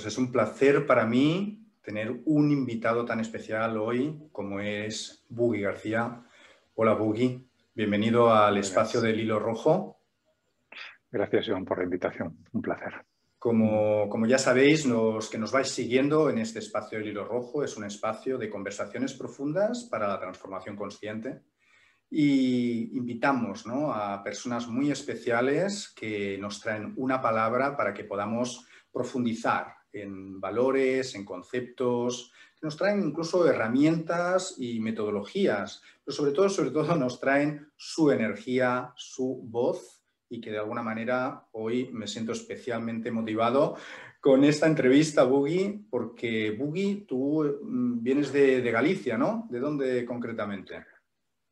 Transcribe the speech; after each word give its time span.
Pues 0.00 0.14
es 0.14 0.18
un 0.18 0.32
placer 0.32 0.86
para 0.86 1.04
mí 1.04 1.62
tener 1.82 2.22
un 2.24 2.50
invitado 2.50 3.04
tan 3.04 3.20
especial 3.20 3.76
hoy 3.76 4.30
como 4.32 4.58
es 4.58 5.26
Buggy 5.28 5.60
García. 5.60 6.22
Hola 6.74 6.94
Buggy, 6.94 7.46
bienvenido 7.74 8.32
al 8.32 8.56
espacio 8.56 9.02
del 9.02 9.20
hilo 9.20 9.38
rojo. 9.38 10.00
Gracias, 11.10 11.48
Joan, 11.48 11.66
por 11.66 11.76
la 11.76 11.84
invitación. 11.84 12.38
Un 12.50 12.62
placer. 12.62 13.04
Como, 13.38 14.08
como, 14.08 14.24
ya 14.24 14.38
sabéis, 14.38 14.86
los 14.86 15.28
que 15.28 15.36
nos 15.36 15.52
vais 15.52 15.68
siguiendo 15.68 16.30
en 16.30 16.38
este 16.38 16.60
espacio 16.60 16.96
del 16.96 17.08
hilo 17.08 17.26
rojo 17.26 17.62
es 17.62 17.76
un 17.76 17.84
espacio 17.84 18.38
de 18.38 18.48
conversaciones 18.48 19.12
profundas 19.12 19.86
para 19.90 20.08
la 20.08 20.18
transformación 20.18 20.76
consciente 20.76 21.42
y 22.08 22.96
invitamos 22.96 23.66
a 23.68 24.22
personas 24.24 24.66
muy 24.66 24.90
especiales 24.90 25.92
que 25.94 26.38
nos 26.38 26.58
traen 26.58 26.94
una 26.96 27.20
palabra 27.20 27.76
para 27.76 27.92
que 27.92 28.04
podamos 28.04 28.66
profundizar 28.90 29.79
en 29.92 30.40
valores, 30.40 31.14
en 31.14 31.24
conceptos, 31.24 32.32
que 32.58 32.66
nos 32.66 32.76
traen 32.76 33.02
incluso 33.02 33.48
herramientas 33.48 34.56
y 34.58 34.80
metodologías, 34.80 35.82
pero 36.04 36.14
sobre 36.14 36.32
todo, 36.32 36.48
sobre 36.48 36.70
todo 36.70 36.96
nos 36.96 37.20
traen 37.20 37.68
su 37.76 38.10
energía, 38.10 38.92
su 38.96 39.42
voz 39.44 40.02
y 40.28 40.40
que 40.40 40.50
de 40.50 40.58
alguna 40.58 40.82
manera 40.82 41.46
hoy 41.52 41.90
me 41.92 42.06
siento 42.06 42.32
especialmente 42.32 43.10
motivado 43.10 43.76
con 44.20 44.44
esta 44.44 44.66
entrevista, 44.66 45.24
Buggy, 45.24 45.86
porque 45.90 46.50
Buggy, 46.52 47.06
tú 47.06 47.58
mm, 47.62 48.02
vienes 48.02 48.32
de, 48.32 48.60
de 48.60 48.70
Galicia, 48.70 49.16
¿no? 49.16 49.48
¿De 49.50 49.58
dónde 49.58 50.04
concretamente? 50.04 50.84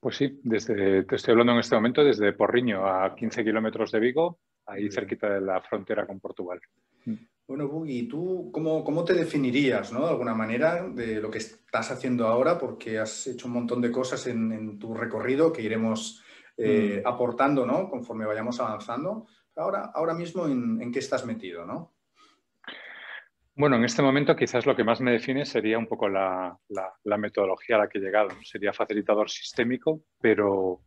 Pues 0.01 0.16
sí, 0.16 0.38
desde, 0.45 1.02
te 1.05 1.16
estoy 1.16 1.32
hablando 1.32 1.55
en 1.55 1.59
este 1.59 1.74
momento 1.74 2.05
desde 2.05 2.32
Porriño, 2.32 2.87
a 2.87 3.16
15 3.16 3.43
kilómetros 3.43 3.90
de 3.90 3.99
Vigo, 3.99 4.38
ahí 4.66 4.90
cerquita 4.90 5.29
de 5.29 5.40
la 5.40 5.60
frontera 5.60 6.07
con 6.07 6.21
Portugal. 6.21 6.60
Bueno, 7.49 7.66
Buggy, 7.66 8.07
¿tú 8.07 8.51
cómo, 8.52 8.85
cómo, 8.85 9.04
te 9.04 9.15
definirías, 9.15 9.91
¿no? 9.91 10.02
de 10.04 10.10
alguna 10.10 10.35
manera, 10.35 10.87
de 10.87 11.18
lo 11.18 11.30
que 11.30 11.38
estás 11.38 11.90
haciendo 11.90 12.27
ahora? 12.27 12.59
Porque 12.59 12.99
has 12.99 13.27
hecho 13.27 13.46
un 13.46 13.55
montón 13.55 13.80
de 13.80 13.90
cosas 13.90 14.27
en, 14.27 14.79
tu 14.79 14.93
recorrido 14.93 15.51
que 15.51 15.63
iremos 15.63 16.23
eh, 16.59 17.01
mm. 17.02 17.09
aportando 17.09 17.65
¿no? 17.65 17.88
conforme 17.88 18.27
vayamos 18.27 18.60
avanzando. 18.60 19.27
Ahora, 19.57 19.90
ahora 19.95 20.13
mismo, 20.13 20.46
¿en, 20.46 20.82
¿en, 20.82 20.93
qué 20.93 20.99
estás 20.99 21.24
metido? 21.24 21.65
¿no? 21.65 21.95
Bueno, 23.59 23.77
en 23.77 23.85
este 23.85 24.02
momento 24.02 24.37
quizás 24.37 24.66
lo 24.66 24.77
que 24.77 24.85
más 24.85 25.01
me 25.01 25.10
define 25.12 25.46
sería 25.46 25.79
un 25.79 25.87
poco 25.87 26.09
la, 26.09 26.55
la, 26.68 27.16
metodología 27.16 27.77
a 27.77 27.79
la 27.79 27.88
que 27.88 27.96
he 27.96 28.01
llegado. 28.02 28.29
Sería 28.45 28.74
facilitador 28.74 29.30
sistémico, 29.30 30.02
pero 30.21 30.83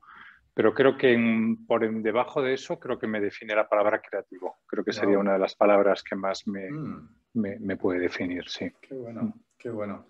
pero 0.53 0.73
creo 0.73 0.97
que 0.97 1.17
por 1.65 1.89
debajo 2.01 2.41
de 2.41 2.53
eso 2.53 2.77
creo 2.79 2.99
que 2.99 3.07
me 3.07 3.21
define 3.21 3.55
la 3.55 3.69
palabra 3.69 4.01
creativo. 4.01 4.57
Creo 4.67 4.83
que 4.83 4.91
sería 4.91 5.17
una 5.17 5.33
de 5.33 5.39
las 5.39 5.55
palabras 5.55 6.03
que 6.03 6.15
más 6.15 6.45
me, 6.47 6.69
mm. 6.69 7.09
me, 7.33 7.77
puede 7.77 7.99
definir, 7.99 8.47
sí. 8.49 8.71
Qué 8.81 8.95
bueno, 8.95 9.23
mm. 9.23 9.33
qué 9.57 9.69
bueno. 9.69 10.07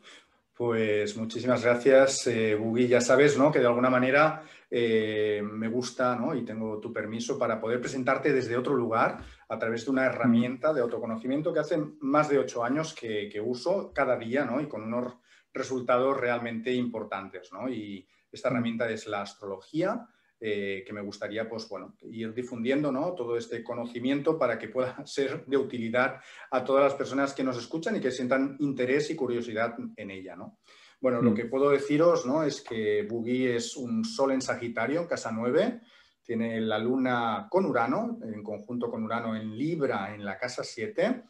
Pues 0.56 1.16
muchísimas 1.18 1.64
gracias, 1.64 2.28
eh, 2.28 2.58
Ya 2.88 3.02
sabes 3.02 3.38
¿no? 3.38 3.52
que 3.52 3.60
de 3.60 3.68
alguna 3.68 3.90
manera 3.90 4.44
eh, 4.70 5.42
me 5.44 5.68
gusta 5.68 6.16
¿no? 6.16 6.36
y 6.36 6.44
tengo 6.44 6.80
tu 6.80 6.92
permiso 6.92 7.38
para 7.38 7.60
poder 7.60 7.80
presentarte 7.80 8.34
desde 8.34 8.58
otro 8.58 8.76
lugar 8.76 9.20
a 9.48 9.58
través 9.58 9.86
de 9.86 9.92
una 9.92 10.06
herramienta 10.06 10.74
de 10.74 10.82
autoconocimiento 10.82 11.54
que 11.54 11.60
hace 11.62 11.82
más 12.02 12.30
de 12.30 12.40
ocho 12.40 12.64
años 12.64 12.94
que, 12.94 13.30
que 13.32 13.42
uso 13.42 13.92
cada 13.94 14.18
día 14.18 14.46
¿no? 14.46 14.62
y 14.62 14.68
con 14.68 14.84
unos 14.84 15.18
resultados 15.54 16.20
realmente 16.20 16.72
importantes. 16.74 17.52
¿no? 17.52 17.70
Y 17.70 18.08
esta 18.32 18.50
mm. 18.50 18.54
herramienta 18.54 18.90
es 18.90 19.08
la 19.08 19.22
astrología 19.22 20.08
eh, 20.44 20.84
que 20.84 20.92
me 20.92 21.02
gustaría 21.02 21.48
pues, 21.48 21.70
bueno, 21.70 21.96
ir 22.10 22.34
difundiendo 22.34 22.92
¿no? 22.92 23.14
todo 23.14 23.38
este 23.38 23.64
conocimiento 23.64 24.40
para 24.40 24.58
que 24.58 24.70
pueda 24.70 24.98
ser 25.06 25.46
de 25.46 25.56
utilidad 25.56 26.20
a 26.50 26.64
todas 26.64 26.84
las 26.84 26.96
personas 26.96 27.36
que 27.36 27.44
nos 27.44 27.60
escuchan 27.60 27.96
y 27.96 28.00
que 28.00 28.10
sientan 28.10 28.56
interés 28.58 29.12
y 29.12 29.16
curiosidad 29.16 29.76
en 29.96 30.10
ella. 30.10 30.36
¿no? 30.36 30.58
Bueno, 31.00 31.22
lo 31.22 31.30
mm. 31.30 31.36
que 31.36 31.46
puedo 31.46 31.70
deciros 31.70 32.26
¿no? 32.26 32.42
es 32.42 32.62
que 32.62 33.04
Bugui 33.04 33.50
es 33.50 33.78
un 33.78 34.04
sol 34.04 34.32
en 34.32 34.42
Sagitario, 34.42 35.02
en 35.02 35.08
casa 35.08 35.32
9, 35.32 35.80
tiene 36.24 36.60
la 36.60 36.80
luna 36.80 37.48
con 37.48 37.68
Urano, 37.68 38.18
en 38.24 38.42
conjunto 38.42 38.90
con 38.90 39.04
Urano 39.04 39.36
en 39.36 39.56
Libra, 39.56 40.12
en 40.12 40.26
la 40.26 40.40
casa 40.40 40.64
7, 40.64 41.24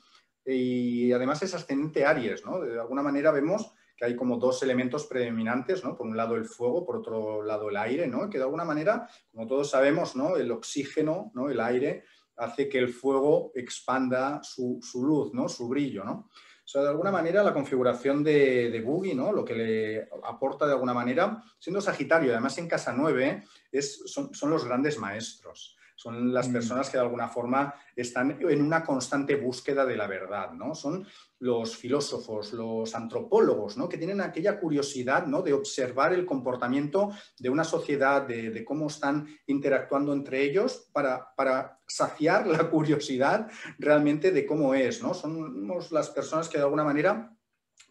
y 0.46 1.12
además 1.12 1.44
es 1.44 1.54
ascendente 1.54 2.06
Aries. 2.06 2.46
¿no? 2.46 2.62
De 2.62 2.80
alguna 2.80 3.04
manera 3.04 3.32
vemos 3.32 3.74
hay 4.02 4.16
como 4.16 4.38
dos 4.38 4.64
elementos 4.64 5.06
predominantes, 5.06 5.84
¿no? 5.84 5.96
Por 5.96 6.08
un 6.08 6.18
lado 6.18 6.36
el 6.36 6.46
fuego, 6.46 6.86
por 6.86 6.98
otro 6.98 7.44
lado 7.44 7.70
el 7.70 7.78
aire, 7.78 8.08
¿no? 8.08 8.30
Que 8.30 8.38
de 8.38 8.44
alguna 8.44 8.66
manera, 8.66 9.08
como 9.32 9.48
todos 9.48 9.70
sabemos, 9.70 10.16
¿no? 10.16 10.38
El 10.38 10.52
oxígeno, 10.52 11.32
¿no? 11.34 11.50
El 11.50 11.60
aire 11.60 12.04
hace 12.38 12.68
que 12.68 12.80
el 12.80 12.90
fuego 12.90 13.52
expanda 13.56 14.42
su, 14.44 14.80
luz, 14.96 15.34
¿no? 15.34 15.48
Su 15.48 15.68
brillo, 15.68 16.04
¿no? 16.04 16.30
O 16.64 16.68
sea, 16.72 16.82
de 16.84 16.90
alguna 16.90 17.12
manera 17.12 17.44
la 17.44 17.54
configuración 17.54 18.24
de, 18.24 18.70
de 18.72 18.82
Boogie, 18.82 19.14
¿no? 19.14 19.32
Lo 19.32 19.44
que 19.44 19.56
le 19.56 20.10
aporta 20.24 20.66
de 20.66 20.74
alguna 20.74 20.94
manera, 20.94 21.44
siendo 21.60 21.82
Sagitario, 21.82 22.32
además 22.32 22.58
en 22.58 22.68
casa 22.68 22.94
9, 22.94 23.44
es, 23.72 24.04
son 24.06 24.50
los 24.50 24.66
grandes 24.66 24.98
maestros 24.98 25.78
son 26.02 26.34
las 26.34 26.50
mm. 26.50 26.54
personas 26.54 26.90
que 26.90 26.98
de 26.98 27.04
alguna 27.04 27.28
forma 27.28 27.76
están 27.96 28.40
en 28.42 28.62
una 28.62 28.84
constante 28.84 29.36
búsqueda 29.36 29.86
de 29.86 29.96
la 29.96 30.08
verdad, 30.08 30.52
¿no? 30.52 30.74
Son 30.74 31.06
los 31.38 31.78
filósofos, 31.78 32.54
los 32.54 32.96
antropólogos, 32.96 33.78
¿no? 33.78 33.88
Que 33.88 34.00
tienen 34.00 34.20
aquella 34.20 34.60
curiosidad, 34.60 35.28
¿no? 35.28 35.44
De 35.44 35.54
observar 35.54 36.12
el 36.14 36.26
comportamiento 36.26 37.12
de 37.38 37.52
una 37.52 37.64
sociedad, 37.64 38.24
de, 38.24 38.66
cómo 38.66 38.88
están 38.88 39.28
interactuando 39.46 40.12
entre 40.14 40.42
ellos 40.42 40.90
para, 40.92 41.36
para, 41.36 41.80
saciar 41.88 42.48
la 42.48 42.70
curiosidad 42.72 43.52
realmente 43.78 44.32
de 44.32 44.46
cómo 44.46 44.74
es, 44.74 45.04
¿no? 45.04 45.14
Somos 45.14 45.92
las 45.92 46.10
personas 46.10 46.50
que 46.50 46.58
de 46.58 46.64
alguna 46.64 46.84
manera 46.84 47.38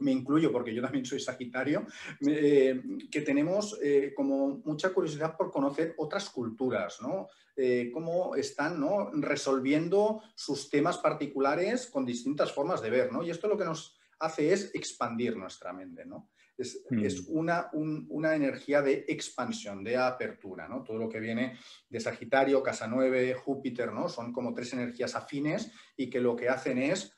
me 0.00 0.12
incluyo 0.12 0.50
porque 0.50 0.74
yo 0.74 0.82
también 0.82 1.04
soy 1.04 1.20
Sagitario, 1.20 1.86
eh, 2.26 2.82
que 3.10 3.20
tenemos 3.20 3.78
eh, 3.82 4.12
como 4.14 4.60
mucha 4.64 4.92
curiosidad 4.92 5.36
por 5.36 5.50
conocer 5.50 5.94
otras 5.98 6.30
culturas, 6.30 7.00
¿no? 7.00 7.28
Eh, 7.56 7.90
cómo 7.92 8.36
están 8.36 8.82
resolviendo 9.20 10.22
sus 10.34 10.70
temas 10.70 10.98
particulares 10.98 11.86
con 11.86 12.06
distintas 12.06 12.52
formas 12.52 12.80
de 12.80 12.90
ver, 12.90 13.12
¿no? 13.12 13.22
Y 13.22 13.30
esto 13.30 13.48
lo 13.48 13.58
que 13.58 13.64
nos 13.64 13.98
hace 14.18 14.52
es 14.52 14.74
expandir 14.74 15.36
nuestra 15.36 15.72
mente, 15.72 16.06
¿no? 16.06 16.30
Es, 16.56 16.84
mm. 16.90 17.36
una, 17.36 17.70
una, 17.72 18.34
energía 18.34 18.82
de 18.82 19.06
expansión, 19.08 19.82
de 19.82 19.96
apertura, 19.96 20.68
¿no? 20.68 20.82
Todo 20.82 20.98
lo 20.98 21.08
que 21.08 21.18
viene 21.18 21.58
de 21.88 22.00
Sagitario, 22.00 22.62
Casa 22.62 22.86
9, 22.86 23.34
Júpiter, 23.34 23.92
¿no? 23.92 24.08
Son 24.10 24.30
como 24.30 24.52
tres 24.52 24.74
energías 24.74 25.14
afines 25.14 25.72
y 25.96 26.10
que 26.10 26.20
lo 26.20 26.36
que 26.36 26.50
hacen 26.50 26.78
es 26.78 27.14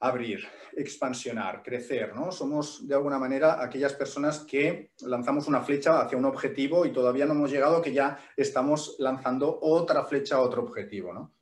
abrir, 0.00 0.46
expansionar, 0.76 1.62
crecer, 1.62 2.14
¿no? 2.14 2.30
Somos 2.30 2.86
de 2.86 2.94
alguna 2.94 3.18
manera 3.18 3.62
aquellas 3.62 3.94
personas 3.94 4.40
que 4.40 4.92
lanzamos 5.00 5.48
una 5.48 5.62
flecha 5.62 6.00
hacia 6.00 6.18
un 6.18 6.26
objetivo 6.26 6.84
y 6.84 6.92
todavía 6.92 7.24
no 7.24 7.32
hemos 7.32 7.50
llegado 7.50 7.80
que 7.80 7.92
ya 7.92 8.18
estamos 8.36 8.96
lanzando 8.98 9.58
otra 9.62 10.04
flecha 10.04 10.36
a 10.36 10.40
otro 10.40 10.62
objetivo, 10.62 11.12
¿no? 11.12 11.32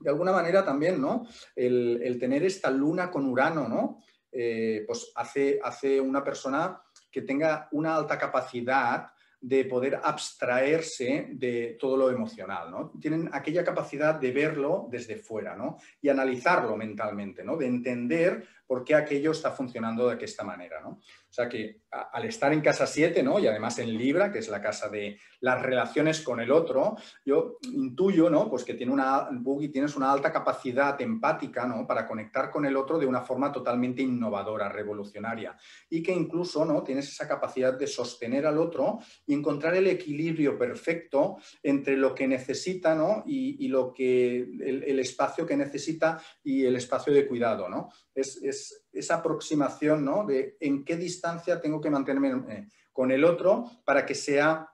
De 0.00 0.10
alguna 0.10 0.32
manera 0.32 0.64
también, 0.64 1.00
¿no? 1.00 1.26
El, 1.56 2.18
tener 2.20 2.44
esta 2.44 2.70
luna 2.70 3.10
con 3.10 3.26
Urano, 3.26 3.68
¿no? 3.68 3.98
Eh, 4.30 4.84
pues 4.86 5.10
hace, 5.14 5.58
hace 5.62 6.00
una 6.00 6.22
persona 6.22 6.80
que 7.10 7.22
tenga 7.22 7.68
una 7.72 7.96
alta 7.96 8.18
capacidad 8.18 9.08
de 9.40 9.64
poder 9.64 10.00
abstraerse 10.02 11.28
de 11.30 11.76
todo 11.78 11.96
lo 11.96 12.10
emocional, 12.10 12.70
¿no? 12.70 12.92
Tienen 13.00 13.30
aquella 13.32 13.64
capacidad 13.64 14.14
de 14.16 14.32
verlo 14.32 14.88
desde 14.90 15.16
fuera, 15.16 15.54
¿no? 15.54 15.76
Y 16.00 16.08
analizarlo 16.08 16.76
mentalmente, 16.76 17.44
¿no? 17.44 17.56
De 17.56 17.66
entender 17.66 18.46
por 18.66 18.84
qué 18.84 18.94
aquello 18.94 19.30
está 19.30 19.52
funcionando 19.52 20.08
de 20.08 20.24
esta 20.24 20.44
manera, 20.44 20.80
¿no? 20.80 21.00
O 21.30 21.32
sea 21.32 21.48
que 21.48 21.82
al 21.90 22.24
estar 22.24 22.52
en 22.52 22.62
casa 22.62 22.86
7, 22.86 23.22
¿no? 23.22 23.38
Y 23.38 23.46
además 23.46 23.78
en 23.78 23.96
Libra, 23.96 24.32
que 24.32 24.38
es 24.38 24.48
la 24.48 24.62
casa 24.62 24.88
de 24.88 25.18
las 25.40 25.60
relaciones 25.60 26.22
con 26.22 26.40
el 26.40 26.50
otro, 26.50 26.96
yo 27.24 27.58
intuyo, 27.62 28.30
¿no? 28.30 28.48
Pues 28.48 28.64
que 28.64 28.74
tiene 28.74 28.92
una, 28.92 29.28
tienes 29.70 29.94
una 29.96 30.10
alta 30.10 30.32
capacidad 30.32 31.00
empática, 31.00 31.66
¿no? 31.66 31.86
Para 31.86 32.06
conectar 32.06 32.50
con 32.50 32.64
el 32.64 32.76
otro 32.76 32.98
de 32.98 33.06
una 33.06 33.20
forma 33.20 33.52
totalmente 33.52 34.02
innovadora, 34.02 34.70
revolucionaria. 34.70 35.56
Y 35.90 36.02
que 36.02 36.12
incluso, 36.12 36.64
¿no? 36.64 36.82
Tienes 36.82 37.08
esa 37.08 37.28
capacidad 37.28 37.78
de 37.78 37.86
sostener 37.86 38.46
al 38.46 38.58
otro 38.58 38.98
y 39.26 39.34
encontrar 39.34 39.74
el 39.74 39.86
equilibrio 39.86 40.58
perfecto 40.58 41.36
entre 41.62 41.96
lo 41.96 42.14
que 42.14 42.26
necesita, 42.26 42.94
¿no? 42.94 43.22
Y, 43.26 43.68
lo 43.68 43.92
que, 43.92 44.38
el, 44.38 44.98
espacio 44.98 45.44
que 45.44 45.56
necesita 45.56 46.20
y 46.42 46.64
el 46.64 46.76
espacio 46.76 47.12
de 47.12 47.26
cuidado, 47.26 47.68
¿no? 47.68 47.90
Es, 48.14 48.42
es 48.42 48.87
esa 48.98 49.16
aproximación, 49.16 50.04
¿no? 50.04 50.24
De 50.24 50.56
en 50.60 50.84
qué 50.84 50.96
distancia 50.96 51.60
tengo 51.60 51.80
que 51.80 51.90
mantenerme 51.90 52.30
eh, 52.52 52.66
con 52.92 53.10
el 53.10 53.24
otro 53.24 53.64
para 53.84 54.04
que 54.04 54.14
sea 54.14 54.68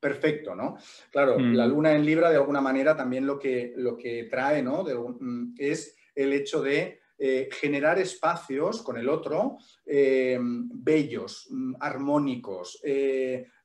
perfecto, 0.00 0.54
¿no? 0.54 0.76
Claro, 1.10 1.38
mm. 1.38 1.54
la 1.54 1.66
luna 1.66 1.94
en 1.94 2.04
Libra 2.04 2.30
de 2.30 2.36
alguna 2.36 2.60
manera 2.60 2.96
también 2.96 3.26
lo 3.26 3.38
que, 3.38 3.74
lo 3.76 3.96
que 3.96 4.24
trae, 4.24 4.62
¿no? 4.62 4.84
Mm, 4.84 5.54
es 5.58 5.96
el 6.14 6.32
hecho 6.32 6.62
de 6.62 7.00
eh, 7.18 7.48
generar 7.50 7.98
espacios 7.98 8.82
con 8.82 8.98
el 8.98 9.08
otro 9.08 9.56
eh, 9.84 10.38
bellos, 10.40 11.48
mm, 11.50 11.74
armónicos, 11.80 12.80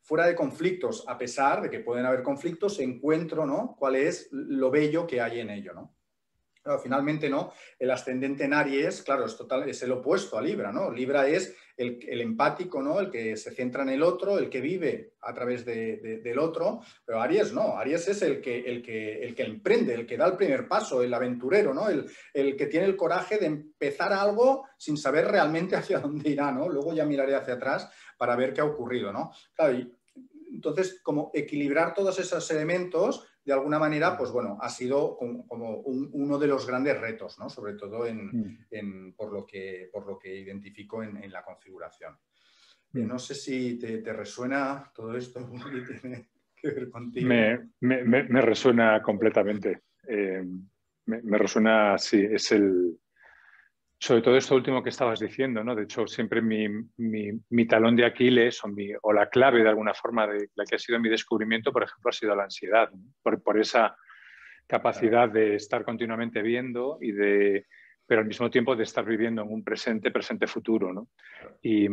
fuera 0.03 0.25
de 0.25 0.35
conflictos, 0.35 1.05
a 1.07 1.17
pesar 1.17 1.61
de 1.61 1.69
que 1.69 1.79
pueden 1.79 2.05
haber 2.05 2.23
conflictos, 2.23 2.79
encuentro, 2.79 3.45
¿no? 3.45 3.75
Cuál 3.77 3.95
es 3.95 4.27
lo 4.31 4.71
bello 4.71 5.05
que 5.05 5.21
hay 5.21 5.39
en 5.39 5.51
ello, 5.51 5.73
¿no? 5.73 5.93
Finalmente, 6.81 7.29
¿no? 7.29 7.53
El 7.79 7.91
ascendente 7.91 8.43
en 8.43 8.53
Aries, 8.53 9.01
claro, 9.01 9.25
es, 9.25 9.35
total, 9.35 9.67
es 9.67 9.81
el 9.81 9.91
opuesto 9.91 10.37
a 10.37 10.41
Libra, 10.41 10.71
¿no? 10.71 10.91
Libra 10.91 11.27
es 11.27 11.55
el, 11.75 12.21
empático, 12.21 12.81
¿no? 12.83 12.99
El 12.99 13.09
que 13.09 13.35
se 13.35 13.51
centra 13.51 13.81
en 13.83 13.89
el 13.89 14.03
otro, 14.03 14.37
el 14.37 14.49
que 14.49 14.61
vive 14.61 15.13
a 15.21 15.33
través 15.33 15.65
del 15.65 16.39
otro, 16.39 16.81
pero 17.03 17.21
Aries 17.21 17.53
no, 17.53 17.77
Aries 17.77 18.07
es 18.07 18.21
el 18.21 18.41
que, 18.41 18.59
el, 18.59 18.83
que, 18.83 19.23
el 19.23 19.33
que 19.33 19.43
emprende, 19.43 19.93
el 19.95 20.05
que 20.05 20.17
da 20.17 20.27
el 20.27 20.37
primer 20.37 20.67
paso, 20.67 21.01
el 21.01 21.13
aventurero, 21.13 21.73
¿no? 21.73 21.89
El, 21.89 22.09
el 22.33 22.55
que 22.55 22.67
tiene 22.67 22.85
el 22.85 22.95
coraje 22.95 23.37
de 23.37 23.47
empezar 23.47 24.13
algo 24.13 24.67
sin 24.77 24.97
saber 24.97 25.27
realmente 25.27 25.75
hacia 25.77 25.99
dónde 25.99 26.29
irá, 26.29 26.51
¿no? 26.51 26.69
Luego 26.69 26.93
ya 26.93 27.05
miraré 27.05 27.35
hacia 27.35 27.55
atrás 27.55 27.89
para 28.17 28.35
ver 28.35 28.53
qué 28.53 28.61
ha 28.61 28.65
ocurrido, 28.65 29.11
¿no? 29.11 29.31
Entonces, 30.53 30.99
como 31.01 31.31
equilibrar 31.33 31.93
todos 31.93 32.19
esos 32.19 32.51
elementos 32.51 33.25
de 33.43 33.53
alguna 33.53 33.79
manera, 33.79 34.17
pues 34.17 34.31
bueno, 34.31 34.57
ha 34.61 34.69
sido 34.69 35.17
como, 35.17 35.75
uno 35.81 36.37
de 36.37 36.47
los 36.47 36.67
grandes 36.67 36.99
retos, 36.99 37.39
¿no? 37.39 37.49
Sobre 37.49 37.73
todo 37.73 38.05
mm. 38.11 39.13
por, 39.15 39.33
lo 39.33 39.45
que, 39.45 39.89
por 39.91 40.05
lo 40.05 40.19
que 40.19 40.35
identifico 40.35 41.03
en, 41.03 41.31
la 41.31 41.43
configuración. 41.43 42.17
Mm. 42.93 43.07
no 43.07 43.17
sé 43.17 43.35
si 43.35 43.79
te, 43.79 44.01
resuena 44.13 44.91
todo 44.93 45.15
esto, 45.15 45.49
tiene 46.01 46.29
que 46.55 46.69
ver 46.69 46.89
contigo. 46.89 47.29
Me, 47.79 48.41
resuena 48.41 49.01
completamente. 49.01 49.81
Eh, 50.07 50.43
me, 51.05 51.37
resuena, 51.37 51.97
sí, 51.97 52.23
es 52.29 52.51
el, 52.51 52.99
sobre 54.01 54.23
todo 54.23 54.35
esto 54.35 54.55
último 54.55 54.81
que 54.81 54.89
estabas 54.89 55.19
diciendo, 55.19 55.63
¿no? 55.63 55.75
De 55.75 55.83
hecho, 55.83 56.07
siempre 56.07 56.41
mi, 56.41 57.67
talón 57.67 57.95
de 57.95 58.03
Aquiles 58.03 58.59
o, 59.03 59.13
la 59.13 59.29
clave 59.29 59.61
de 59.61 59.69
alguna 59.69 59.93
forma 59.93 60.25
de 60.25 60.49
la 60.55 60.65
que 60.65 60.75
ha 60.75 60.79
sido 60.79 60.99
mi 60.99 61.07
descubrimiento, 61.07 61.71
por 61.71 61.83
ejemplo, 61.83 62.09
ha 62.09 62.11
sido 62.11 62.35
la 62.35 62.45
ansiedad, 62.45 62.89
por, 63.21 63.59
esa 63.59 63.95
capacidad 64.65 65.29
de 65.29 65.53
estar 65.53 65.85
continuamente 65.85 66.41
viendo 66.41 66.97
y 66.99 67.11
de, 67.11 67.67
pero 68.11 68.23
al 68.23 68.27
mismo 68.27 68.49
tiempo 68.49 68.75
de 68.75 68.83
estar 68.83 69.05
viviendo 69.05 69.41
en 69.41 69.53
un 69.53 69.63
presente, 69.63 70.11
presente 70.11 70.45
futuro, 70.45 70.91
¿no? 70.91 71.07
Y, 71.61 71.87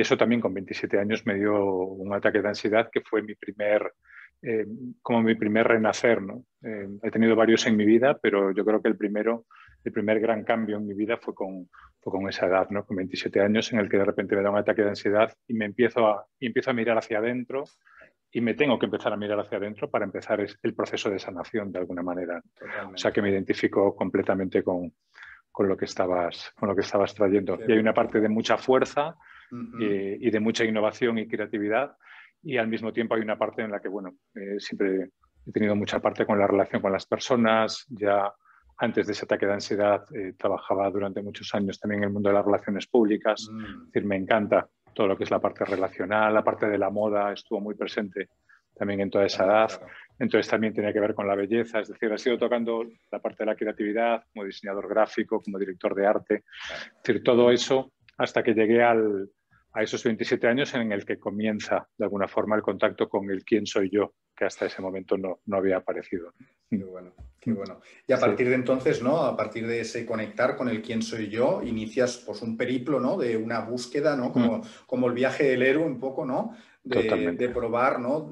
eso 0.00 0.16
también 0.16 0.40
con 0.40 0.52
27 0.52 0.98
años 0.98 1.24
me 1.26 1.36
dio 1.36 1.54
un 1.64 2.12
ataque 2.12 2.42
de 2.42 2.48
ansiedad 2.48 2.90
que 2.90 3.02
fue 3.02 3.22
mi 3.22 3.36
primer, 3.36 3.92
eh, 4.42 4.66
como 5.00 5.22
mi 5.22 5.36
primer 5.36 5.68
renacer, 5.68 6.20
¿no? 6.22 6.44
Eh, 6.60 6.88
he 7.04 7.10
tenido 7.12 7.36
varios 7.36 7.64
en 7.68 7.76
mi 7.76 7.84
vida, 7.84 8.18
pero 8.20 8.50
yo 8.50 8.64
creo 8.64 8.82
que 8.82 8.88
el 8.88 8.96
primero 8.96 9.46
el 9.84 9.92
primer 9.92 10.18
gran 10.18 10.42
cambio 10.42 10.78
en 10.78 10.88
mi 10.88 10.94
vida 10.94 11.18
fue 11.18 11.36
con, 11.36 11.68
con 12.00 12.28
esa 12.28 12.46
edad, 12.46 12.68
¿no? 12.70 12.84
con 12.84 12.96
27 12.96 13.40
años, 13.40 13.72
en 13.72 13.78
el 13.78 13.88
que 13.88 13.98
de 13.98 14.06
repente 14.06 14.34
me 14.34 14.42
da 14.42 14.50
un 14.50 14.58
ataque 14.58 14.82
de 14.82 14.88
ansiedad 14.88 15.32
y 15.46 15.54
me 15.54 15.66
empiezo 15.66 16.08
a, 16.08 16.26
y 16.40 16.46
empiezo 16.46 16.70
a 16.70 16.74
mirar 16.74 16.98
hacia 16.98 17.18
adentro 17.18 17.62
y 18.32 18.40
me 18.40 18.54
tengo 18.54 18.76
que 18.80 18.86
empezar 18.86 19.12
a 19.12 19.16
mirar 19.16 19.38
hacia 19.38 19.58
adentro 19.58 19.88
para 19.88 20.04
empezar 20.04 20.40
el 20.40 20.74
proceso 20.74 21.08
de 21.08 21.20
sanación 21.20 21.70
de 21.70 21.78
alguna 21.78 22.02
manera. 22.02 22.42
O 22.92 22.96
sea 22.96 23.12
que 23.12 23.22
me 23.22 23.30
identifico 23.30 23.94
completamente 23.94 24.64
con, 24.64 24.92
con, 25.54 25.68
lo 25.68 25.76
que 25.76 25.84
estabas, 25.84 26.52
con 26.58 26.68
lo 26.68 26.74
que 26.74 26.80
estabas 26.80 27.14
trayendo. 27.14 27.56
y 27.66 27.70
hay 27.70 27.78
una 27.78 27.94
parte 27.94 28.20
de 28.20 28.28
mucha 28.28 28.56
fuerza 28.58 29.16
y, 29.78 30.28
de 30.28 30.40
mucha 30.40 30.64
innovación 30.64 31.16
y 31.18 31.28
creatividad 31.28 31.96
y 32.42 32.56
al 32.56 32.66
mismo 32.66 32.92
tiempo 32.92 33.14
hay 33.14 33.20
una 33.20 33.38
parte 33.38 33.62
en 33.62 33.70
la 33.70 33.78
que, 33.78 33.88
bueno, 33.88 34.16
eh, 34.34 34.58
siempre 34.58 35.10
he 35.46 35.52
tenido 35.52 35.76
mucha 35.76 36.00
parte 36.00 36.26
con 36.26 36.40
la 36.40 36.48
relación 36.48 36.82
con 36.82 36.90
las 36.90 37.06
personas, 37.06 37.86
ya 37.88 38.32
antes 38.78 39.06
de 39.06 39.12
ese 39.12 39.26
ataque 39.26 39.46
de 39.46 39.52
ansiedad 39.52 40.04
eh, 40.12 40.32
trabajaba 40.36 40.90
durante 40.90 41.22
muchos 41.22 41.54
años 41.54 41.78
también 41.78 42.02
en 42.02 42.08
el 42.08 42.12
mundo 42.12 42.30
de 42.30 42.34
las 42.34 42.44
relaciones 42.44 42.88
públicas. 42.88 43.48
Mm. 43.48 43.64
Es 43.64 43.86
decir, 43.92 44.04
me 44.04 44.16
encanta 44.16 44.68
todo 44.92 45.06
lo 45.06 45.16
que 45.16 45.22
es 45.22 45.30
la 45.30 45.40
parte 45.40 45.64
relacional, 45.64 46.34
la 46.34 46.42
parte 46.42 46.66
de 46.66 46.78
la 46.78 46.90
moda 46.90 47.32
estuvo 47.32 47.60
muy 47.60 47.76
presente 47.76 48.28
también 48.74 49.02
en 49.02 49.10
toda 49.10 49.24
esa 49.24 49.44
edad. 49.44 49.80
Entonces 50.18 50.48
también 50.48 50.72
tenía 50.72 50.92
que 50.92 51.00
ver 51.00 51.14
con 51.14 51.26
la 51.26 51.34
belleza, 51.34 51.80
es 51.80 51.88
decir, 51.88 52.12
he 52.12 52.18
sido 52.18 52.38
tocando 52.38 52.84
la 53.10 53.20
parte 53.20 53.38
de 53.40 53.46
la 53.46 53.56
creatividad 53.56 54.24
como 54.32 54.44
diseñador 54.44 54.88
gráfico, 54.88 55.40
como 55.40 55.58
director 55.58 55.94
de 55.94 56.06
arte. 56.06 56.44
Es 56.86 57.02
decir, 57.02 57.22
todo 57.22 57.50
eso 57.50 57.92
hasta 58.16 58.42
que 58.42 58.54
llegué 58.54 58.82
al, 58.82 59.28
a 59.72 59.82
esos 59.82 60.04
27 60.04 60.46
años 60.46 60.72
en 60.74 60.92
el 60.92 61.04
que 61.04 61.18
comienza 61.18 61.88
de 61.98 62.04
alguna 62.04 62.28
forma 62.28 62.54
el 62.54 62.62
contacto 62.62 63.08
con 63.08 63.28
el 63.28 63.44
quién 63.44 63.66
soy 63.66 63.90
yo, 63.90 64.14
que 64.36 64.44
hasta 64.44 64.66
ese 64.66 64.80
momento 64.80 65.18
no, 65.18 65.40
no 65.46 65.56
había 65.56 65.78
aparecido. 65.78 66.32
Qué 66.70 66.84
bueno, 66.84 67.12
qué 67.40 67.52
bueno. 67.52 67.80
Y 68.06 68.12
a 68.12 68.18
partir 68.18 68.48
de 68.48 68.54
entonces, 68.54 69.02
¿no? 69.02 69.18
A 69.18 69.36
partir 69.36 69.66
de 69.66 69.80
ese 69.80 70.06
conectar 70.06 70.56
con 70.56 70.68
el 70.68 70.80
quién 70.80 71.02
soy 71.02 71.28
yo, 71.28 71.60
inicias 71.64 72.18
pues 72.18 72.40
un 72.42 72.56
periplo, 72.56 73.00
¿no? 73.00 73.16
De 73.16 73.36
una 73.36 73.60
búsqueda, 73.60 74.16
¿no? 74.16 74.32
Como, 74.32 74.62
como 74.86 75.08
el 75.08 75.14
viaje 75.14 75.42
del 75.42 75.62
héroe 75.62 75.84
un 75.84 75.98
poco, 75.98 76.24
¿no? 76.24 76.54
de, 76.84 77.48
probar 77.48 77.98
¿no? 77.98 78.28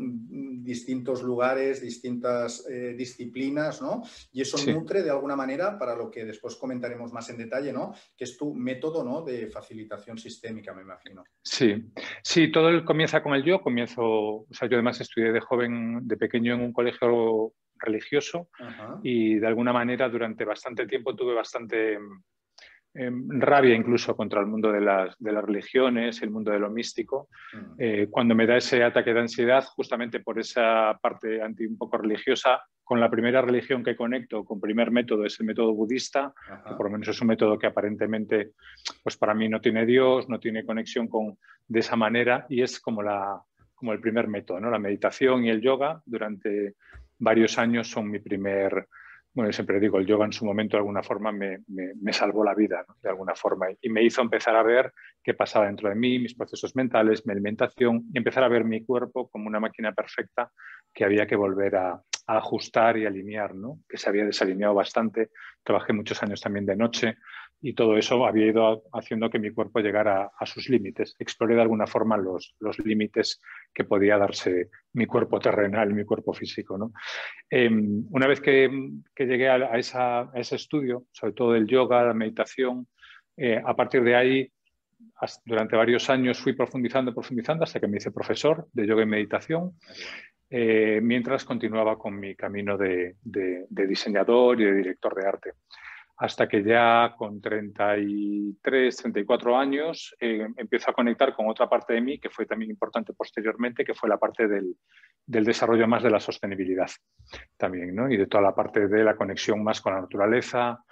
Distintos 0.62 1.22
lugares, 1.22 1.80
distintas 1.80 2.66
eh, 2.68 2.94
disciplinas, 2.96 3.82
¿no? 3.82 4.02
Y 4.32 4.42
eso 4.42 4.58
nutre 4.70 5.02
de 5.02 5.10
alguna 5.10 5.36
manera 5.36 5.78
para 5.78 5.96
lo 5.96 6.10
que 6.10 6.24
después 6.24 6.56
comentaremos 6.56 7.12
más 7.12 7.28
en 7.30 7.38
detalle, 7.38 7.72
¿no? 7.72 7.92
Que 8.16 8.24
es 8.24 8.36
tu 8.36 8.54
método 8.54 9.04
¿no? 9.04 9.22
de 9.22 9.48
facilitación 9.48 10.18
sistémica, 10.18 10.72
me 10.72 10.82
imagino. 10.82 11.24
Sí, 11.42 11.90
sí, 12.22 12.50
todo 12.50 12.68
el, 12.68 12.84
comienza 12.84 13.22
con 13.22 13.34
el 13.34 13.44
yo, 13.44 13.60
comienzo, 13.60 14.02
o 14.02 14.46
sea, 14.50 14.68
yo 14.68 14.76
además 14.76 15.00
estudié 15.00 15.32
de 15.32 15.40
joven, 15.40 16.06
de 16.06 16.16
pequeño 16.16 16.54
en 16.54 16.60
un 16.60 16.72
colegio 16.72 17.52
religioso 17.82 18.48
y 19.02 19.40
de 19.40 19.46
alguna 19.46 19.72
manera 19.72 20.08
durante 20.08 20.44
bastante 20.44 20.86
tiempo 20.86 21.16
tuve 21.16 21.34
bastante 21.34 21.98
Em, 22.94 23.40
rabia 23.40 23.74
incluso 23.74 24.14
contra 24.14 24.40
el 24.40 24.46
mundo 24.46 24.70
de 24.70 24.82
las, 24.82 25.16
de 25.18 25.32
las 25.32 25.42
religiones, 25.42 26.20
el 26.20 26.30
mundo 26.30 26.50
de 26.50 26.58
lo 26.58 26.68
místico, 26.68 27.28
mm. 27.54 27.74
eh, 27.78 28.06
cuando 28.10 28.34
me 28.34 28.46
da 28.46 28.58
ese 28.58 28.84
ataque 28.84 29.14
de 29.14 29.20
ansiedad, 29.20 29.64
justamente 29.64 30.20
por 30.20 30.38
esa 30.38 30.98
parte 31.00 31.40
anti 31.40 31.64
un 31.64 31.78
poco 31.78 31.96
religiosa, 31.96 32.62
con 32.84 33.00
la 33.00 33.10
primera 33.10 33.40
religión 33.40 33.82
que 33.82 33.96
conecto, 33.96 34.44
con 34.44 34.60
primer 34.60 34.90
método, 34.90 35.24
es 35.24 35.40
el 35.40 35.46
método 35.46 35.72
budista, 35.72 36.34
que 36.66 36.74
por 36.74 36.86
lo 36.86 36.92
menos 36.92 37.08
es 37.08 37.18
un 37.22 37.28
método 37.28 37.58
que 37.58 37.68
aparentemente, 37.68 38.50
pues 39.02 39.16
para 39.16 39.32
mí 39.32 39.48
no 39.48 39.62
tiene 39.62 39.86
Dios, 39.86 40.28
no 40.28 40.38
tiene 40.38 40.66
conexión 40.66 41.08
con, 41.08 41.38
de 41.66 41.80
esa 41.80 41.96
manera, 41.96 42.44
y 42.50 42.60
es 42.60 42.78
como, 42.78 43.02
la, 43.02 43.40
como 43.74 43.94
el 43.94 44.00
primer 44.00 44.28
método, 44.28 44.60
¿no? 44.60 44.70
La 44.70 44.78
meditación 44.78 45.46
y 45.46 45.48
el 45.48 45.62
yoga 45.62 46.02
durante 46.04 46.74
varios 47.18 47.56
años 47.56 47.88
son 47.88 48.10
mi 48.10 48.18
primer 48.18 48.86
bueno, 49.34 49.52
siempre 49.52 49.80
digo, 49.80 49.98
el 49.98 50.06
yoga 50.06 50.26
en 50.26 50.32
su 50.32 50.44
momento 50.44 50.76
de 50.76 50.80
alguna 50.80 51.02
forma 51.02 51.32
me, 51.32 51.62
salvó 52.12 52.44
la 52.44 52.54
vida, 52.54 52.84
de 53.02 53.08
alguna 53.08 53.34
forma, 53.34 53.66
y 53.80 53.88
me 53.88 54.02
hizo 54.02 54.20
empezar 54.20 54.56
a 54.56 54.62
ver 54.62 54.92
qué 55.22 55.32
pasaba 55.32 55.66
dentro 55.66 55.88
de 55.88 55.94
mí, 55.94 56.18
mis 56.18 56.34
procesos 56.34 56.76
mentales, 56.76 57.26
mi 57.26 57.32
alimentación, 57.32 58.04
y 58.12 58.18
empezar 58.18 58.44
a 58.44 58.48
ver 58.48 58.64
mi 58.64 58.84
cuerpo 58.84 59.28
como 59.28 59.48
una 59.48 59.60
máquina 59.60 59.92
perfecta 59.92 60.50
que 60.92 61.04
había 61.04 61.26
que 61.26 61.36
volver 61.36 61.76
a, 61.76 62.02
ajustar 62.24 62.96
y 62.96 63.04
alinear, 63.04 63.54
¿no? 63.54 63.80
que 63.88 63.98
se 63.98 64.08
había 64.08 64.24
desalineado 64.24 64.74
bastante. 64.74 65.30
Trabajé 65.64 65.92
muchos 65.92 66.22
años 66.22 66.40
también 66.40 66.64
de 66.64 66.76
noche 66.76 67.16
y 67.62 67.74
todo 67.74 67.96
eso 67.96 68.26
había 68.26 68.46
ido 68.46 68.82
haciendo 68.92 69.30
que 69.30 69.38
mi 69.38 69.52
cuerpo 69.52 69.78
llegara 69.78 70.32
a, 70.36 70.46
sus 70.46 70.68
límites. 70.68 71.14
Exploré 71.18 71.54
de 71.54 71.62
alguna 71.62 71.86
forma 71.86 72.16
los, 72.16 72.56
los 72.58 72.78
límites 72.80 73.40
que 73.72 73.84
podía 73.84 74.18
darse 74.18 74.68
mi 74.94 75.06
cuerpo 75.06 75.38
terrenal, 75.38 75.94
mi 75.94 76.04
cuerpo 76.04 76.32
físico. 76.32 76.76
¿no? 76.76 76.92
Em, 77.48 78.04
una 78.10 78.26
vez 78.26 78.40
que, 78.40 78.68
que 79.14 79.26
llegué 79.26 79.48
a, 79.48 79.54
a, 79.54 80.30
ese 80.34 80.56
estudio, 80.56 81.06
sobre 81.12 81.34
todo 81.34 81.52
del 81.52 81.68
yoga, 81.68 82.02
la 82.02 82.14
meditación, 82.14 82.88
eh, 83.36 83.62
a 83.64 83.76
partir 83.76 84.02
de 84.02 84.16
ahí 84.16 84.52
durante 85.44 85.76
varios 85.76 86.10
años 86.10 86.40
fui 86.40 86.54
profundizando, 86.54 87.14
profundizando 87.14 87.62
hasta 87.62 87.78
que 87.78 87.86
me 87.86 87.98
hice 87.98 88.10
profesor 88.10 88.66
de 88.72 88.86
yoga 88.86 89.02
y 89.04 89.06
meditación 89.06 89.76
eh, 90.50 91.00
mientras 91.02 91.44
continuaba 91.44 91.96
con 91.96 92.18
mi 92.18 92.34
camino 92.34 92.76
de, 92.76 93.16
diseñador 93.22 94.60
y 94.60 94.64
de 94.64 94.74
director 94.74 95.14
de 95.14 95.26
arte. 95.26 95.52
Hasta 96.22 96.46
que 96.46 96.62
ya 96.62 97.16
con 97.18 97.40
33, 97.40 98.96
34 98.96 99.58
años 99.58 100.14
eh, 100.20 100.46
empiezo 100.56 100.88
a 100.88 100.94
conectar 100.94 101.34
con 101.34 101.48
otra 101.48 101.68
parte 101.68 101.94
de 101.94 102.00
mí 102.00 102.20
que 102.20 102.30
fue 102.30 102.46
también 102.46 102.70
importante 102.70 103.12
posteriormente, 103.12 103.84
que 103.84 103.92
fue 103.92 104.08
la 104.08 104.18
parte 104.18 104.46
del, 104.46 104.76
desarrollo 105.26 105.88
más 105.88 106.04
de 106.04 106.10
la 106.10 106.20
sostenibilidad 106.20 106.88
también, 107.56 107.92
¿no? 107.92 108.08
y 108.08 108.16
de 108.16 108.28
toda 108.28 108.40
la 108.40 108.54
parte 108.54 108.86
de 108.86 109.02
la 109.02 109.16
conexión 109.16 109.64
más 109.64 109.80
con 109.80 109.94
la 109.94 110.02
naturaleza, 110.02 110.84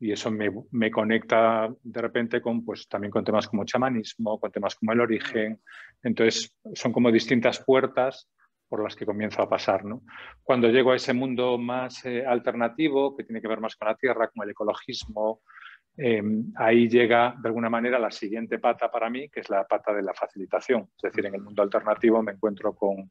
y 0.00 0.10
eso 0.10 0.30
me, 0.30 0.50
me, 0.70 0.90
conecta 0.90 1.68
de 1.82 2.00
repente 2.00 2.40
con, 2.40 2.64
pues, 2.64 2.88
también 2.88 3.10
con 3.10 3.24
temas 3.24 3.46
como 3.46 3.66
chamanismo, 3.66 4.40
con 4.40 4.50
temas 4.50 4.74
como 4.76 4.92
el 4.92 5.00
origen. 5.00 5.60
Entonces, 6.02 6.56
son 6.72 6.92
como 6.92 7.12
distintas 7.12 7.62
puertas 7.62 8.26
por 8.68 8.82
las 8.82 8.94
que 8.94 9.06
comienzo 9.06 9.42
a 9.42 9.48
pasar. 9.48 9.84
¿no? 9.84 10.02
Cuando 10.42 10.68
llego 10.68 10.92
a 10.92 10.96
ese 10.96 11.12
mundo 11.12 11.58
más 11.58 12.04
eh, 12.04 12.24
alternativo, 12.26 13.16
que 13.16 13.24
tiene 13.24 13.40
que 13.40 13.48
ver 13.48 13.60
más 13.60 13.76
con 13.76 13.88
la 13.88 13.96
tierra, 13.96 14.28
con 14.28 14.44
el 14.44 14.50
ecologismo, 14.50 15.40
eh, 15.96 16.22
ahí 16.56 16.88
llega 16.88 17.34
de 17.42 17.48
alguna 17.48 17.68
manera 17.68 17.98
la 17.98 18.10
siguiente 18.10 18.58
pata 18.58 18.88
para 18.90 19.10
mí, 19.10 19.28
que 19.28 19.40
es 19.40 19.50
la 19.50 19.64
pata 19.66 19.92
de 19.92 20.02
la 20.02 20.14
facilitación. 20.14 20.88
Es 20.96 21.02
decir, 21.02 21.26
en 21.26 21.34
el 21.34 21.42
mundo 21.42 21.62
alternativo 21.62 22.22
me 22.22 22.32
encuentro 22.32 22.72
con, 22.74 23.10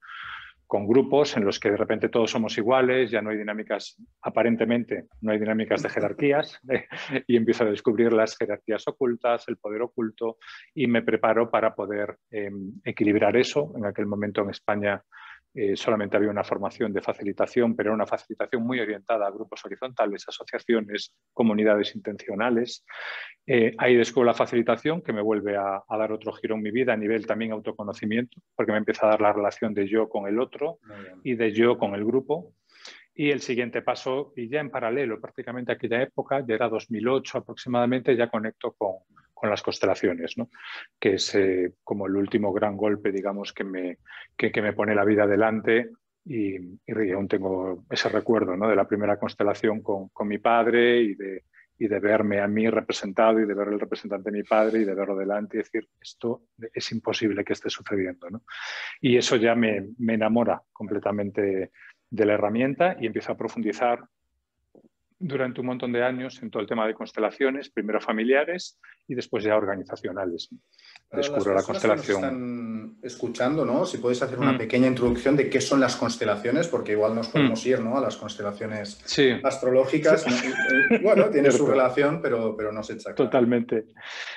con 0.67 0.85
grupos 0.85 1.35
en 1.37 1.45
los 1.45 1.59
que 1.59 1.71
de 1.71 1.77
repente 1.77 2.09
todos 2.09 2.31
somos 2.31 2.57
iguales, 2.57 3.09
ya 3.09 3.21
no 3.21 3.29
hay 3.29 3.37
dinámicas, 3.37 3.97
aparentemente 4.21 5.05
no 5.21 5.31
hay 5.31 5.39
dinámicas 5.39 5.81
de 5.81 5.89
jerarquías, 5.89 6.59
y 7.27 7.37
empiezo 7.37 7.63
a 7.63 7.69
descubrir 7.69 8.11
las 8.11 8.37
jerarquías 8.37 8.85
ocultas, 8.87 9.47
el 9.47 9.57
poder 9.57 9.81
oculto, 9.81 10.37
y 10.73 10.87
me 10.87 11.01
preparo 11.01 11.49
para 11.49 11.73
poder 11.73 12.17
eh, 12.31 12.51
equilibrar 12.83 13.37
eso. 13.37 13.73
En 13.77 13.85
aquel 13.85 14.05
momento 14.05 14.41
en 14.41 14.49
España 14.49 15.01
eh, 15.59 15.75
solamente 15.75 16.15
había 16.15 16.29
una 16.29 16.43
formación 16.43 16.93
de 16.93 17.01
facilitación, 17.01 17.75
pero 17.75 17.89
era 17.89 17.95
una 17.95 18.05
facilitación 18.05 18.61
muy 18.61 18.79
orientada 18.79 19.25
a 19.25 19.31
grupos 19.31 19.65
horizontales, 19.65 20.23
asociaciones, 20.27 21.15
comunidades 21.33 21.95
intencionales. 21.95 22.85
Eh, 23.43 23.73
ahí 23.79 23.95
descubro 23.95 24.27
la 24.27 24.35
facilitación 24.35 25.01
que 25.01 25.13
me 25.13 25.21
vuelve 25.23 25.57
a, 25.57 25.83
dar 25.89 26.11
otro 26.11 26.31
giro 26.33 26.53
en 26.53 26.61
mi 26.61 26.69
vida 26.69 26.93
a 26.93 26.95
nivel 26.95 27.25
también 27.25 27.53
autoconocimiento, 27.53 28.39
porque 28.55 28.71
me 28.71 28.77
empieza 28.77 29.07
a 29.07 29.09
dar 29.09 29.21
la 29.21 29.33
relación 29.33 29.73
de 29.73 29.87
yo 29.87 30.07
con 30.07 30.27
el 30.27 30.39
otro 30.39 30.77
y 31.23 31.33
de 31.33 31.51
yo 31.51 31.79
con 31.79 31.95
el 31.95 32.05
grupo. 32.05 32.53
Y 33.15 33.31
el 33.31 33.41
siguiente 33.41 33.81
paso, 33.81 34.33
y 34.35 34.49
ya 34.49 34.59
en 34.59 34.69
paralelo, 34.69 35.19
prácticamente 35.19 35.71
aquella 35.71 36.03
época, 36.03 36.45
ya 36.47 36.53
era 36.53 36.69
2008 36.69 37.39
aproximadamente, 37.39 38.15
ya 38.15 38.29
conecto 38.29 38.73
con, 38.73 38.97
con 39.39 39.49
las 39.49 39.61
constelaciones, 39.61 40.37
¿no? 40.37 40.49
que 40.99 41.13
es 41.13 41.35
eh, 41.35 41.73
como 41.83 42.07
el 42.07 42.15
último 42.15 42.51
gran 42.51 42.75
golpe, 42.75 43.11
digamos, 43.11 43.53
que 43.53 43.63
me, 43.63 43.99
que, 44.35 44.61
me 44.61 44.73
pone 44.73 44.95
la 44.95 45.05
vida 45.05 45.23
adelante 45.23 45.91
y, 46.25 46.55
y, 46.55 47.11
aún 47.13 47.27
tengo 47.27 47.85
ese 47.89 48.09
recuerdo 48.09 48.57
¿no? 48.57 48.67
de 48.67 48.75
la 48.75 48.87
primera 48.87 49.19
constelación 49.19 49.81
con, 49.81 50.09
con 50.09 50.27
mi 50.27 50.39
padre 50.39 51.01
y 51.01 51.15
de, 51.15 51.43
y 51.77 51.87
de 51.87 51.99
verme 51.99 52.41
a 52.41 52.47
mí 52.47 52.67
representado 52.67 53.39
y 53.39 53.45
de 53.45 53.53
ver 53.53 53.67
el 53.67 53.79
representante 53.79 54.31
de 54.31 54.37
mi 54.37 54.43
padre 54.43 54.79
y 54.79 54.85
de 54.85 54.95
verlo 54.95 55.15
delante 55.15 55.57
y 55.57 55.59
decir, 55.59 55.87
esto 56.01 56.43
es 56.73 56.91
imposible 56.91 57.45
que 57.45 57.53
esté 57.53 57.69
sucediendo. 57.69 58.29
¿no? 58.29 58.41
Y 58.99 59.17
eso 59.17 59.35
ya 59.35 59.53
me, 59.53 59.89
me 59.99 60.15
enamora 60.15 60.61
completamente 60.73 61.71
de 62.09 62.25
la 62.25 62.33
herramienta 62.33 62.97
y 62.99 63.05
empiezo 63.05 63.33
a 63.33 63.37
profundizar 63.37 64.03
durante 65.19 65.61
un 65.61 65.67
montón 65.67 65.91
de 65.91 66.03
años 66.03 66.41
en 66.43 66.51
todo 66.51 66.61
el 66.61 66.67
tema 66.67 66.85
de 66.85 66.93
constelaciones, 66.93 67.69
primero 67.69 67.99
familiares 67.99 68.79
y 69.07 69.15
después 69.15 69.43
ya 69.43 69.55
organizacionales. 69.55 70.49
Descubro 71.11 71.55
la 71.55 71.63
constelación. 71.63 72.21
Que 72.21 72.27
están 72.27 72.97
escuchando, 73.01 73.65
¿no? 73.65 73.85
Si 73.85 73.97
puedes 73.97 74.21
hacer 74.21 74.37
una 74.37 74.53
mm. 74.53 74.57
pequeña 74.57 74.87
introducción 74.87 75.35
de 75.35 75.49
qué 75.49 75.59
son 75.59 75.79
las 75.79 75.95
constelaciones, 75.95 76.67
porque 76.67 76.91
igual 76.91 77.15
nos 77.15 77.29
podemos 77.29 77.65
mm. 77.65 77.69
ir, 77.69 77.79
¿no? 77.79 77.97
A 77.97 78.01
las 78.01 78.17
constelaciones 78.17 79.01
astrológicas. 79.43 80.25
Bueno, 81.01 81.29
tiene 81.31 81.51
su 81.51 81.65
relación, 81.65 82.21
pero, 82.21 82.55
pero 82.55 82.71
no 82.71 82.83
se 82.83 82.93
echa. 82.93 83.15
Totalmente, 83.15 83.85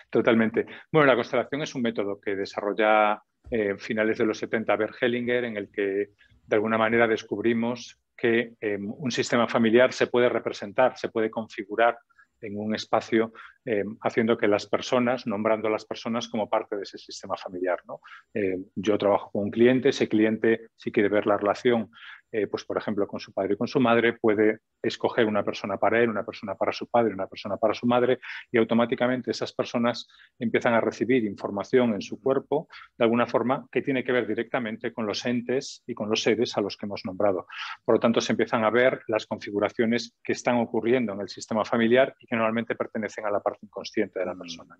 totalmente. 0.08 0.66
Bueno, 0.90 1.08
la 1.08 1.16
constelación 1.16 1.62
es 1.62 1.74
un 1.74 1.82
método 1.82 2.18
que 2.20 2.36
desarrolla 2.36 3.22
eh, 3.50 3.76
finales 3.76 4.16
de 4.16 4.24
los 4.24 4.38
70 4.38 4.76
Bert 4.76 4.94
Hellinger, 5.00 5.44
en 5.44 5.56
el 5.56 5.70
que 5.70 6.10
de 6.46 6.56
alguna 6.56 6.78
manera 6.78 7.06
descubrimos 7.06 7.98
que 8.20 8.52
em, 8.60 8.92
un 8.98 9.10
sistema 9.10 9.48
familiar 9.48 9.92
se 9.92 10.06
puede 10.06 10.28
representar, 10.28 10.96
se 10.98 11.08
puede 11.08 11.30
configurar 11.30 11.98
en 12.42 12.58
un 12.58 12.74
espacio 12.74 13.32
em, 13.64 13.96
haciendo 14.02 14.36
que 14.36 14.48
las 14.48 14.66
personas, 14.66 15.26
nombrando 15.26 15.68
a 15.68 15.70
las 15.70 15.84
personas 15.84 16.28
como 16.28 16.48
parte 16.48 16.76
de 16.76 16.82
ese 16.82 16.98
sistema 16.98 17.36
familiar. 17.36 17.78
¿no? 17.86 18.00
Em, 18.34 18.64
yo 18.74 18.98
trabajo 18.98 19.30
con 19.30 19.44
un 19.44 19.50
cliente, 19.50 19.90
ese 19.90 20.08
cliente 20.08 20.68
si 20.76 20.92
quiere 20.92 21.08
ver 21.08 21.26
la 21.26 21.36
relación 21.36 21.90
eh, 22.32 22.46
pues 22.46 22.64
por 22.64 22.78
ejemplo, 22.78 23.06
con 23.06 23.20
su 23.20 23.32
padre 23.32 23.54
y 23.54 23.56
con 23.56 23.68
su 23.68 23.80
madre, 23.80 24.14
puede 24.14 24.60
escoger 24.82 25.26
una 25.26 25.42
persona 25.42 25.76
para 25.76 26.00
él, 26.00 26.10
una 26.10 26.24
persona 26.24 26.54
para 26.54 26.72
su 26.72 26.86
padre, 26.86 27.14
una 27.14 27.26
persona 27.26 27.56
para 27.56 27.74
su 27.74 27.86
madre, 27.86 28.18
y 28.50 28.58
automáticamente 28.58 29.30
esas 29.30 29.52
personas 29.52 30.08
empiezan 30.38 30.74
a 30.74 30.80
recibir 30.80 31.24
información 31.24 31.94
en 31.94 32.02
su 32.02 32.20
cuerpo 32.20 32.68
de 32.96 33.04
alguna 33.04 33.26
forma 33.26 33.66
que 33.70 33.82
tiene 33.82 34.04
que 34.04 34.12
ver 34.12 34.26
directamente 34.26 34.92
con 34.92 35.06
los 35.06 35.24
entes 35.26 35.82
y 35.86 35.94
con 35.94 36.08
los 36.08 36.22
seres 36.22 36.56
a 36.56 36.60
los 36.60 36.76
que 36.76 36.86
hemos 36.86 37.04
nombrado. 37.04 37.46
Por 37.84 37.96
lo 37.96 38.00
tanto, 38.00 38.20
se 38.20 38.32
empiezan 38.32 38.64
a 38.64 38.70
ver 38.70 39.02
las 39.08 39.26
configuraciones 39.26 40.14
que 40.22 40.32
están 40.32 40.56
ocurriendo 40.56 41.12
en 41.12 41.20
el 41.20 41.28
sistema 41.28 41.64
familiar 41.64 42.14
y 42.20 42.26
que 42.26 42.36
normalmente 42.36 42.74
pertenecen 42.74 43.26
a 43.26 43.30
la 43.30 43.40
parte 43.40 43.66
inconsciente 43.66 44.18
de 44.18 44.26
la 44.26 44.34
persona. 44.34 44.76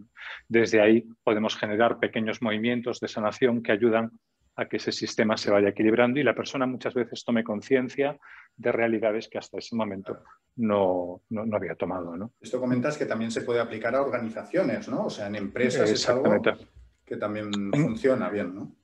Desde 0.49 0.81
ahí 0.81 1.07
podemos 1.25 1.57
generar 1.57 1.99
pequeños 1.99 2.43
movimientos 2.43 3.01
de 3.01 3.09
sanación 3.09 3.63
que 3.63 3.73
ayudan 3.73 4.11
a 4.61 4.69
que 4.69 4.77
ese 4.77 4.93
sistema 4.93 5.39
se 5.39 5.51
vaya 5.51 5.71
equilibrando 5.71 6.21
y 6.21 6.23
la 6.23 6.35
persona 6.35 6.67
muchas 6.67 6.93
veces 6.93 7.25
tome 7.25 7.43
conciencia 7.43 8.19
de 8.57 8.73
realidades 8.73 9.27
que 9.29 9.39
hasta 9.39 9.57
ese 9.57 9.75
momento 9.75 10.19
no, 10.57 11.23
no, 11.31 11.57
había 11.57 11.75
tomado. 11.75 12.15
¿no? 12.15 12.33
Esto 12.41 12.61
comentas 12.61 12.99
que 12.99 13.07
también 13.07 13.31
se 13.31 13.41
puede 13.41 13.59
aplicar 13.59 13.95
a 13.95 14.03
organizaciones, 14.03 14.87
¿no? 14.89 15.07
O 15.07 15.11
sea, 15.11 15.29
en 15.29 15.37
empresas 15.37 15.91
es 15.91 16.07
algo 16.11 16.43
que 17.07 17.17
también 17.17 17.51
funciona 17.73 18.29
bien, 18.29 18.55
¿no? 18.55 18.77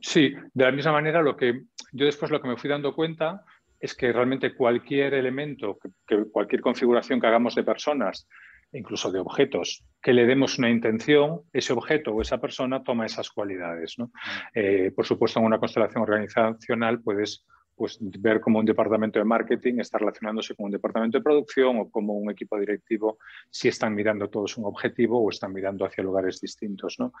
Sí, 0.00 0.34
de 0.52 0.64
la 0.64 0.70
misma 0.70 0.92
manera 0.92 1.22
lo 1.22 1.34
que 1.34 1.62
yo 1.92 2.04
después 2.04 2.30
lo 2.30 2.40
que 2.40 2.48
me 2.48 2.58
fui 2.58 2.68
dando 2.68 2.94
cuenta 2.94 3.42
es 3.80 3.94
que 3.94 4.12
realmente 4.12 4.54
cualquier 4.54 5.14
elemento, 5.14 5.78
que 6.06 6.24
cualquier 6.30 6.60
configuración 6.60 7.20
que 7.20 7.26
hagamos 7.26 7.54
de 7.54 7.64
personas 7.64 8.28
incluso 8.72 9.10
de 9.12 9.20
objetos, 9.20 9.84
que 10.02 10.12
le 10.12 10.26
demos 10.26 10.58
una 10.58 10.70
intención, 10.70 11.42
ese 11.52 11.72
objeto 11.72 12.12
o 12.12 12.22
esa 12.22 12.40
persona 12.40 12.82
toma 12.82 13.06
esas 13.06 13.30
cualidades. 13.30 13.98
¿no? 13.98 14.06
Mm. 14.06 14.10
Eh, 14.54 14.92
por 14.94 15.06
supuesto, 15.06 15.40
en 15.40 15.46
una 15.46 15.58
constelación 15.58 16.02
organizacional 16.02 17.00
puedes 17.00 17.44
pues, 17.74 17.98
ver 18.00 18.40
cómo 18.40 18.58
un 18.58 18.64
departamento 18.64 19.18
de 19.18 19.24
marketing 19.24 19.78
está 19.78 19.98
relacionándose 19.98 20.54
con 20.54 20.66
un 20.66 20.72
departamento 20.72 21.18
de 21.18 21.24
producción 21.24 21.78
o 21.78 21.90
como 21.90 22.14
un 22.14 22.30
equipo 22.30 22.58
directivo 22.58 23.18
si 23.50 23.68
están 23.68 23.94
mirando 23.94 24.28
todos 24.28 24.56
un 24.56 24.66
objetivo 24.66 25.22
o 25.22 25.30
están 25.30 25.52
mirando 25.52 25.84
hacia 25.84 26.04
lugares 26.04 26.40
distintos. 26.40 26.96
¿no? 26.98 27.12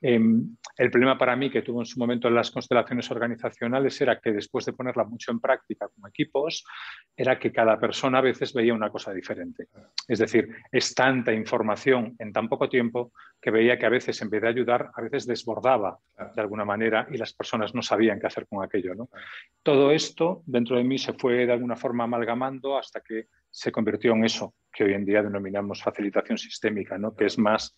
Em, 0.00 0.56
el 0.76 0.90
problema 0.90 1.16
para 1.16 1.36
mí 1.36 1.50
que 1.50 1.62
tuvo 1.62 1.80
en 1.80 1.86
su 1.86 1.98
momento 1.98 2.28
en 2.28 2.34
las 2.34 2.50
constelaciones 2.50 3.10
organizacionales 3.10 4.00
era 4.00 4.20
que 4.20 4.32
después 4.32 4.64
de 4.66 4.72
ponerla 4.72 5.04
mucho 5.04 5.30
en 5.30 5.40
práctica 5.40 5.88
con 5.88 6.08
equipos, 6.08 6.64
era 7.16 7.38
que 7.38 7.52
cada 7.52 7.78
persona 7.78 8.18
a 8.18 8.22
veces 8.22 8.52
veía 8.52 8.74
una 8.74 8.90
cosa 8.90 9.12
diferente. 9.12 9.68
Es 10.08 10.18
decir, 10.18 10.48
es 10.70 10.94
tanta 10.94 11.32
información 11.32 12.14
en 12.18 12.32
tan 12.32 12.48
poco 12.48 12.68
tiempo 12.68 13.12
que 13.40 13.50
veía 13.50 13.78
que 13.78 13.86
a 13.86 13.90
veces 13.90 14.20
en 14.20 14.30
vez 14.30 14.42
de 14.42 14.48
ayudar, 14.48 14.90
a 14.94 15.00
veces 15.00 15.26
desbordaba 15.26 15.98
de 16.34 16.40
alguna 16.40 16.64
manera 16.64 17.06
y 17.10 17.16
las 17.16 17.32
personas 17.32 17.74
no 17.74 17.82
sabían 17.82 18.20
qué 18.20 18.26
hacer 18.26 18.46
con 18.46 18.62
aquello. 18.62 18.94
¿no? 18.94 19.08
Todo 19.62 19.90
esto 19.90 20.42
dentro 20.46 20.76
de 20.76 20.84
mí 20.84 20.98
se 20.98 21.14
fue 21.14 21.46
de 21.46 21.52
alguna 21.52 21.76
forma 21.76 22.04
amalgamando 22.04 22.76
hasta 22.76 23.00
que 23.00 23.28
se 23.50 23.72
convirtió 23.72 24.12
en 24.12 24.24
eso 24.24 24.54
que 24.72 24.84
hoy 24.84 24.94
en 24.94 25.04
día 25.04 25.22
denominamos 25.22 25.82
facilitación 25.82 26.38
sistémica, 26.38 26.96
¿no? 26.96 27.14
que 27.14 27.26
es 27.26 27.38
más 27.38 27.76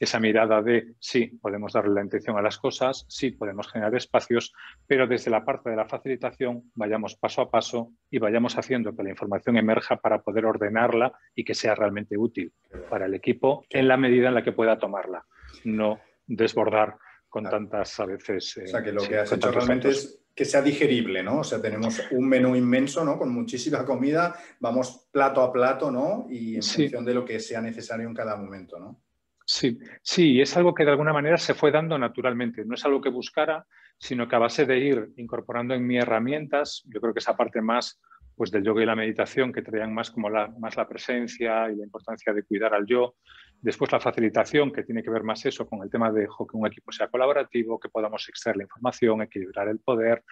esa 0.00 0.18
mirada 0.18 0.60
de 0.60 0.94
sí, 0.98 1.38
podemos 1.40 1.72
darle 1.72 1.94
la 1.94 2.02
intención 2.02 2.36
a 2.36 2.42
las 2.42 2.58
cosas, 2.58 3.06
sí, 3.08 3.30
podemos 3.30 3.70
generar 3.70 3.94
espacios, 3.94 4.52
pero 4.86 5.06
desde 5.06 5.30
la 5.30 5.44
parte 5.44 5.70
de 5.70 5.76
la 5.76 5.86
facilitación 5.86 6.70
vayamos 6.74 7.14
paso 7.16 7.42
a 7.42 7.50
paso 7.50 7.92
y 8.10 8.18
vayamos 8.18 8.58
haciendo 8.58 8.94
que 8.96 9.04
la 9.04 9.10
información 9.10 9.56
emerja 9.56 9.96
para 9.96 10.22
poder 10.22 10.44
ordenarla 10.46 11.12
y 11.34 11.44
que 11.44 11.54
sea 11.54 11.74
realmente 11.74 12.18
útil 12.18 12.52
para 12.90 13.06
el 13.06 13.14
equipo 13.14 13.64
en 13.70 13.86
la 13.86 13.96
medida 13.96 14.28
en 14.28 14.34
la 14.34 14.42
que 14.42 14.52
pueda 14.52 14.78
tomarla, 14.78 15.24
no 15.64 16.00
desbordar 16.26 16.96
con 17.28 17.44
tantas 17.44 17.98
a 18.00 18.06
veces... 18.06 18.56
o 18.58 18.66
sea, 18.66 18.82
que 18.82 18.92
lo 18.92 19.02
que 19.02 19.18
has 19.18 19.32
hecho 19.32 19.50
realmente 19.50 19.88
es 19.88 20.21
que 20.34 20.44
sea 20.44 20.62
digerible, 20.62 21.22
¿no? 21.22 21.40
O 21.40 21.44
sea, 21.44 21.60
tenemos 21.60 22.00
un 22.10 22.28
menú 22.28 22.56
inmenso, 22.56 23.04
¿no? 23.04 23.18
Con 23.18 23.32
muchísima 23.32 23.84
comida, 23.84 24.34
vamos 24.60 25.08
plato 25.12 25.42
a 25.42 25.52
plato, 25.52 25.90
¿no? 25.90 26.26
Y 26.30 26.56
en 26.56 26.62
función 26.62 27.04
de 27.04 27.14
lo 27.14 27.24
que 27.24 27.38
sea 27.38 27.60
necesario 27.60 28.08
en 28.08 28.14
cada 28.14 28.36
momento, 28.36 28.78
¿no? 28.78 29.02
Sí, 29.44 29.78
sí, 30.02 30.40
es 30.40 30.56
algo 30.56 30.74
que 30.74 30.84
de 30.84 30.92
alguna 30.92 31.12
manera 31.12 31.36
se 31.36 31.54
fue 31.54 31.70
dando 31.70 31.98
naturalmente. 31.98 32.64
No 32.64 32.74
es 32.74 32.84
algo 32.84 33.00
que 33.00 33.10
buscara, 33.10 33.66
sino 33.98 34.26
que 34.26 34.36
a 34.36 34.38
base 34.38 34.64
de 34.64 34.78
ir 34.78 35.12
incorporando 35.16 35.74
en 35.74 35.86
mí 35.86 35.98
herramientas, 35.98 36.82
yo 36.86 37.00
creo 37.00 37.12
que 37.12 37.20
esa 37.20 37.36
parte 37.36 37.60
más 37.60 38.00
pues 38.34 38.50
del 38.50 38.64
yoga 38.64 38.82
y 38.82 38.86
la 38.86 38.96
meditación 38.96 39.52
que 39.52 39.62
traían 39.62 39.92
más 39.92 40.10
como 40.10 40.30
la, 40.30 40.48
más 40.58 40.76
la 40.76 40.88
presencia 40.88 41.70
y 41.70 41.76
la 41.76 41.84
importancia 41.84 42.32
de 42.32 42.42
cuidar 42.44 42.74
al 42.74 42.86
yo. 42.86 43.16
Después 43.62 43.92
la 43.92 44.00
facilitación, 44.00 44.72
que 44.72 44.82
tiene 44.82 45.04
que 45.04 45.10
ver 45.10 45.22
más 45.22 45.46
eso 45.46 45.68
con 45.68 45.82
el 45.82 45.90
tema 45.90 46.10
de 46.10 46.26
que 46.26 46.56
un 46.56 46.66
equipo 46.66 46.90
sea 46.90 47.06
colaborativo, 47.06 47.78
que 47.78 47.88
podamos 47.88 48.28
extraer 48.28 48.56
la 48.56 48.64
información, 48.64 49.22
equilibrar 49.22 49.68
el 49.68 49.78
poder, 49.78 50.24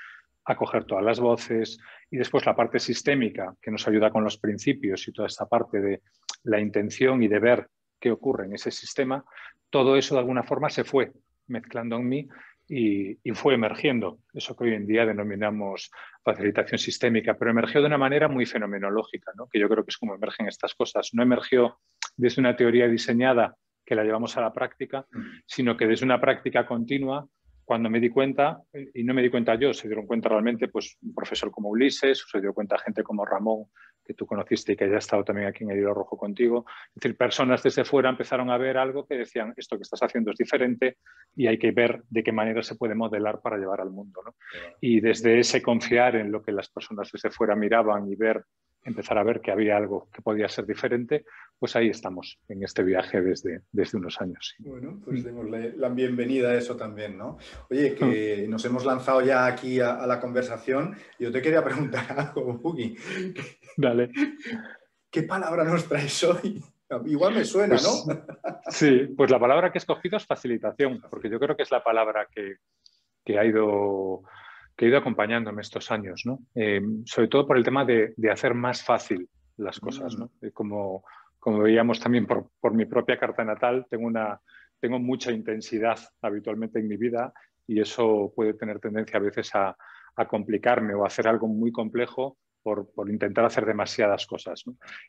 acoger 0.45 0.85
todas 0.85 1.05
las 1.05 1.21
voces. 1.21 1.79
Y 2.11 2.17
después 2.17 2.45
la 2.45 2.57
parte 2.57 2.81
sistémica, 2.81 3.55
que 3.63 3.71
nos 3.71 3.87
ayuda 3.87 4.11
con 4.11 4.25
los 4.25 4.37
principios 4.37 5.07
y 5.07 5.13
toda 5.13 5.29
esta 5.29 5.47
parte 5.47 5.81
de 5.81 6.03
la 6.43 6.59
intención 6.59 7.23
y 7.23 7.29
de 7.29 7.39
ver 7.39 7.69
qué 8.01 8.11
ocurre 8.11 8.47
en 8.47 8.55
ese 8.55 8.73
sistema. 8.73 9.25
Todo 9.71 9.97
eso 9.97 10.17
de 10.17 10.21
alguna 10.21 10.43
forma 10.43 10.69
se 10.69 10.83
fue 10.83 11.13
mezclando 11.47 11.97
en 11.97 12.09
mí 12.09 12.29
y, 12.73 13.19
fue 13.35 13.55
emergiendo, 13.55 14.21
eso 14.33 14.55
que 14.55 14.65
hoy 14.65 14.75
en 14.75 14.87
día 14.87 15.05
denominamos 15.05 15.91
facilitación 16.23 16.79
sistémica, 16.79 17.37
pero 17.37 17.50
emergió 17.50 17.81
de 17.81 17.89
una 17.89 17.99
manera 17.99 18.29
muy 18.29 18.47
fenomenológica, 18.47 19.33
¿no? 19.37 19.49
que 19.49 19.59
yo 19.59 19.69
creo 19.69 19.85
que 19.85 19.91
es 19.91 19.99
como 19.99 20.15
emergen 20.15 20.47
estas 20.47 20.75
cosas. 20.75 21.11
No 21.12 21.25
emergió 21.25 21.81
desde 22.17 22.41
una 22.41 22.55
teoría 22.55 22.87
diseñada 22.87 23.57
que 23.85 23.97
la 23.97 24.05
llevamos 24.05 24.37
a 24.37 24.41
la 24.41 24.53
práctica, 24.53 25.05
sino 25.47 25.77
que 25.77 25.89
desde 25.89 26.05
una 26.05 26.21
práctica 26.21 26.65
continua, 26.65 27.27
cuando 27.65 27.91
me 27.91 27.99
di 27.99 28.09
cuenta, 28.09 28.61
y 28.95 29.03
no 29.03 29.15
me 29.15 29.23
di 29.23 29.31
cuenta 29.31 29.57
yo, 29.57 29.75
se 29.75 29.89
dieron 29.89 30.07
cuenta 30.07 30.29
realmente 30.29 30.69
pues, 30.69 30.97
un 31.03 31.12
profesor 31.12 31.50
como 31.50 31.71
Ulises, 31.71 32.25
se 32.31 32.41
dio 32.41 32.55
cuenta 32.55 32.79
gente 32.79 33.03
como 33.03 33.25
Ramón, 33.25 33.65
que 34.11 34.14
tú 34.14 34.26
conociste 34.26 34.73
y 34.73 34.76
que 34.76 34.85
haya 34.85 34.99
estado 34.99 35.23
también 35.23 35.47
aquí 35.47 35.62
en 35.62 35.71
el 35.71 35.79
Hilo 35.79 35.95
Rojo 35.95 36.17
contigo. 36.17 36.67
Es 36.88 36.95
decir, 36.97 37.17
personas 37.17 37.62
desde 37.62 37.85
fuera 37.85 38.11
empezaron 38.11 38.50
a 38.50 38.59
ver 38.59 38.76
algo 38.76 39.07
que 39.07 39.14
decían, 39.14 39.55
esto 39.57 39.76
que 39.76 39.83
estás 39.83 40.02
haciendo 40.02 40.33
es 40.33 40.37
diferente 40.37 40.97
y 41.37 41.47
hay 41.47 41.59
que 41.59 41.71
ver 41.71 42.02
de 42.11 42.25
qué 42.25 42.33
manera 42.33 42.61
se 42.64 42.75
puede 42.75 42.97
modelar 42.97 43.40
para 43.40 43.57
llevar 43.57 43.81
al 43.81 43.90
mundo. 43.90 44.21
Y 44.81 45.00
desde 45.00 45.38
ese 45.38 45.62
confiar 45.62 46.17
en 46.17 46.33
lo 46.33 46.43
que 46.43 46.50
las 46.50 46.69
personas 46.69 47.09
desde 47.12 47.31
fuera 47.31 47.55
miraban 47.55 48.11
y 48.11 48.17
ver 48.17 48.45
empezar 48.83 49.19
a 49.19 49.23
ver 49.23 49.41
que 49.41 49.53
había 49.53 49.77
algo 49.77 50.09
que 50.13 50.23
podía 50.23 50.49
ser 50.49 50.67
diferente, 50.67 51.25
pues 51.59 51.77
ahí 51.77 51.89
estamos 51.89 52.39
en 52.49 52.63
este 52.65 52.83
viaje 52.83 53.21
desde, 53.21 53.63
desde 53.71 53.99
unos 53.99 54.21
años. 54.21 54.55
Bueno, 54.59 55.01
pues 55.05 55.23
demos 55.23 55.47
la 55.49 55.89
bienvenida 55.91 56.51
a 56.51 56.55
eso 56.57 56.77
también, 56.77 57.19
¿no? 57.19 57.37
Oye, 57.69 57.95
que 57.95 58.45
mm. 58.47 58.51
nos 58.51 58.65
hemos 58.65 58.85
lanzado 58.85 59.21
ya 59.21 59.47
aquí 59.47 59.81
a, 59.81 60.07
la 60.07 60.21
conversación. 60.21 60.97
Yo 61.19 61.31
te 61.31 61.43
quería 61.43 61.63
preguntar 61.63 62.05
algo, 62.17 62.55
Buggy. 62.55 62.97
Dale. 63.77 64.11
¿Qué 65.11 65.25
palabra 65.25 65.65
nos 65.65 65.87
traes 65.87 66.23
hoy? 66.25 66.63
Igual 67.07 67.35
me 67.35 67.45
suena, 67.45 67.77
pues 67.77 68.07
¿no? 68.07 68.15
sí, 68.69 69.09
pues 69.17 69.31
la 69.31 69.39
palabra 69.39 69.71
que 69.71 69.79
he 69.79 69.81
escogido 69.81 70.17
es 70.17 70.27
facilitación, 70.27 71.01
porque 71.09 71.31
yo 71.31 71.39
creo 71.39 71.57
que 71.57 71.63
es 71.63 71.71
la 71.71 71.85
palabra 71.85 72.27
que, 72.35 72.57
ha 73.39 73.45
ido 73.45 74.23
que 74.81 74.87
ha 74.87 74.89
ido 74.89 74.97
acompañándome 74.97 75.61
estos 75.61 75.91
años, 75.91 76.23
¿no? 76.25 76.39
Eh, 76.55 76.81
sobre 77.05 77.29
todo 77.29 77.47
por 77.47 77.59
el 77.59 77.65
tema 77.65 77.85
de, 77.85 78.15
hacer 78.33 78.55
más 78.55 78.83
fácil 78.83 79.29
las 79.59 79.79
cosas, 79.79 80.17
¿no? 80.17 80.31
Mm. 80.41 80.49
Como, 80.55 81.05
como 81.39 81.59
veíamos 81.59 82.01
también 82.01 82.27
por, 82.27 82.73
mi 82.73 82.87
propia 82.87 83.19
carta 83.19 83.45
natal, 83.45 83.85
tengo, 83.91 84.07
una, 84.07 84.41
tengo 84.81 84.99
mucha 84.99 85.33
intensidad 85.33 85.99
habitualmente 86.23 86.79
en 86.79 86.89
mi 86.89 86.97
vida 86.97 87.31
y 87.67 87.79
eso 87.79 88.33
puede 88.35 88.55
tener 88.55 88.81
tendencia 88.81 89.19
a 89.19 89.23
veces 89.23 89.55
a, 89.55 89.77
a 90.17 90.27
complicarme 90.27 90.95
o 90.95 91.05
a 91.05 91.09
hacer 91.09 91.29
algo 91.29 91.47
muy 91.47 91.71
complejo 91.73 92.39
por, 92.63 92.89
intentar 93.11 93.45
hacer 93.45 93.67
demasiadas 93.67 94.27
cosas. 94.27 94.65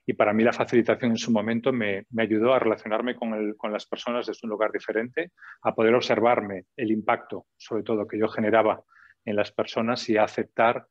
Y 0.05 0.13
para 0.13 0.33
mí 0.33 0.43
la 0.43 0.51
facilitación 0.51 1.11
en 1.11 1.17
su 1.17 1.31
momento 1.31 1.71
me, 1.71 2.05
ayudó 2.17 2.53
a 2.53 2.59
relacionarme 2.59 3.15
con, 3.15 3.55
las 3.71 3.85
personas 3.85 4.25
desde 4.25 4.41
un 4.43 4.49
lugar 4.49 4.73
diferente, 4.73 5.31
a 5.61 5.73
poder 5.73 5.95
observarme 5.95 6.65
el 6.75 6.91
impacto, 6.91 7.45
sobre 7.55 7.83
todo, 7.83 8.05
que 8.05 8.19
yo 8.19 8.27
generaba 8.27 8.83
en 9.25 9.35
las 9.35 9.51
personas 9.51 10.07
y 10.09 10.17
a 10.17 10.23
aceptar 10.23 10.87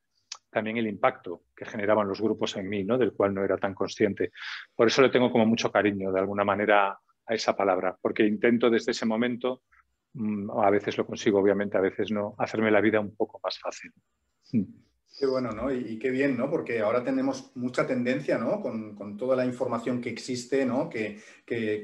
también 0.51 0.77
el 0.77 0.89
impacto 0.89 1.45
que 1.57 1.65
generaban 1.65 2.09
los 2.09 2.21
grupos 2.21 2.57
en 2.57 2.69
mí, 2.69 2.85
¿no? 2.85 2.99
del 2.99 3.13
cual 3.13 3.33
no 3.35 3.45
era 3.45 3.57
tan 3.57 3.75
consciente. 3.75 4.33
Por 4.75 4.89
eso 4.89 5.03
le 5.03 5.11
tengo 5.11 5.31
como 5.31 5.47
mucho 5.47 5.71
cariño, 5.71 6.13
de 6.13 6.21
alguna 6.21 6.45
manera, 6.45 6.99
a 7.27 7.35
esa 7.35 7.57
palabra, 7.57 7.97
porque 8.01 8.27
intento 8.27 8.69
desde 8.69 8.91
ese 8.91 9.07
momento, 9.07 9.63
mm, 10.15 10.51
a 10.51 10.71
veces 10.71 10.99
lo 10.99 11.07
consigo, 11.07 11.39
obviamente, 11.39 11.79
a 11.79 11.81
veces 11.81 12.11
no, 12.11 12.35
hacerme 12.39 12.71
la 12.71 12.81
vida 12.81 12.99
un 12.99 13.15
poco 13.15 13.41
más 13.43 13.59
fácil. 13.59 13.93
Qué 15.19 15.27
bueno, 15.27 15.51
¿no? 15.53 15.71
Y, 15.73 15.99
qué 15.99 16.11
bien, 16.11 16.37
¿no? 16.37 16.49
Porque 16.49 16.81
ahora 16.81 17.05
tenemos 17.05 17.51
mucha 17.55 17.87
tendencia, 17.87 18.39
¿no? 18.39 18.61
Con, 18.61 19.17
toda 19.19 19.37
la 19.37 19.45
información 19.45 20.01
que 20.01 20.09
existe, 20.09 20.65
¿no? 20.65 20.89
Que, 20.89 21.21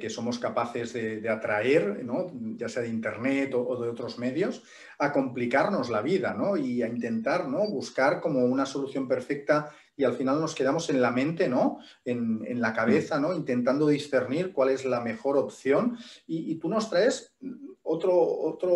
somos 0.08 0.38
capaces 0.38 0.92
de, 0.92 1.28
atraer, 1.28 2.04
¿no? 2.04 2.30
Ya 2.56 2.68
sea 2.68 2.82
de 2.82 2.88
Internet 2.88 3.52
o, 3.54 3.82
de 3.82 3.90
otros 3.90 4.18
medios, 4.18 4.62
a 4.98 5.12
complicarnos 5.12 5.90
la 5.90 6.02
vida, 6.02 6.34
¿no? 6.34 6.56
Y 6.56 6.82
a 6.82 6.88
intentar, 6.88 7.48
¿no? 7.48 7.68
Buscar 7.68 8.20
como 8.20 8.44
una 8.44 8.64
solución 8.64 9.06
perfecta 9.06 9.70
y 9.96 10.04
al 10.04 10.14
final 10.14 10.40
nos 10.40 10.54
quedamos 10.54 10.90
en 10.90 11.00
la 11.00 11.10
mente, 11.10 11.48
¿no? 11.48 11.78
En, 12.04 12.60
la 12.60 12.72
cabeza, 12.72 13.18
¿no? 13.18 13.34
Intentando 13.34 13.86
discernir 13.86 14.52
cuál 14.52 14.70
es 14.70 14.84
la 14.84 15.00
mejor 15.00 15.36
opción. 15.36 15.96
Y, 16.26 16.52
y 16.52 16.56
tú 16.56 16.68
nos 16.68 16.90
traes 16.90 17.34
otro, 17.82 18.12
otro, 18.14 18.72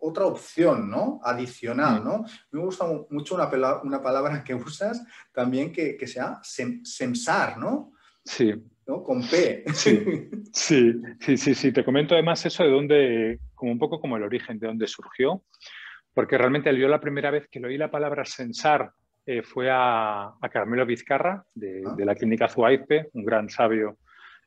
otra 0.00 0.26
opción 0.26 0.90
¿no? 0.90 1.20
adicional. 1.24 2.04
¿no? 2.04 2.24
Me 2.50 2.60
gusta 2.60 2.84
mucho 3.10 3.34
una, 3.34 3.48
una 3.82 4.02
palabra 4.02 4.44
que 4.44 4.54
usas 4.54 5.04
también 5.32 5.72
que, 5.72 5.96
que 5.96 6.06
sea 6.06 6.40
sensar, 6.42 7.58
¿no? 7.58 7.92
Sí. 8.24 8.52
¿no? 8.86 9.02
Con 9.02 9.22
P. 9.22 9.64
Sí, 10.52 10.92
sí, 11.20 11.36
sí, 11.36 11.54
sí, 11.54 11.72
Te 11.72 11.84
comento 11.84 12.14
además 12.14 12.44
eso 12.44 12.62
de 12.62 12.70
dónde, 12.70 13.38
como 13.54 13.72
un 13.72 13.78
poco 13.78 14.00
como 14.00 14.16
el 14.16 14.22
origen, 14.22 14.58
de 14.58 14.66
dónde 14.66 14.86
surgió, 14.86 15.42
porque 16.12 16.36
realmente 16.36 16.76
yo 16.78 16.88
la 16.88 17.00
primera 17.00 17.30
vez 17.30 17.48
que 17.48 17.58
le 17.58 17.68
oí 17.68 17.78
la 17.78 17.90
palabra 17.90 18.24
sensar 18.24 18.92
eh, 19.26 19.42
fue 19.42 19.70
a, 19.70 20.34
a, 20.40 20.48
Carmelo 20.50 20.86
Vizcarra, 20.86 21.44
de, 21.54 21.82
ah. 21.86 21.94
de 21.96 22.04
la 22.04 22.14
clínica 22.14 22.48
Zuaipe, 22.48 23.10
un 23.12 23.24
gran 23.24 23.48
sabio 23.48 23.98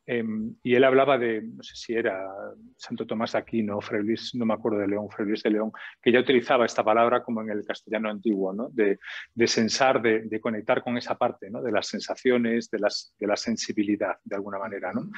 Em, 0.07 0.55
y 0.61 0.75
él 0.75 0.83
hablaba 0.83 1.17
de, 1.17 1.41
no 1.41 1.63
sé 1.63 1.75
si 1.75 1.95
era 1.95 2.29
Santo 2.77 3.07
Tomás 3.07 3.31
de 3.31 3.39
Aquino, 3.39 3.81
Fray 3.81 4.03
Luis, 4.03 4.35
no 4.35 4.45
me 4.45 4.53
acuerdo 4.53 4.77
de 4.77 4.87
León, 4.87 5.09
Fray 5.09 5.27
Luis 5.27 5.41
de 5.41 5.49
León, 5.49 5.71
que 5.99 6.11
ya 6.11 6.19
utilizaba 6.19 6.65
esta 6.65 6.83
palabra 6.83 7.23
como 7.23 7.41
en 7.41 7.49
el 7.49 7.65
castellano 7.65 8.09
antiguo, 8.11 8.53
¿no? 8.53 8.69
de, 8.69 8.99
de, 9.33 9.47
sensar, 9.47 10.01
de, 10.01 10.39
conectar 10.39 10.83
con 10.83 10.97
esa 10.97 11.15
parte 11.15 11.49
¿no? 11.49 11.61
de 11.63 11.71
las 11.71 11.87
sensaciones, 11.87 12.69
de, 12.69 12.79
las, 12.79 13.15
de 13.19 13.25
la 13.25 13.35
sensibilidad, 13.35 14.17
de 14.23 14.35
alguna 14.35 14.59
manera. 14.59 14.93
¿no? 14.93 15.09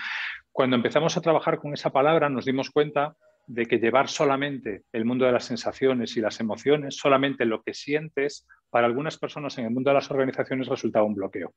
Cuando 0.53 0.77
empezamos 0.77 1.17
a 1.17 1.21
trabajar 1.21 1.59
con 1.59 1.73
esa 1.73 1.89
palabra 1.89 2.29
nos 2.29 2.45
dimos 2.45 2.69
cuenta 2.69 3.17
de 3.47 3.65
que 3.65 3.79
llevar 3.79 4.09
solamente 4.09 4.83
el 4.91 5.05
mundo 5.05 5.25
de 5.25 5.31
las 5.31 5.45
sensaciones 5.45 6.17
y 6.17 6.21
las 6.21 6.39
emociones, 6.39 6.97
solamente 6.97 7.45
lo 7.45 7.63
que 7.63 7.73
sientes, 7.73 8.45
para 8.69 8.85
algunas 8.85 9.17
personas 9.17 9.57
en 9.57 9.65
el 9.65 9.71
mundo 9.71 9.89
de 9.89 9.95
las 9.95 10.11
organizaciones 10.11 10.67
resultaba 10.67 11.05
un 11.05 11.15
bloqueo. 11.15 11.53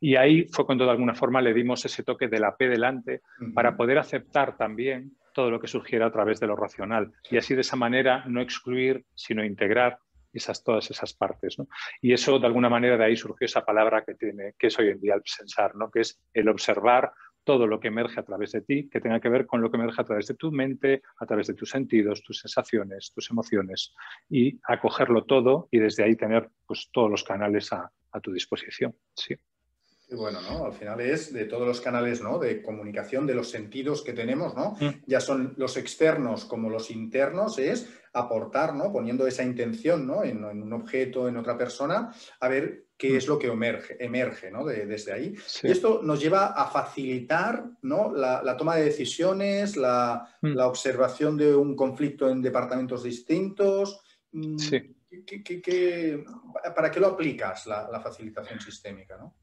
Y 0.00 0.14
ahí 0.14 0.46
fue 0.52 0.64
cuando 0.64 0.84
de 0.84 0.92
alguna 0.92 1.14
forma 1.14 1.42
le 1.42 1.52
dimos 1.52 1.84
ese 1.84 2.04
toque 2.04 2.28
de 2.28 2.38
la 2.38 2.56
P 2.56 2.68
delante 2.68 3.22
para 3.54 3.76
poder 3.76 3.98
aceptar 3.98 4.56
también 4.56 5.16
todo 5.32 5.50
lo 5.50 5.60
que 5.60 5.66
surgiera 5.66 6.06
a 6.06 6.12
través 6.12 6.40
de 6.40 6.46
lo 6.46 6.56
racional 6.56 7.12
y 7.30 7.36
así 7.36 7.54
de 7.54 7.60
esa 7.60 7.76
manera 7.76 8.24
no 8.26 8.40
excluir, 8.40 9.04
sino 9.14 9.44
integrar 9.44 9.98
esas, 10.32 10.62
todas 10.62 10.90
esas 10.90 11.12
partes. 11.12 11.56
Y 12.00 12.12
eso 12.12 12.38
de 12.38 12.46
alguna 12.46 12.68
manera 12.68 12.96
de 12.96 13.04
ahí 13.04 13.16
surgió 13.16 13.44
esa 13.44 13.64
palabra 13.64 14.04
que, 14.04 14.14
tiene, 14.14 14.54
que 14.58 14.68
es 14.68 14.78
hoy 14.78 14.88
en 14.88 15.00
día 15.00 15.14
el 15.14 15.22
pensar, 15.22 15.74
¿no? 15.74 15.90
que 15.90 16.00
es 16.00 16.20
el 16.32 16.48
observar 16.48 17.12
todo 17.46 17.68
lo 17.68 17.78
que 17.78 17.88
emerge 17.88 18.18
a 18.18 18.24
través 18.24 18.50
de 18.50 18.60
ti, 18.60 18.88
que 18.90 19.00
tenga 19.00 19.20
que 19.20 19.28
ver 19.28 19.46
con 19.46 19.62
lo 19.62 19.70
que 19.70 19.76
emerge 19.76 20.02
a 20.02 20.04
través 20.04 20.26
de 20.26 20.34
tu 20.34 20.50
mente, 20.50 21.02
a 21.20 21.26
través 21.26 21.46
de 21.46 21.54
tus 21.54 21.70
sentidos, 21.70 22.20
tus 22.22 22.40
sensaciones, 22.40 23.12
tus 23.14 23.30
emociones, 23.30 23.94
y 24.28 24.58
acogerlo 24.64 25.24
todo 25.24 25.68
y 25.70 25.78
desde 25.78 26.02
ahí 26.02 26.16
tener 26.16 26.50
pues, 26.66 26.90
todos 26.92 27.08
los 27.08 27.22
canales 27.22 27.72
a, 27.72 27.90
tu 28.22 28.32
disposición. 28.32 28.96
Sí. 29.14 29.36
Y 30.08 30.14
bueno, 30.14 30.40
¿no? 30.40 30.64
Al 30.64 30.72
final 30.72 31.02
es 31.02 31.34
de 31.34 31.44
todos 31.44 31.68
los 31.68 31.82
canales 31.82 32.22
¿no? 32.22 32.38
de 32.38 32.62
comunicación, 32.62 33.26
de 33.26 33.34
los 33.34 33.50
sentidos 33.50 34.02
que 34.02 34.14
tenemos, 34.14 34.54
¿no? 34.54 34.74
Mm. 34.80 35.02
Ya 35.06 35.20
son 35.20 35.52
los 35.58 35.76
externos 35.76 36.46
como 36.46 36.70
los 36.70 36.90
internos, 36.90 37.58
es 37.58 37.92
aportar, 38.14 38.74
¿no? 38.74 38.90
Poniendo 38.90 39.26
esa 39.26 39.42
intención 39.42 40.06
¿no? 40.06 40.24
en, 40.24 40.42
un 40.42 40.72
objeto, 40.72 41.28
en 41.28 41.36
otra 41.36 41.58
persona, 41.58 42.10
a 42.40 42.48
ver 42.48 42.85
qué 42.96 43.12
mm. 43.12 43.16
es 43.16 43.28
lo 43.28 43.38
que 43.38 43.48
emerge, 43.48 43.96
emerge 44.04 44.50
¿no? 44.50 44.64
desde 44.64 45.12
ahí. 45.12 45.34
Y 45.62 45.70
esto 45.70 46.00
nos 46.02 46.20
lleva 46.20 46.46
a 46.46 46.66
facilitar 46.66 47.64
¿no? 47.82 48.12
la, 48.12 48.56
toma 48.56 48.76
de 48.76 48.84
decisiones, 48.84 49.76
la, 49.76 50.28
mm. 50.42 50.58
observación 50.58 51.36
de 51.36 51.54
un 51.54 51.76
conflicto 51.76 52.28
en 52.28 52.42
departamentos 52.42 53.02
distintos. 53.02 54.00
Sí. 54.58 54.94
para 56.74 56.90
qué 56.90 57.00
lo 57.00 57.06
aplicas 57.08 57.66
la, 57.66 58.00
facilitación 58.00 58.60
sistémica? 58.60 59.16
¿no? 59.16 59.34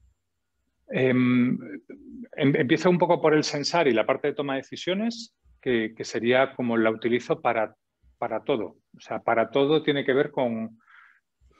Empiezo 2.36 2.90
un 2.90 2.98
poco 2.98 3.22
por 3.22 3.34
el 3.34 3.44
sensar 3.44 3.88
y 3.88 3.94
la 3.94 4.06
parte 4.06 4.28
de 4.28 4.34
toma 4.34 4.54
de 4.54 4.62
decisiones, 4.62 5.36
que, 5.62 5.96
sería 6.02 6.54
como 6.56 6.78
la 6.78 6.92
utilizo 6.92 7.42
para, 7.42 7.76
para 8.18 8.44
todo. 8.44 8.78
O 8.96 9.00
sea, 9.00 9.20
para 9.20 9.50
todo 9.50 9.84
tiene 9.84 10.06
que 10.06 10.14
ver 10.14 10.32
con... 10.32 10.80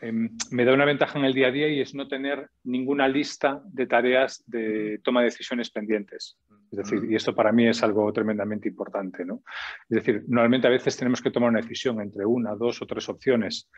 Em, 0.04 0.30
me 0.52 0.66
da 0.66 0.74
una 0.74 0.84
ventaja 0.84 1.18
en 1.18 1.24
el 1.24 1.34
día 1.34 1.48
a 1.48 1.52
día 1.52 1.70
y 1.70 1.80
es 1.80 1.96
no 1.96 2.10
tener 2.10 2.50
ninguna 2.66 3.08
lista 3.08 3.62
de 3.64 3.88
tareas 3.88 4.44
de 4.46 5.00
toma 5.02 5.22
de 5.22 5.28
decisiones 5.28 5.70
pendientes. 5.70 6.38
Es 6.72 6.78
decir, 6.78 7.10
y 7.10 7.16
esto 7.16 7.34
para 7.34 7.54
mí 7.54 7.70
es 7.70 7.82
algo 7.84 8.12
tremendamente 8.12 8.68
importante. 8.68 9.24
¿no? 9.24 9.44
Es 9.90 10.04
decir, 10.04 10.26
normalmente 10.28 10.68
a 10.68 10.72
veces 10.72 10.98
tenemos 10.98 11.22
que 11.22 11.32
tomar 11.32 11.52
una 11.52 11.62
decisión 11.62 12.02
entre 12.02 12.26
una, 12.26 12.54
dos 12.54 12.82
o 12.82 12.86
tres 12.86 13.08
opciones. 13.08 13.70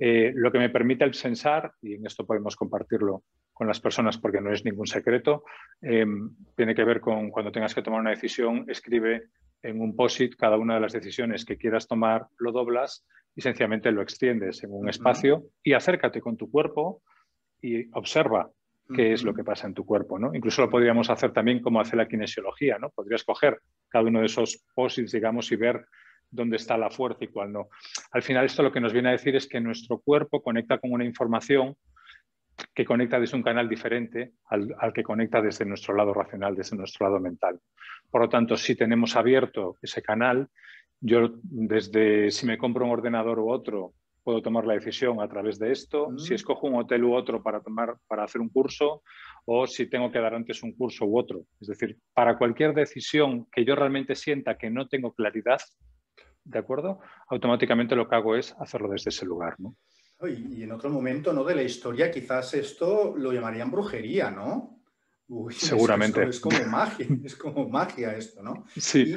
Eh, 0.00 0.32
lo 0.34 0.52
que 0.52 0.58
me 0.58 0.68
permite 0.68 1.04
el 1.04 1.14
sensar, 1.14 1.72
y 1.80 1.94
en 1.94 2.04
esto 2.04 2.26
podemos 2.26 2.56
compartirlo 2.56 3.22
con 3.54 3.66
las 3.66 3.80
personas 3.80 4.18
porque 4.18 4.42
no 4.42 4.52
es 4.52 4.62
ningún 4.66 4.86
secreto. 4.86 5.44
Eh, 5.80 6.04
tiene 6.56 6.74
que 6.74 6.84
ver 6.84 7.00
con 7.00 7.30
cuando 7.30 7.52
tengas 7.52 7.74
que 7.74 7.80
tomar 7.80 8.00
una 8.00 8.10
decisión, 8.10 8.66
escribe 8.68 9.28
en 9.62 9.80
un 9.80 9.96
POSIT 9.96 10.36
cada 10.36 10.58
una 10.58 10.74
de 10.74 10.80
las 10.80 10.92
decisiones 10.92 11.46
que 11.46 11.56
quieras 11.56 11.88
tomar, 11.88 12.26
lo 12.38 12.52
doblas 12.52 13.06
y 13.34 13.40
sencillamente 13.40 13.90
lo 13.92 14.02
extiendes 14.02 14.62
en 14.64 14.72
un 14.72 14.88
espacio 14.88 15.44
y 15.62 15.72
acércate 15.72 16.20
con 16.20 16.36
tu 16.36 16.50
cuerpo 16.50 17.02
y 17.60 17.88
observa 17.96 18.50
qué 18.94 19.12
es 19.12 19.22
lo 19.22 19.34
que 19.34 19.44
pasa 19.44 19.66
en 19.66 19.74
tu 19.74 19.84
cuerpo. 19.84 20.18
¿no? 20.18 20.34
Incluso 20.34 20.62
lo 20.62 20.70
podríamos 20.70 21.10
hacer 21.10 21.32
también 21.32 21.60
como 21.60 21.80
hace 21.80 21.96
la 21.96 22.08
kinesiología. 22.08 22.78
¿no? 22.78 22.90
Podrías 22.90 23.24
coger 23.24 23.60
cada 23.88 24.04
uno 24.04 24.20
de 24.20 24.26
esos 24.26 24.64
posits, 24.74 25.12
digamos, 25.12 25.50
y 25.52 25.56
ver 25.56 25.86
dónde 26.30 26.56
está 26.56 26.76
la 26.76 26.90
fuerza 26.90 27.24
y 27.24 27.28
cuál 27.28 27.52
no. 27.52 27.68
Al 28.12 28.22
final 28.22 28.46
esto 28.46 28.62
lo 28.62 28.72
que 28.72 28.80
nos 28.80 28.92
viene 28.92 29.08
a 29.08 29.12
decir 29.12 29.36
es 29.36 29.48
que 29.48 29.60
nuestro 29.60 29.98
cuerpo 29.98 30.42
conecta 30.42 30.78
con 30.78 30.92
una 30.92 31.04
información 31.04 31.76
que 32.74 32.84
conecta 32.84 33.18
desde 33.18 33.36
un 33.36 33.42
canal 33.42 33.68
diferente 33.68 34.32
al, 34.46 34.92
que 34.94 35.02
conecta 35.02 35.40
desde 35.40 35.64
nuestro 35.64 35.94
lado 35.94 36.12
racional, 36.12 36.54
desde 36.54 36.76
nuestro 36.76 37.06
lado 37.06 37.20
mental. 37.20 37.58
Por 38.10 38.22
lo 38.22 38.28
tanto, 38.28 38.56
si 38.56 38.76
tenemos 38.76 39.16
abierto 39.16 39.76
ese 39.80 40.02
canal, 40.02 40.48
yo 41.00 41.30
desde 41.42 42.30
si 42.30 42.46
me 42.46 42.58
compro 42.58 42.84
un 42.84 42.92
ordenador 42.92 43.38
u 43.38 43.50
otro, 43.50 43.94
puedo 44.22 44.42
tomar 44.42 44.66
la 44.66 44.74
decisión 44.74 45.20
a 45.20 45.28
través 45.28 45.58
de 45.58 45.72
esto, 45.72 46.10
mm. 46.10 46.18
si 46.18 46.34
escojo 46.34 46.66
un 46.66 46.76
hotel 46.76 47.04
u 47.04 47.14
otro 47.14 47.42
para, 47.42 47.60
tomar, 47.60 47.96
para 48.06 48.24
hacer 48.24 48.40
un 48.40 48.48
curso 48.48 49.02
o 49.46 49.66
si 49.66 49.88
tengo 49.88 50.12
que 50.12 50.20
dar 50.20 50.34
antes 50.34 50.62
un 50.62 50.72
curso 50.72 51.06
u 51.06 51.18
otro. 51.18 51.46
Es 51.60 51.68
decir, 51.68 51.98
para 52.14 52.36
cualquier 52.36 52.74
decisión 52.74 53.46
que 53.50 53.64
yo 53.64 53.74
realmente 53.74 54.14
sienta 54.14 54.58
que 54.58 54.70
no 54.70 54.88
tengo 54.88 55.14
claridad, 55.14 55.60
¿de 56.44 56.58
acuerdo? 56.58 57.00
Automáticamente 57.28 57.96
lo 57.96 58.08
que 58.08 58.16
hago 58.16 58.36
es 58.36 58.54
hacerlo 58.58 58.90
desde 58.90 59.10
ese 59.10 59.24
lugar. 59.24 59.56
¿no? 59.58 59.76
Y, 60.28 60.62
en 60.62 60.72
otro 60.72 60.90
momento 60.90 61.32
¿no? 61.32 61.44
de 61.44 61.54
la 61.54 61.62
historia 61.62 62.10
quizás 62.10 62.54
esto 62.54 63.14
lo 63.16 63.32
llamarían 63.32 63.70
brujería, 63.70 64.30
¿no? 64.30 64.79
Seguramente. 65.50 66.24
Es, 66.24 66.40
como 66.40 66.64
magia, 66.66 67.06
es 67.24 67.36
como 67.36 67.68
magia 67.68 68.16
esto, 68.16 68.42
¿no? 68.42 68.66
Sí, 68.76 69.16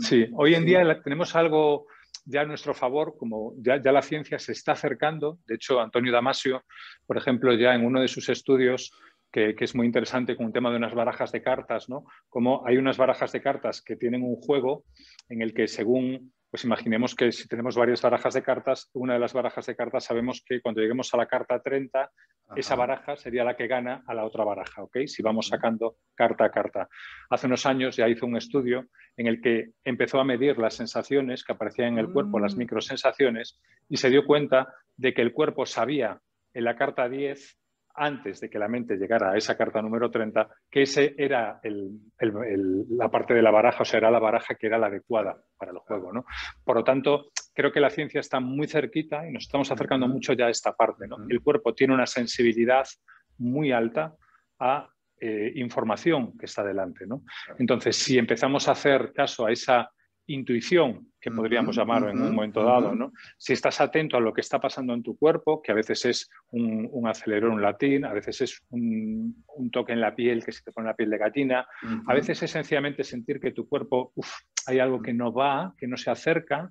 sí. 0.00 0.26
hoy 0.34 0.54
en 0.54 0.64
día 0.64 1.02
tenemos 1.02 1.34
algo 1.34 1.86
ya 2.26 2.42
a 2.42 2.46
nuestro 2.46 2.74
favor, 2.74 3.16
como 3.18 3.54
ya, 3.58 3.78
la 3.78 4.02
ciencia 4.02 4.38
se 4.38 4.52
está 4.52 4.72
acercando. 4.72 5.38
De 5.46 5.56
hecho, 5.56 5.80
Antonio 5.80 6.12
Damasio, 6.12 6.64
por 7.06 7.16
ejemplo, 7.16 7.54
ya 7.54 7.74
en 7.74 7.84
uno 7.84 8.00
de 8.00 8.08
sus 8.08 8.28
estudios, 8.28 8.92
que, 9.30 9.54
que, 9.54 9.64
es 9.64 9.74
muy 9.74 9.86
interesante 9.86 10.36
con 10.36 10.46
un 10.46 10.52
tema 10.52 10.70
de 10.70 10.76
unas 10.76 10.94
barajas 10.94 11.32
de 11.32 11.42
cartas, 11.42 11.88
¿no? 11.88 12.04
Como 12.28 12.64
hay 12.66 12.76
unas 12.76 12.96
barajas 12.96 13.32
de 13.32 13.42
cartas 13.42 13.82
que 13.82 13.96
tienen 13.96 14.22
un 14.22 14.36
juego 14.36 14.84
en 15.28 15.42
el 15.42 15.52
que 15.52 15.66
según 15.66 16.32
pues 16.54 16.64
imaginemos 16.64 17.16
que 17.16 17.32
si 17.32 17.48
tenemos 17.48 17.74
varias 17.74 18.00
barajas 18.00 18.32
de 18.32 18.44
cartas, 18.44 18.88
una 18.92 19.14
de 19.14 19.18
las 19.18 19.32
barajas 19.32 19.66
de 19.66 19.74
cartas 19.74 20.04
sabemos 20.04 20.40
que 20.46 20.60
cuando 20.60 20.80
lleguemos 20.80 21.12
a 21.12 21.16
la 21.16 21.26
carta 21.26 21.60
30, 21.60 22.12
esa 22.54 22.76
baraja 22.76 23.16
sería 23.16 23.42
la 23.42 23.56
que 23.56 23.66
gana 23.66 24.04
a 24.06 24.14
la 24.14 24.24
otra 24.24 24.44
baraja, 24.44 24.84
¿ok? 24.84 24.98
Si 25.06 25.20
vamos 25.20 25.48
sacando 25.48 25.96
carta 26.14 26.44
a 26.44 26.52
carta. 26.52 26.88
Hace 27.28 27.48
unos 27.48 27.66
años 27.66 27.96
ya 27.96 28.08
hizo 28.08 28.24
un 28.26 28.36
estudio 28.36 28.86
en 29.16 29.26
el 29.26 29.40
que 29.40 29.72
empezó 29.82 30.20
a 30.20 30.24
medir 30.24 30.56
las 30.58 30.74
sensaciones 30.74 31.42
que 31.42 31.54
aparecían 31.54 31.94
en 31.94 31.98
el 31.98 32.12
cuerpo, 32.12 32.38
las 32.38 32.54
mm. 32.54 32.58
microsensaciones, 32.58 33.60
y 33.88 33.96
se 33.96 34.10
dio 34.10 34.24
cuenta 34.24 34.72
de 34.96 35.12
que 35.12 35.22
el 35.22 35.32
cuerpo 35.32 35.66
sabía 35.66 36.20
en 36.52 36.62
la 36.62 36.76
carta 36.76 37.08
10 37.08 37.58
antes 37.94 38.40
de 38.40 38.50
que 38.50 38.58
la 38.58 38.68
mente 38.68 38.96
llegara 38.96 39.32
a 39.32 39.36
esa 39.36 39.56
carta 39.56 39.80
número 39.80 40.10
30, 40.10 40.48
que 40.70 40.82
ese 40.82 41.14
era 41.16 41.60
la 41.62 43.10
parte 43.10 43.34
de 43.34 43.42
la 43.42 43.50
baraja, 43.50 43.82
o 43.82 43.84
sea, 43.84 43.98
era 43.98 44.10
la 44.10 44.18
baraja 44.18 44.56
que 44.56 44.66
era 44.66 44.78
la 44.78 44.86
adecuada 44.86 45.36
para 45.56 45.70
el 45.70 45.78
juego. 45.78 46.12
¿no? 46.12 46.24
Por 46.64 46.76
lo 46.76 46.84
tanto, 46.84 47.30
creo 47.54 47.72
que 47.72 47.80
la 47.80 47.90
ciencia 47.90 48.20
está 48.20 48.40
muy 48.40 48.66
cerquita 48.66 49.28
y 49.28 49.32
nos 49.32 49.44
estamos 49.44 49.70
acercando 49.70 50.08
mucho 50.08 50.32
ya 50.32 50.46
a 50.46 50.50
esta 50.50 50.72
parte. 50.72 51.06
¿no? 51.06 51.18
El 51.28 51.40
cuerpo 51.40 51.74
tiene 51.74 51.94
una 51.94 52.06
sensibilidad 52.06 52.84
muy 53.38 53.70
alta 53.72 54.14
a 54.58 54.88
eh, 55.20 55.52
información 55.54 56.36
que 56.36 56.46
está 56.46 56.64
delante. 56.64 57.06
¿no? 57.06 57.22
Entonces, 57.58 57.96
si 57.96 58.18
empezamos 58.18 58.68
a 58.68 58.72
hacer 58.72 59.12
caso 59.12 59.46
a 59.46 59.52
esa 59.52 59.90
intuición, 60.26 61.12
que 61.20 61.30
podríamos 61.30 61.76
llamarlo 61.76 62.10
en 62.10 62.20
un 62.20 62.34
momento 62.34 62.62
dado, 62.62 62.94
¿no? 62.94 63.12
Si 63.38 63.52
estás 63.52 63.80
atento 63.80 64.16
a 64.16 64.20
lo 64.20 64.32
que 64.32 64.40
está 64.40 64.60
pasando 64.60 64.92
en 64.92 65.02
tu 65.02 65.16
cuerpo, 65.16 65.62
que 65.62 65.72
a 65.72 65.74
veces 65.74 66.04
es 66.04 66.30
un, 66.50 67.06
acelerón, 67.06 67.52
un 67.52 67.62
latín, 67.62 68.04
a 68.04 68.12
veces 68.12 68.40
es 68.42 68.60
un, 68.70 69.44
toque 69.72 69.92
en 69.92 70.00
la 70.00 70.14
piel 70.14 70.44
que 70.44 70.52
se 70.52 70.62
te 70.62 70.72
pone 70.72 70.88
la 70.88 70.96
piel 70.96 71.10
de 71.10 71.18
gatina, 71.18 71.66
a 72.06 72.14
veces 72.14 72.42
es 72.42 72.50
sencillamente 72.50 73.04
sentir 73.04 73.40
que 73.40 73.52
tu 73.52 73.68
cuerpo, 73.68 74.12
hay 74.66 74.78
algo 74.78 75.00
que 75.00 75.14
no 75.14 75.32
va, 75.32 75.74
que 75.78 75.86
no 75.86 75.96
se 75.96 76.10
acerca. 76.10 76.70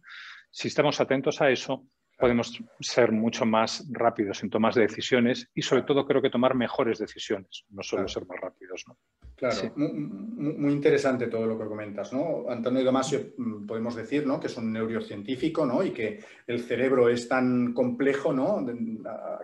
Si 0.52 0.68
estamos 0.68 1.02
atentos 1.02 1.42
a 1.42 1.50
eso, 1.50 1.88
podemos 2.18 2.58
ser 2.80 3.12
mucho 3.12 3.46
más 3.46 3.86
rápidos 3.92 4.44
en 4.44 4.50
tomas 4.50 4.76
de 4.76 4.84
decisiones 4.84 5.50
y 5.54 5.62
sobre 5.62 5.84
todo 5.84 6.06
creo 6.06 6.22
que 6.22 6.30
tomar 6.30 6.56
mejores 6.56 7.00
decisiones, 7.00 7.66
no 7.70 7.84
solo 7.84 8.08
ser 8.08 8.26
más 8.28 8.40
rápidos. 8.40 8.86
¿no? 8.88 8.98
Claro, 9.36 9.74
muy, 9.76 10.72
interesante 10.72 11.28
todo 11.28 11.46
lo 11.48 11.58
que 11.58 11.66
comentas. 11.66 12.14
¿no? 12.14 12.46
Antonio 12.50 12.84
Damasio 12.84 13.34
mm, 13.38 13.66
podemos 13.66 13.96
decir 13.96 14.26
¿no? 14.26 14.40
que 14.40 14.48
es 14.48 14.58
un 14.58 14.72
neurocientífico 14.72 15.66
¿no? 15.66 15.84
y 15.84 15.92
que 15.92 16.24
el 16.48 16.62
cerebro 16.62 17.10
es 17.10 17.28
tan 17.28 17.74
complejo 17.74 18.32
¿no? 18.32 18.66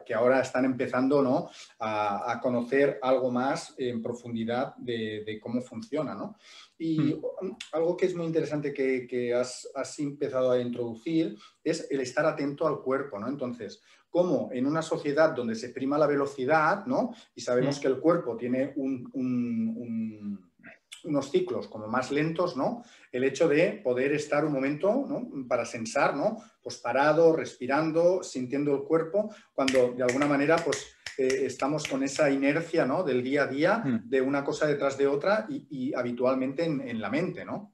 que 0.05 0.13
ahora 0.13 0.41
están 0.41 0.65
empezando 0.65 1.21
¿no? 1.21 1.49
a, 1.79 2.39
conocer 2.41 2.99
algo 3.01 3.31
más 3.31 3.73
en 3.77 4.01
profundidad 4.01 4.75
de, 4.77 5.23
de 5.25 5.39
cómo 5.39 5.61
funciona. 5.61 6.13
¿no? 6.13 6.37
Y 6.79 6.97
hmm. 6.97 7.21
algo 7.73 7.95
que 7.97 8.07
es 8.07 8.15
muy 8.15 8.25
interesante 8.25 8.73
que, 8.73 9.33
has, 9.33 9.67
empezado 9.99 10.51
a 10.51 10.59
introducir 10.59 11.37
es 11.63 11.85
el 11.91 11.99
estar 11.99 12.25
atento 12.25 12.65
al 12.65 12.81
cuerpo, 12.81 13.19
¿no? 13.19 13.27
Entonces, 13.27 13.83
como 14.09 14.49
en 14.53 14.65
una 14.65 14.81
sociedad 14.81 15.35
donde 15.35 15.55
se 15.55 15.69
prima 15.69 15.97
la 15.97 16.07
velocidad, 16.07 16.85
¿no? 16.85 17.13
Y 17.35 17.41
sabemos 17.41 17.77
hmm. 17.77 17.81
que 17.81 17.87
el 17.89 17.99
cuerpo 17.99 18.37
tiene 18.37 18.73
unos 21.03 21.31
ciclos 21.31 21.67
como 21.67 21.87
más 21.87 22.11
lentos, 22.11 22.55
¿no? 22.55 22.83
El 23.11 23.25
hecho 23.25 23.49
de 23.49 23.73
poder 23.83 24.13
estar 24.13 24.45
un 24.45 24.53
momento, 24.53 25.05
Para 25.49 25.65
sensar, 25.65 26.15
¿no? 26.15 26.37
Pues 26.63 26.77
parado, 26.77 27.35
respirando, 27.35 28.23
sintiendo 28.23 28.73
el 28.73 28.83
cuerpo, 28.83 29.29
cuando 29.53 29.91
de 29.91 30.03
alguna 30.03 30.27
manera, 30.27 30.55
pues 30.55 30.95
eh, 31.19 31.47
estamos 31.47 31.85
con 31.85 32.01
esa 32.01 32.29
inercia 32.29 32.85
¿no? 32.85 33.03
del 33.03 33.21
día 33.21 33.43
a 33.43 33.47
día, 33.47 33.79
mm. 33.79 34.09
de 34.09 34.21
una 34.21 34.41
cosa 34.41 34.65
detrás 34.65 34.97
de 34.97 35.05
otra 35.05 35.45
y, 35.49 35.93
habitualmente 35.93 36.63
en, 36.63 37.01
la 37.01 37.09
mente, 37.09 37.43
¿no? 37.43 37.73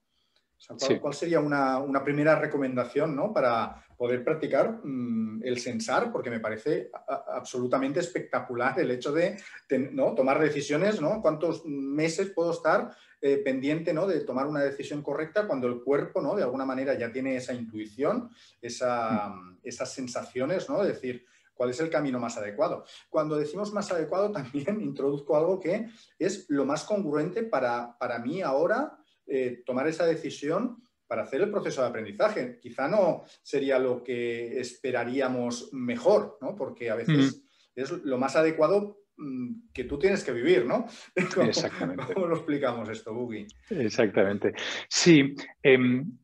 ¿cuál, 1.00 1.14
sería 1.14 1.40
una, 1.42 2.04
primera 2.04 2.40
recomendación 2.40 3.16
¿no? 3.16 3.32
para 3.32 3.86
poder 3.96 4.24
practicar 4.24 4.80
mm, 4.84 5.44
el 5.44 5.60
sensar? 5.60 6.12
Porque 6.12 6.32
me 6.32 6.40
parece 6.40 6.90
absolutamente 7.08 8.00
espectacular 8.00 8.80
el 8.80 8.90
hecho 8.90 9.12
de 9.12 9.38
¿no? 9.92 10.16
tomar 10.16 10.40
decisiones, 10.40 11.00
¿no? 11.00 11.22
¿Cuántos 11.22 11.64
meses 11.68 12.32
puedo 12.32 12.52
estar 12.52 12.96
eh, 13.22 13.38
pendiente 13.38 13.94
¿no? 13.94 14.08
de 14.08 14.22
tomar 14.22 14.48
una 14.48 14.64
decisión 14.64 15.04
correcta 15.04 15.46
cuando 15.46 15.68
el 15.68 15.84
cuerpo, 15.84 16.20
¿no? 16.20 16.36
de 16.36 16.42
alguna 16.42 16.66
manera, 16.66 16.98
ya 16.98 17.12
tiene 17.12 17.36
esa 17.36 17.54
intuición, 17.54 18.32
esa, 18.60 19.30
mm. 19.30 19.60
esas 19.62 19.94
sensaciones, 19.94 20.68
¿no? 20.68 20.82
de 20.82 20.94
decir, 20.94 21.26
cuál 21.56 21.72
es 21.72 21.80
el 21.80 21.90
camino 21.90 22.20
más 22.20 22.38
adecuado. 22.38 22.86
Cuando 23.10 23.36
decimos 23.36 23.74
más 23.74 23.92
adecuado, 23.92 24.32
también 24.32 24.82
introduzco 24.82 25.36
algo 25.36 25.60
que 25.60 25.88
es 26.20 26.46
lo 26.50 26.66
más 26.66 26.84
congruente 26.84 27.44
para, 27.44 27.98
para 27.98 28.20
mí 28.20 28.42
ahora 28.42 28.98
eh, 29.26 29.64
tomar 29.66 29.88
esa 29.88 30.06
decisión 30.06 30.84
para 31.08 31.24
hacer 31.24 31.42
el 31.42 31.52
proceso 31.52 31.82
de 31.82 31.88
aprendizaje. 31.88 32.60
Quizá 32.60 32.88
no 32.88 33.24
sería 33.42 33.80
lo 33.80 34.04
que 34.04 34.60
esperaríamos 34.60 35.70
mejor, 35.74 36.38
¿no? 36.42 36.56
porque 36.56 36.90
a 36.90 36.96
veces 36.96 37.44
mm. 37.76 37.80
es 37.80 37.92
lo 38.04 38.18
más 38.18 38.36
adecuado 38.36 39.06
mm, 39.18 39.72
que 39.74 39.84
tú 39.84 39.98
tienes 40.00 40.24
que 40.24 40.32
vivir, 40.32 40.66
¿no? 40.66 40.88
Exactamente. 41.16 42.14
¿Cómo 42.14 42.28
lo 42.28 42.36
explicamos 42.36 42.90
esto, 42.90 43.14
Buggy? 43.14 43.48
Exactamente. 43.70 44.54
Sí, 44.90 45.36
em, 45.62 46.18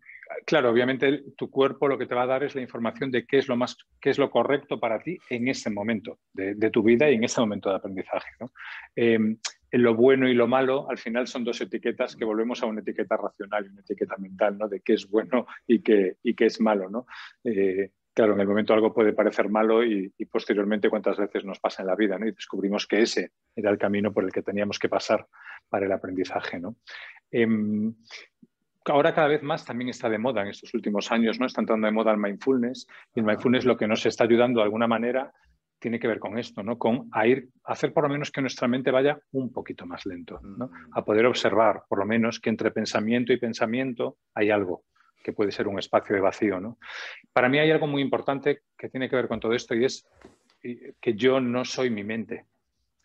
claro, 0.45 0.69
obviamente 0.69 1.23
tu 1.35 1.49
cuerpo 1.49 1.87
lo 1.87 1.97
que 1.97 2.05
te 2.05 2.15
va 2.15 2.23
a 2.23 2.27
dar 2.27 2.43
es 2.43 2.55
la 2.55 2.61
información 2.61 3.11
de 3.11 3.25
qué 3.25 3.37
es 3.37 3.47
lo 3.47 3.57
más, 3.57 3.77
qué 3.99 4.09
es 4.09 4.17
lo 4.17 4.29
correcto 4.29 4.79
para 4.79 4.99
ti 4.99 5.17
en 5.29 5.47
ese 5.47 5.69
momento 5.69 6.19
de, 6.33 6.69
tu 6.69 6.83
vida 6.83 7.09
y 7.09 7.15
en 7.15 7.23
ese 7.23 7.41
momento 7.41 7.69
de 7.69 7.75
aprendizaje. 7.75 8.29
Em, 8.95 9.37
en 9.71 9.83
lo 9.83 9.95
bueno 9.95 10.27
y 10.27 10.33
lo 10.33 10.47
malo, 10.47 10.89
al 10.89 10.97
final 10.97 11.27
son 11.27 11.45
dos 11.45 11.61
etiquetas 11.61 12.15
que 12.15 12.25
volvemos 12.25 12.61
a 12.61 12.65
una 12.65 12.81
etiqueta 12.81 13.15
racional 13.15 13.65
y 13.65 13.69
una 13.69 13.81
etiqueta 13.81 14.17
mental, 14.17 14.57
¿no? 14.57 14.67
De 14.67 14.81
qué 14.81 14.93
es 14.93 15.09
bueno 15.09 15.47
y 15.65 15.81
qué, 15.81 16.17
y 16.23 16.35
qué 16.35 16.47
es 16.47 16.59
malo, 16.59 16.89
¿no? 16.89 17.05
Eh, 17.45 17.91
claro, 18.13 18.33
en 18.33 18.41
el 18.41 18.47
momento 18.47 18.73
algo 18.73 18.93
puede 18.93 19.13
parecer 19.13 19.47
malo 19.49 19.83
y, 19.83 20.13
posteriormente 20.29 20.89
cuántas 20.89 21.17
veces 21.17 21.45
nos 21.45 21.59
pasa 21.59 21.83
en 21.83 21.87
la 21.87 21.95
vida, 21.95 22.19
¿no? 22.19 22.27
Y 22.27 22.31
descubrimos 22.31 22.85
que 22.85 23.01
ese 23.01 23.31
era 23.55 23.71
el 23.71 23.77
camino 23.77 24.11
por 24.11 24.25
el 24.25 24.31
que 24.31 24.41
teníamos 24.41 24.77
que 24.77 24.89
pasar 24.89 25.25
para 25.69 25.85
el 25.85 25.91
aprendizaje, 25.91 26.59
¿no? 26.59 26.75
Em, 27.31 27.95
ahora 28.85 29.13
cada 29.13 29.27
vez 29.27 29.43
más 29.43 29.65
también 29.65 29.89
está 29.89 30.09
de 30.09 30.17
moda 30.17 30.41
en 30.41 30.47
estos 30.47 30.73
últimos 30.73 31.11
años, 31.11 31.39
¿no? 31.39 31.45
Está 31.45 31.61
entrando 31.61 31.85
de 31.85 31.93
moda 31.93 32.11
el 32.11 32.17
mindfulness 32.17 32.87
y 33.13 33.19
el 33.19 33.25
mindfulness 33.25 33.65
lo 33.65 33.77
que 33.77 33.87
nos 33.87 34.05
está 34.05 34.23
ayudando 34.23 34.59
de 34.59 34.65
alguna 34.65 34.87
manera 34.87 35.31
tiene 35.79 35.99
que 35.99 36.07
ver 36.07 36.19
con 36.19 36.37
esto, 36.37 36.61
¿no? 36.61 36.77
Con 36.77 37.09
a 37.11 37.25
ir, 37.25 37.49
hacer 37.63 37.91
por 37.91 38.03
lo 38.03 38.09
menos 38.09 38.31
que 38.31 38.41
nuestra 38.41 38.67
mente 38.67 38.91
vaya 38.91 39.19
un 39.31 39.51
poquito 39.51 39.85
más 39.85 40.05
lento, 40.05 40.39
¿no? 40.41 40.67
Mm. 40.67 40.71
A 40.93 41.03
poder 41.03 41.25
observar, 41.25 41.83
por 41.89 41.99
lo 41.99 42.05
menos, 42.05 42.39
que 42.39 42.49
entre 42.49 42.71
pensamiento 42.71 43.33
y 43.33 43.37
pensamiento 43.37 44.17
hay 44.35 44.51
algo 44.51 44.83
que 45.23 45.33
puede 45.33 45.51
ser 45.51 45.67
un 45.67 45.79
espacio 45.79 46.15
de 46.15 46.21
vacío, 46.21 46.59
¿no? 46.59 46.77
Para 47.33 47.49
mí 47.49 47.59
hay 47.59 47.71
algo 47.71 47.87
muy 47.87 48.01
importante 48.01 48.61
que 48.77 48.89
tiene 48.89 49.09
que 49.09 49.15
ver 49.15 49.27
con 49.27 49.39
todo 49.39 49.53
esto 49.53 49.75
y 49.75 49.85
es 49.85 50.07
que 50.61 51.13
yo 51.15 51.39
no 51.39 51.65
soy 51.65 51.89
mi 51.89 52.03
mente. 52.03 52.45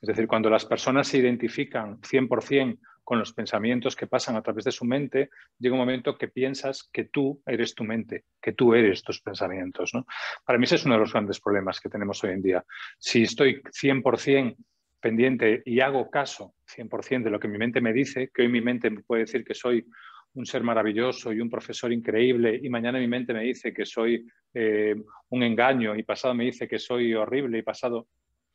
Es 0.01 0.09
decir, 0.09 0.27
cuando 0.27 0.51
las 0.51 0.67
personas 0.67 1.09
se 1.09 1.19
identifican 1.19 2.01
100% 2.01 2.79
con 3.07 3.21
los 3.21 3.33
pensamientos 3.33 3.95
que 3.95 4.09
pasan 4.09 4.35
a 4.35 4.43
través 4.43 4.65
de 4.65 4.73
su 4.73 4.85
mente, 4.85 5.31
llega 5.61 5.75
un 5.75 5.79
momento 5.79 6.19
que 6.19 6.27
piensas 6.27 6.91
que 6.93 7.05
tú 7.05 7.41
eres 7.47 7.73
tu 7.73 7.85
mente, 7.85 8.25
que 8.43 8.53
tú 8.53 8.75
eres 8.75 9.05
tus 9.05 9.21
pensamientos. 9.21 9.95
¿no? 9.95 10.07
Para 10.45 10.59
mí 10.59 10.65
ese 10.65 10.75
es 10.75 10.85
uno 10.87 10.95
de 10.95 11.03
los 11.03 11.13
grandes 11.13 11.39
problemas 11.39 11.81
que 11.81 11.89
tenemos 11.89 12.25
hoy 12.25 12.33
en 12.33 12.43
día. 12.43 12.65
Si 12.99 13.23
estoy 13.23 13.63
100% 13.63 14.57
pendiente 15.01 15.63
y 15.65 15.79
hago 15.79 16.11
caso 16.11 16.57
100% 16.77 17.23
de 17.23 17.31
lo 17.31 17.39
que 17.39 17.47
mi 17.47 17.59
mente 17.59 17.81
me 17.81 17.93
dice, 17.93 18.29
que 18.35 18.43
hoy 18.43 18.49
mi 18.49 18.61
mente 18.61 18.91
me 18.91 19.03
puede 19.03 19.23
decir 19.23 19.45
que 19.45 19.55
soy 19.55 19.87
un 20.35 20.45
ser 20.45 20.65
maravilloso 20.65 21.33
y 21.33 21.41
un 21.41 21.49
profesor 21.49 21.93
increíble 21.93 22.59
y 22.61 22.69
mañana 22.69 22.99
mi 22.99 23.07
mente 23.07 23.33
me 23.33 23.45
dice 23.45 23.73
que 23.73 23.87
soy 23.87 24.27
eh, 24.53 24.97
un 25.29 25.43
engaño 25.45 25.95
y 25.95 26.03
pasado 26.03 26.35
me 26.35 26.43
dice 26.43 26.67
que 26.67 26.81
soy 26.81 27.15
horrible 27.15 27.59
y 27.59 27.63
pasado 27.63 28.09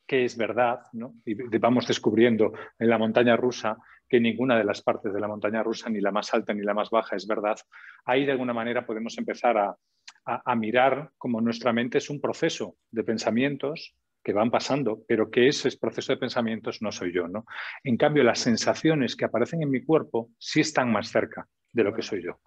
que 0.06 0.26
es 0.26 0.36
verdad, 0.36 0.80
¿no? 0.92 1.14
y 1.24 1.34
vamos 1.56 1.86
descubriendo 1.86 2.52
en 2.78 2.90
la 2.90 2.98
montaña 2.98 3.34
rusa 3.34 3.78
que 4.12 4.20
ninguna 4.20 4.58
de 4.58 4.64
las 4.64 4.82
partes 4.82 5.10
de 5.10 5.20
la 5.20 5.26
montaña 5.26 5.62
rusa, 5.62 5.88
ni 5.88 5.98
la 5.98 6.12
más 6.12 6.34
alta 6.34 6.52
ni 6.52 6.60
la 6.60 6.74
más 6.74 6.90
baja, 6.90 7.16
es 7.16 7.26
verdad, 7.26 7.56
ahí 8.04 8.26
de 8.26 8.32
alguna 8.32 8.52
manera 8.52 8.84
podemos 8.84 9.16
empezar 9.16 9.56
a, 9.56 10.54
mirar 10.54 11.12
como 11.16 11.40
nuestra 11.40 11.72
mente 11.72 11.96
es 11.96 12.10
un 12.10 12.20
proceso 12.20 12.76
de 12.90 13.04
pensamientos 13.04 13.96
que 14.22 14.34
van 14.34 14.50
pasando, 14.50 15.02
pero 15.08 15.30
que 15.30 15.48
ese 15.48 15.70
proceso 15.78 16.12
de 16.12 16.18
pensamientos 16.18 16.82
no 16.82 16.92
soy 16.92 17.10
yo. 17.10 17.26
¿no? 17.26 17.46
En 17.82 17.96
cambio, 17.96 18.22
las 18.22 18.38
sensaciones 18.38 19.16
que 19.16 19.24
aparecen 19.24 19.62
en 19.62 19.70
mi 19.70 19.82
cuerpo 19.82 20.28
sí 20.38 20.60
están 20.60 20.92
más 20.92 21.08
cerca 21.08 21.48
de 21.72 21.82
lo 21.82 21.94
que 21.94 22.02
soy 22.02 22.22
yo. 22.22 22.38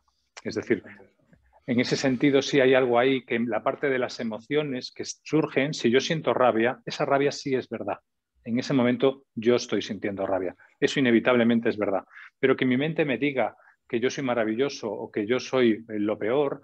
Es 0.44 0.54
decir, 0.54 0.84
En 1.66 1.80
ese 1.80 1.96
sentido, 1.96 2.44
sí 2.44 2.60
hay 2.60 2.76
algo 2.76 3.00
ahí 3.00 3.26
que 3.26 3.34
en 3.34 3.50
la 3.50 3.64
parte 3.64 3.90
de 3.90 3.98
las 3.98 4.20
emociones 4.20 4.94
que 4.96 5.04
surgen, 5.04 5.74
si 5.74 5.90
yo 5.90 6.00
siento 6.00 6.32
rabia, 6.32 6.80
esa 6.86 7.06
rabia 7.06 7.32
sí 7.32 7.56
es 7.56 7.68
verdad. 7.68 7.98
En 8.46 8.60
ese 8.60 8.74
momento 8.74 9.24
yo 9.34 9.56
estoy 9.56 9.82
sintiendo 9.82 10.26
rabia. 10.26 10.56
Eso 10.80 11.00
inevitablemente 11.00 11.70
es 11.70 11.78
verdad. 11.78 12.04
Pero 12.40 12.56
que 12.56 12.66
mi 12.66 12.78
mente 12.78 13.04
me 13.04 13.18
diga 13.18 13.56
que 13.88 14.00
yo 14.00 14.10
soy 14.10 14.24
maravilloso 14.24 14.92
o 14.92 15.12
que 15.12 15.26
yo 15.26 15.40
soy 15.40 15.84
lo 15.88 16.18
peor, 16.18 16.62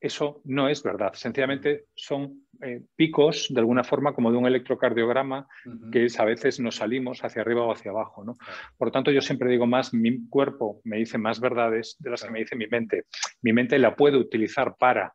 eso 0.00 0.42
no 0.44 0.68
es 0.68 0.82
verdad. 0.82 1.14
Sencillamente 1.14 1.86
son 1.94 2.46
eh, 2.62 2.82
picos, 2.94 3.48
de 3.50 3.60
alguna 3.60 3.84
forma, 3.84 4.12
como 4.12 4.30
de 4.30 4.36
un 4.36 4.46
electrocardiograma, 4.46 5.48
que 5.90 6.04
es, 6.04 6.20
a 6.20 6.24
veces 6.24 6.60
nos 6.60 6.76
salimos 6.76 7.24
hacia 7.24 7.42
arriba 7.42 7.62
o 7.62 7.72
hacia 7.72 7.90
abajo. 7.90 8.22
¿no? 8.22 8.34
Por 8.76 8.88
lo 8.88 8.92
tanto, 8.92 9.10
yo 9.10 9.20
siempre 9.20 9.50
digo 9.50 9.66
más, 9.66 9.94
mi 9.94 10.28
cuerpo 10.28 10.80
me 10.84 10.98
dice 10.98 11.16
más 11.16 11.40
verdades 11.40 11.96
de 11.98 12.10
las 12.10 12.22
que 12.22 12.30
me 12.30 12.40
dice 12.40 12.54
mi 12.54 12.66
mente. 12.66 13.04
Mi 13.40 13.52
mente 13.52 13.78
la 13.78 13.96
puede 13.96 14.18
utilizar 14.18 14.76
para 14.78 15.14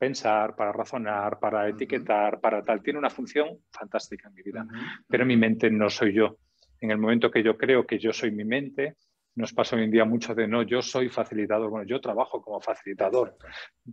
pensar, 0.00 0.56
para 0.56 0.72
razonar, 0.72 1.38
para 1.38 1.68
etiquetar, 1.68 2.40
para 2.40 2.62
tal. 2.62 2.82
Tiene 2.82 2.98
una 2.98 3.10
función 3.10 3.58
fantástica 3.70 4.28
en 4.28 4.34
mi 4.34 4.42
vida, 4.42 4.66
pero 5.06 5.26
mi 5.26 5.36
mente 5.36 5.70
no 5.70 5.90
soy 5.90 6.14
yo. 6.14 6.38
En 6.80 6.90
el 6.90 6.96
momento 6.96 7.30
que 7.30 7.42
yo 7.42 7.58
creo 7.58 7.86
que 7.86 7.98
yo 7.98 8.10
soy 8.10 8.30
mi 8.30 8.46
mente, 8.46 8.96
nos 9.34 9.52
pasa 9.52 9.76
hoy 9.76 9.84
en 9.84 9.90
día 9.90 10.06
mucho 10.06 10.34
de 10.34 10.48
no, 10.48 10.62
yo 10.62 10.80
soy 10.80 11.10
facilitador, 11.10 11.68
bueno, 11.68 11.86
yo 11.86 12.00
trabajo 12.00 12.40
como 12.40 12.62
facilitador, 12.62 13.36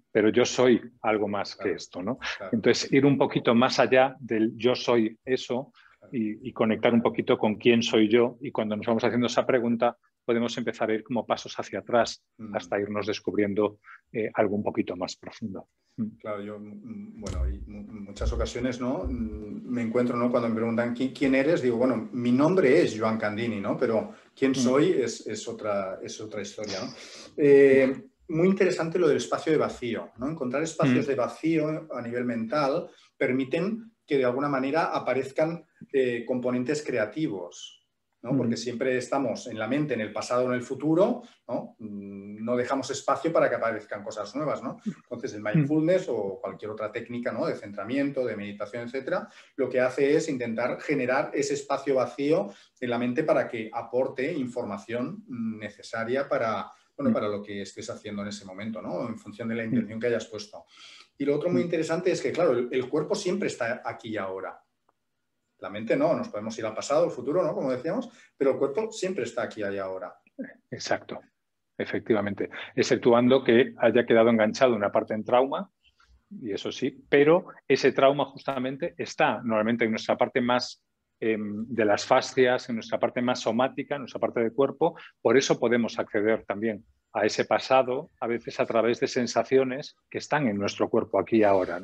pero 0.10 0.30
yo 0.30 0.46
soy 0.46 0.82
algo 1.02 1.28
más 1.28 1.58
que 1.58 1.74
esto, 1.74 2.02
¿no? 2.02 2.20
Entonces, 2.54 2.92
ir 2.94 3.06
un 3.06 3.18
poquito 3.18 3.54
más 3.54 3.78
allá 3.80 4.16
del 4.20 4.54
yo 4.56 4.76
soy 4.76 5.20
eso 5.26 5.74
y, 6.12 6.54
conectar 6.54 6.94
un 6.94 7.02
poquito 7.02 7.38
con 7.38 7.56
quién 7.56 7.84
soy 7.84 8.08
yo 8.08 8.38
y 8.40 8.52
cuando 8.52 8.78
nos 8.78 8.86
vamos 8.86 9.04
haciendo 9.04 9.28
esa 9.28 9.46
pregunta 9.46 9.98
podemos 10.24 10.58
empezar 10.58 10.90
a 10.90 10.94
ir 10.94 11.04
como 11.04 11.26
pasos 11.26 11.54
hacia 11.60 11.80
atrás 11.80 12.24
hasta 12.54 12.80
irnos 12.80 13.08
descubriendo 13.08 13.80
eh, 14.14 14.30
algo 14.34 14.56
un 14.56 14.64
poquito 14.64 14.96
más 14.96 15.18
profundo. 15.18 15.68
Mm. 15.98 16.18
Claro, 16.20 16.42
yo, 16.42 16.60
mm, 16.60 17.20
bueno, 17.20 17.46
en 17.46 18.04
muchas 18.04 18.32
ocasiones, 18.32 18.80
¿no? 18.80 19.04
Mm, 19.04 19.68
me 19.68 19.82
encuentro, 19.82 20.16
¿no? 20.16 20.30
Cuando 20.30 20.48
me 20.50 20.56
preguntan 20.56 20.96
quién 20.96 21.36
eres, 21.36 21.62
digo, 21.62 21.78
bueno, 21.78 22.10
mi 22.12 22.32
nombre 22.32 22.82
es 22.82 22.98
Joan 22.98 23.18
Candini, 23.18 23.60
¿no? 23.60 23.76
Pero 23.78 24.14
quién 24.36 24.54
soy 24.56 24.92
es, 24.92 25.48
otra, 25.48 26.00
es 26.02 26.22
otra 26.22 26.42
historia, 26.42 26.82
¿no? 26.82 26.94
Eh, 27.36 28.10
muy 28.30 28.48
interesante 28.48 29.00
lo 29.00 29.08
del 29.08 29.18
espacio 29.18 29.52
de 29.52 29.58
vacío, 29.58 30.12
¿no? 30.18 30.30
Encontrar 30.30 30.62
espacios 30.64 31.08
de 31.08 31.16
vacío 31.16 31.88
a 31.92 32.02
nivel 32.02 32.26
mental 32.26 32.88
permiten 33.18 33.92
que 34.06 34.18
de 34.18 34.26
alguna 34.26 34.50
manera 34.50 34.86
aparezcan 34.86 35.66
eh, 35.92 36.24
componentes 36.26 36.84
creativos, 36.84 37.87
porque 38.22 38.58
siempre 38.58 38.98
estamos 38.98 39.48
en 39.48 39.60
la 39.60 39.68
mente, 39.68 39.94
en 39.94 40.02
el 40.02 40.12
pasado, 40.12 40.48
en 40.48 40.54
el 40.54 40.64
futuro, 40.64 41.22
¿no? 41.48 41.76
Mm, 41.80 42.44
no 42.44 42.56
dejamos 42.56 42.90
espacio 42.90 43.32
para 43.32 43.50
que 43.50 43.56
aparezcan 43.56 44.04
cosas 44.04 44.36
nuevas, 44.36 44.64
¿no? 44.64 44.80
Entonces, 44.86 45.34
el 45.34 45.44
mindfulness 45.44 46.08
o 46.10 46.40
cualquier 46.42 46.72
otra 46.72 46.92
técnica, 46.92 47.32
¿no? 47.32 47.46
De 47.46 47.56
centramiento, 47.56 48.26
de 48.26 48.36
meditación, 48.36 48.84
etcétera, 48.84 49.30
lo 49.56 49.70
que 49.70 49.80
hace 49.80 50.16
es 50.16 50.30
intentar 50.30 50.80
generar 50.82 51.32
ese 51.34 51.54
espacio 51.54 51.96
vacío 51.96 52.50
en 52.80 52.90
la 52.90 52.98
mente 52.98 53.24
para 53.24 53.48
que 53.48 53.70
aporte 53.72 54.34
información 54.34 55.24
necesaria 55.28 56.28
para, 56.28 56.72
bueno, 56.98 57.14
para 57.14 57.28
lo 57.28 57.42
que 57.42 57.62
estés 57.62 57.90
haciendo 57.90 58.24
en 58.24 58.30
ese 58.30 58.46
momento, 58.46 58.82
¿no? 58.82 59.08
En 59.08 59.18
función 59.18 59.48
de 59.48 59.56
la 59.56 59.64
intención 59.64 60.00
que 60.00 60.08
hayas 60.08 60.26
puesto. 60.26 60.66
Y 61.18 61.26
lo 61.26 61.36
otro 61.36 61.50
muy 61.50 61.62
interesante 61.62 62.12
es 62.12 62.22
que, 62.22 62.32
claro, 62.32 62.54
el 62.54 62.90
cuerpo 62.90 63.16
siempre 63.16 63.48
está 63.48 63.82
aquí 63.84 64.10
y 64.10 64.18
ahora. 64.18 64.60
La 65.60 65.70
mente 65.70 65.96
no, 65.96 66.14
nos 66.14 66.30
podemos 66.30 66.58
ir 66.60 66.66
al 66.66 66.76
pasado, 66.76 67.06
al 67.06 67.12
futuro, 67.12 67.44
¿no? 67.44 67.54
Como 67.54 67.72
decíamos, 67.72 68.10
pero 68.38 68.52
el 68.52 68.58
cuerpo 68.58 68.92
siempre 68.92 69.24
está 69.24 69.44
aquí 69.44 69.62
y 69.62 69.78
ahora. 69.78 70.14
Exacto, 70.70 71.20
efectivamente. 71.78 72.50
Exceptuando 72.76 73.44
que 73.44 73.74
haya 73.78 74.06
quedado 74.06 74.30
enganchado 74.30 74.76
una 74.76 74.92
parte 74.92 75.14
en 75.16 75.24
trauma, 75.24 75.70
y 76.30 76.52
eso 76.52 76.72
sí, 76.72 77.06
pero 77.10 77.48
ese 77.68 77.92
trauma 77.92 78.26
justamente 78.26 78.94
está 78.98 79.42
normalmente 79.44 79.86
en 79.86 79.92
nuestra 79.92 80.18
parte 80.18 80.42
más 80.42 80.84
em, 81.20 81.66
de 81.68 81.86
las 81.86 82.06
fascias, 82.06 82.70
en 82.70 82.76
nuestra 82.76 83.00
parte 83.00 83.22
más 83.22 83.40
somática, 83.40 83.96
en 83.96 84.02
nuestra 84.02 84.20
parte 84.20 84.42
del 84.42 84.54
cuerpo, 84.54 84.96
por 85.22 85.38
eso 85.38 85.60
podemos 85.60 85.98
acceder 85.98 86.44
también 86.46 86.86
a 87.14 87.26
ese 87.26 87.46
pasado, 87.46 88.12
a 88.20 88.28
veces 88.28 88.60
a 88.60 88.66
través 88.66 89.00
de 89.00 89.08
sensaciones 89.08 89.96
que 90.10 90.20
están 90.20 90.48
en 90.48 90.58
nuestro 90.58 90.90
cuerpo 90.90 91.18
aquí 91.20 91.38
y 91.38 91.44
ahora. 91.44 91.82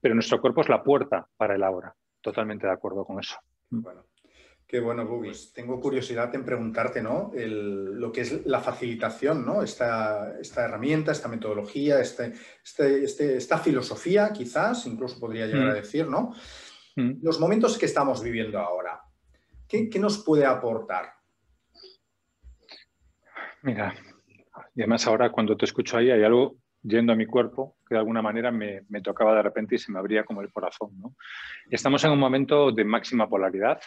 Pero 0.00 0.14
nuestro 0.14 0.40
cuerpo 0.40 0.60
es 0.60 0.68
la 0.68 0.82
puerta 0.82 1.26
para 1.38 1.54
el 1.54 1.62
ahora 1.62 1.94
totalmente 2.26 2.66
de 2.66 2.72
acuerdo 2.72 3.04
con 3.04 3.20
eso. 3.20 3.36
Bueno, 3.70 4.06
qué 4.66 4.80
bueno, 4.80 5.06
Bugis. 5.06 5.52
Tengo 5.52 5.80
curiosidad 5.80 6.34
en 6.34 6.44
preguntarte, 6.44 7.00
¿no? 7.00 7.30
lo 7.32 8.10
que 8.10 8.22
es 8.22 8.44
la 8.46 8.58
facilitación, 8.58 9.46
¿no? 9.46 9.62
Esta, 9.62 10.36
esta 10.40 10.64
herramienta, 10.64 11.12
esta 11.12 11.28
metodología, 11.28 12.00
este, 12.00 12.32
este, 12.64 13.04
este 13.04 13.36
esta 13.36 13.58
filosofía, 13.58 14.32
quizás, 14.32 14.86
incluso 14.86 15.20
podría 15.20 15.46
llegar 15.46 15.68
a 15.68 15.72
mm. 15.72 15.76
decir, 15.76 16.08
¿no? 16.08 16.34
Mm. 16.96 17.22
Los 17.22 17.38
momentos 17.38 17.78
que 17.78 17.86
estamos 17.86 18.20
viviendo 18.24 18.58
ahora, 18.58 19.00
¿qué, 19.68 19.88
¿qué 19.88 20.00
nos 20.00 20.18
puede 20.24 20.44
aportar? 20.44 21.12
Mira, 23.62 23.94
y 24.74 24.82
además 24.82 25.06
ahora 25.06 25.30
cuando 25.30 25.56
te 25.56 25.64
escucho 25.64 25.96
ahí 25.96 26.10
hay 26.10 26.24
algo 26.24 26.56
yendo 26.86 27.12
a 27.12 27.16
mi 27.16 27.26
cuerpo, 27.26 27.76
que 27.86 27.94
de 27.94 27.98
alguna 27.98 28.22
manera 28.22 28.50
me, 28.52 28.82
tocaba 29.02 29.34
de 29.34 29.42
repente 29.42 29.74
y 29.74 29.78
se 29.78 29.90
me 29.90 29.98
abría 29.98 30.24
como 30.24 30.40
el 30.40 30.52
corazón. 30.52 30.92
Estamos 31.70 32.04
en 32.04 32.12
un 32.12 32.18
momento 32.18 32.70
de 32.70 32.84
máxima 32.84 33.28
polaridad, 33.28 33.80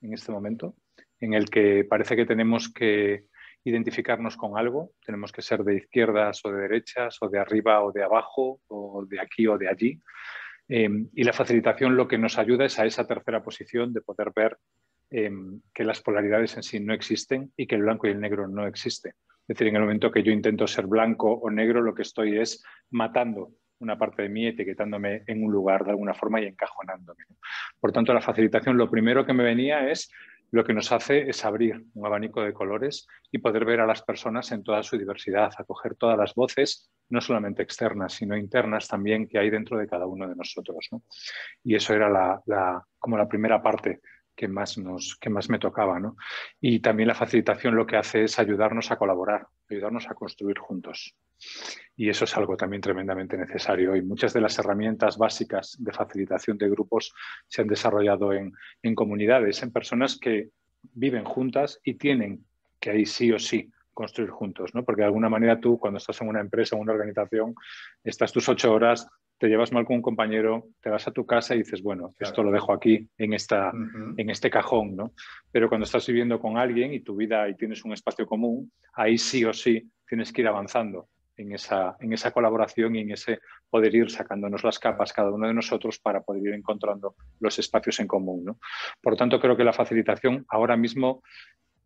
en 0.00 0.12
este 0.12 0.30
momento, 0.30 0.76
en 1.20 1.34
el 1.34 1.50
que 1.50 1.84
parece 1.84 2.16
que 2.16 2.26
tenemos 2.26 2.72
que 2.72 3.24
identificarnos 3.64 4.36
con 4.36 4.58
algo, 4.58 4.92
tenemos 5.04 5.32
que 5.32 5.42
ser 5.42 5.64
de 5.64 5.76
izquierdas 5.76 6.44
o 6.44 6.52
de 6.52 6.62
derechas, 6.62 7.16
o 7.22 7.28
de 7.28 7.38
arriba 7.38 7.82
o 7.82 7.92
de 7.92 8.04
abajo, 8.04 8.60
o 8.68 9.04
de 9.06 9.20
aquí 9.20 9.46
o 9.46 9.56
de 9.56 9.68
allí. 9.68 10.00
Eh, 10.68 10.88
y 11.14 11.24
la 11.24 11.32
facilitación 11.32 11.96
lo 11.96 12.06
que 12.06 12.18
nos 12.18 12.38
ayuda 12.38 12.66
es 12.66 12.78
a 12.78 12.86
esa 12.86 13.06
tercera 13.06 13.42
posición 13.42 13.92
de 13.92 14.00
poder 14.00 14.32
ver 14.34 14.58
eh, 15.10 15.30
que 15.72 15.84
las 15.84 16.00
polaridades 16.00 16.56
en 16.56 16.62
sí 16.62 16.80
no 16.80 16.94
existen 16.94 17.52
y 17.56 17.66
que 17.66 17.74
el 17.74 17.82
blanco 17.82 18.06
y 18.06 18.10
el 18.10 18.20
negro 18.20 18.48
no 18.48 18.66
existen. 18.66 19.12
Es 19.46 19.48
decir, 19.48 19.66
en 19.68 19.76
el 19.76 19.82
momento 19.82 20.10
que 20.10 20.22
yo 20.22 20.32
intento 20.32 20.66
ser 20.66 20.86
blanco 20.86 21.30
o 21.30 21.50
negro, 21.50 21.82
lo 21.82 21.94
que 21.94 22.02
estoy 22.02 22.38
es 22.38 22.64
matando 22.90 23.52
una 23.80 23.98
parte 23.98 24.22
de 24.22 24.28
mí, 24.30 24.46
etiquetándome 24.46 25.24
en 25.26 25.44
un 25.44 25.52
lugar 25.52 25.84
de 25.84 25.90
alguna 25.90 26.14
forma 26.14 26.40
y 26.40 26.46
encajonándome. 26.46 27.24
Por 27.78 27.92
tanto, 27.92 28.14
la 28.14 28.22
facilitación, 28.22 28.78
lo 28.78 28.90
primero 28.90 29.26
que 29.26 29.34
me 29.34 29.44
venía 29.44 29.90
es 29.90 30.10
lo 30.50 30.64
que 30.64 30.72
nos 30.72 30.92
hace 30.92 31.28
es 31.28 31.44
abrir 31.44 31.84
un 31.94 32.06
abanico 32.06 32.40
de 32.40 32.52
colores 32.52 33.08
y 33.32 33.38
poder 33.38 33.64
ver 33.64 33.80
a 33.80 33.86
las 33.86 34.02
personas 34.02 34.52
en 34.52 34.62
toda 34.62 34.82
su 34.82 34.96
diversidad, 34.96 35.52
acoger 35.58 35.96
todas 35.96 36.16
las 36.16 36.34
voces, 36.34 36.90
no 37.08 37.20
solamente 37.20 37.62
externas, 37.62 38.12
sino 38.14 38.36
internas 38.36 38.86
también 38.86 39.26
que 39.26 39.38
hay 39.38 39.50
dentro 39.50 39.76
de 39.76 39.88
cada 39.88 40.06
uno 40.06 40.28
de 40.28 40.36
nosotros. 40.36 40.88
Y 41.64 41.74
eso 41.74 41.92
era 41.92 42.08
la, 42.08 42.82
como 42.98 43.18
la 43.18 43.28
primera 43.28 43.60
parte 43.62 44.00
que 44.34 44.48
más, 44.48 44.78
nos, 44.78 45.16
que 45.16 45.30
más 45.30 45.48
me 45.48 45.58
tocaba. 45.58 45.98
¿no? 46.00 46.16
Y 46.60 46.80
también 46.80 47.08
la 47.08 47.14
facilitación 47.14 47.74
lo 47.74 47.86
que 47.86 47.96
hace 47.96 48.24
es 48.24 48.38
ayudarnos 48.38 48.90
a 48.90 48.96
colaborar, 48.96 49.46
ayudarnos 49.70 50.08
a 50.08 50.14
construir 50.14 50.58
juntos. 50.58 51.14
Y 51.96 52.08
eso 52.08 52.24
es 52.24 52.36
algo 52.36 52.56
también 52.56 52.82
tremendamente 52.82 53.36
necesario. 53.36 53.94
Y 53.96 54.02
muchas 54.02 54.32
de 54.32 54.40
las 54.40 54.58
herramientas 54.58 55.18
básicas 55.18 55.76
de 55.78 55.92
facilitación 55.92 56.58
de 56.58 56.68
grupos 56.68 57.14
se 57.48 57.62
han 57.62 57.68
desarrollado 57.68 58.32
en, 58.32 58.52
en 58.82 58.94
comunidades, 58.94 59.62
en 59.62 59.72
personas 59.72 60.18
que 60.18 60.50
viven 60.92 61.24
juntas 61.24 61.80
y 61.84 61.94
tienen 61.94 62.44
que 62.80 62.90
ahí 62.90 63.06
sí 63.06 63.32
o 63.32 63.38
sí 63.38 63.70
construir 63.94 64.30
juntos, 64.30 64.74
¿no? 64.74 64.84
Porque 64.84 65.02
de 65.02 65.06
alguna 65.06 65.28
manera 65.28 65.60
tú, 65.60 65.78
cuando 65.78 65.98
estás 65.98 66.20
en 66.20 66.28
una 66.28 66.40
empresa, 66.40 66.76
en 66.76 66.82
una 66.82 66.92
organización, 66.92 67.54
estás 68.04 68.32
tus 68.32 68.48
ocho 68.48 68.72
horas 68.72 69.08
te 69.38 69.48
llevas 69.48 69.72
mal 69.72 69.84
con 69.84 69.96
un 69.96 70.02
compañero, 70.02 70.68
te 70.80 70.90
vas 70.90 71.06
a 71.08 71.10
tu 71.10 71.26
casa 71.26 71.54
y 71.54 71.58
dices, 71.58 71.82
bueno, 71.82 72.14
esto 72.18 72.42
lo 72.42 72.50
dejo 72.50 72.72
aquí 72.72 73.08
en, 73.18 73.34
esta, 73.34 73.72
en 74.16 74.30
este 74.30 74.48
cajón, 74.48 74.96
¿no? 74.96 75.12
Pero 75.50 75.68
cuando 75.68 75.84
estás 75.84 76.06
viviendo 76.06 76.40
con 76.40 76.56
alguien 76.56 76.94
y 76.94 77.00
tu 77.00 77.16
vida 77.16 77.48
y 77.48 77.56
tienes 77.56 77.84
un 77.84 77.92
espacio 77.92 78.26
común, 78.26 78.70
ahí 78.94 79.18
sí 79.18 79.44
o 79.44 79.52
sí 79.52 79.90
tienes 80.06 80.32
que 80.32 80.42
ir 80.42 80.48
avanzando 80.48 81.08
en 81.36 81.52
esa, 81.52 81.96
en 82.00 82.12
esa 82.12 82.30
colaboración 82.30 82.94
y 82.94 83.00
en 83.00 83.10
ese 83.10 83.40
poder 83.68 83.94
ir 83.94 84.10
sacándonos 84.10 84.62
las 84.62 84.78
capas 84.78 85.12
cada 85.12 85.32
uno 85.32 85.48
de 85.48 85.54
nosotros 85.54 85.98
para 85.98 86.22
poder 86.22 86.42
ir 86.44 86.54
encontrando 86.54 87.16
los 87.40 87.58
espacios 87.58 87.98
en 87.98 88.06
común. 88.06 88.44
¿no? 88.44 88.58
Por 89.02 89.16
tanto, 89.16 89.40
creo 89.40 89.56
que 89.56 89.64
la 89.64 89.72
facilitación 89.72 90.46
ahora 90.48 90.76
mismo, 90.76 91.22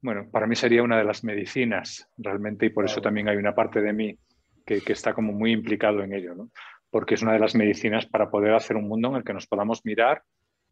bueno, 0.00 0.28
para 0.30 0.46
mí 0.46 0.54
sería 0.54 0.82
una 0.82 0.98
de 0.98 1.04
las 1.04 1.24
medicinas 1.24 2.08
realmente 2.16 2.66
y 2.66 2.70
por 2.70 2.84
eso 2.84 3.00
también 3.00 3.28
hay 3.28 3.36
una 3.36 3.54
parte 3.54 3.80
de 3.80 3.92
mí 3.92 4.18
que, 4.64 4.80
que 4.80 4.92
está 4.92 5.14
como 5.14 5.32
muy 5.32 5.52
implicado 5.52 6.02
en 6.02 6.12
ello. 6.12 6.34
¿no? 6.34 6.50
porque 6.90 7.14
es 7.14 7.22
una 7.22 7.32
de 7.32 7.38
las 7.38 7.54
medicinas 7.54 8.06
para 8.06 8.30
poder 8.30 8.54
hacer 8.54 8.76
un 8.76 8.88
mundo 8.88 9.08
en 9.08 9.16
el 9.16 9.24
que 9.24 9.34
nos 9.34 9.46
podamos 9.46 9.84
mirar 9.84 10.22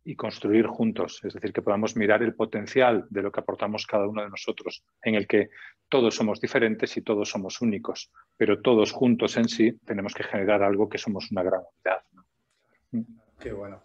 y 0.04 0.14
construir 0.14 0.66
juntos, 0.66 1.20
es 1.24 1.34
decir, 1.34 1.52
que 1.52 1.62
podamos 1.62 1.96
mirar 1.96 2.22
el 2.22 2.34
potencial 2.34 3.06
de 3.10 3.22
lo 3.22 3.32
que 3.32 3.40
aportamos 3.40 3.86
cada 3.86 4.06
uno 4.06 4.22
de 4.22 4.30
nosotros, 4.30 4.84
en 5.02 5.16
el 5.16 5.26
que 5.26 5.48
todos 5.88 6.14
somos 6.14 6.40
diferentes 6.40 6.96
y 6.96 7.02
todos 7.02 7.28
somos 7.28 7.60
únicos, 7.60 8.12
pero 8.36 8.62
todos 8.62 8.92
juntos 8.92 9.36
en 9.36 9.48
sí 9.48 9.72
tenemos 9.84 10.14
que 10.14 10.22
generar 10.22 10.62
algo 10.62 10.88
que 10.88 10.98
somos 10.98 11.30
una 11.32 11.42
gran 11.42 11.60
unidad. 11.60 13.06
Qué 13.40 13.52
bueno. 13.52 13.82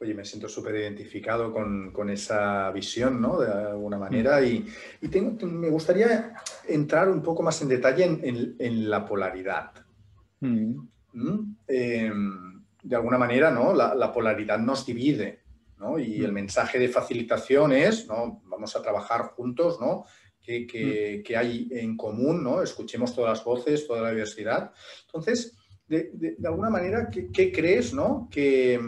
Oye, 0.00 0.14
me 0.14 0.24
siento 0.24 0.48
súper 0.48 0.74
identificado 0.76 1.52
con, 1.52 2.10
esa 2.10 2.70
visión, 2.72 3.20
¿no? 3.20 3.40
De 3.40 3.50
alguna 3.50 3.98
manera. 3.98 4.40
Mm. 4.40 4.44
Y, 4.44 5.46
me 5.46 5.70
gustaría 5.70 6.34
entrar 6.68 7.08
un 7.08 7.22
poco 7.22 7.42
más 7.42 7.60
en 7.62 7.68
detalle 7.68 8.04
en, 8.04 8.90
la 8.90 9.04
polaridad. 9.04 9.72
Mm. 10.40 10.86
em, 11.68 12.64
de 12.82 12.96
alguna 12.96 13.18
manera, 13.18 13.50
¿no? 13.50 13.72
La, 13.72 14.12
polaridad 14.12 14.58
nos 14.58 14.84
divide, 14.84 15.42
¿no? 15.78 15.98
Y 15.98 16.22
el 16.22 16.32
mensaje 16.32 16.78
de 16.78 16.88
facilitación 16.88 17.72
es, 17.72 18.06
¿no? 18.06 18.42
Vamos 18.44 18.74
a 18.76 18.82
trabajar 18.82 19.22
juntos, 19.22 19.80
¿no? 19.80 20.04
Que, 20.40 21.22
hay 21.36 21.68
en 21.70 21.96
común, 21.96 22.42
¿no? 22.42 22.62
Escuchemos 22.62 23.14
todas 23.14 23.38
las 23.38 23.44
voces, 23.44 23.86
toda 23.86 24.02
la 24.02 24.10
diversidad. 24.10 24.72
Entonces, 25.06 25.56
de, 25.86 26.36
alguna 26.44 26.68
manera, 26.68 27.08
¿qué, 27.10 27.52
crees, 27.52 27.94
¿no? 27.94 28.28
Que, 28.30 28.78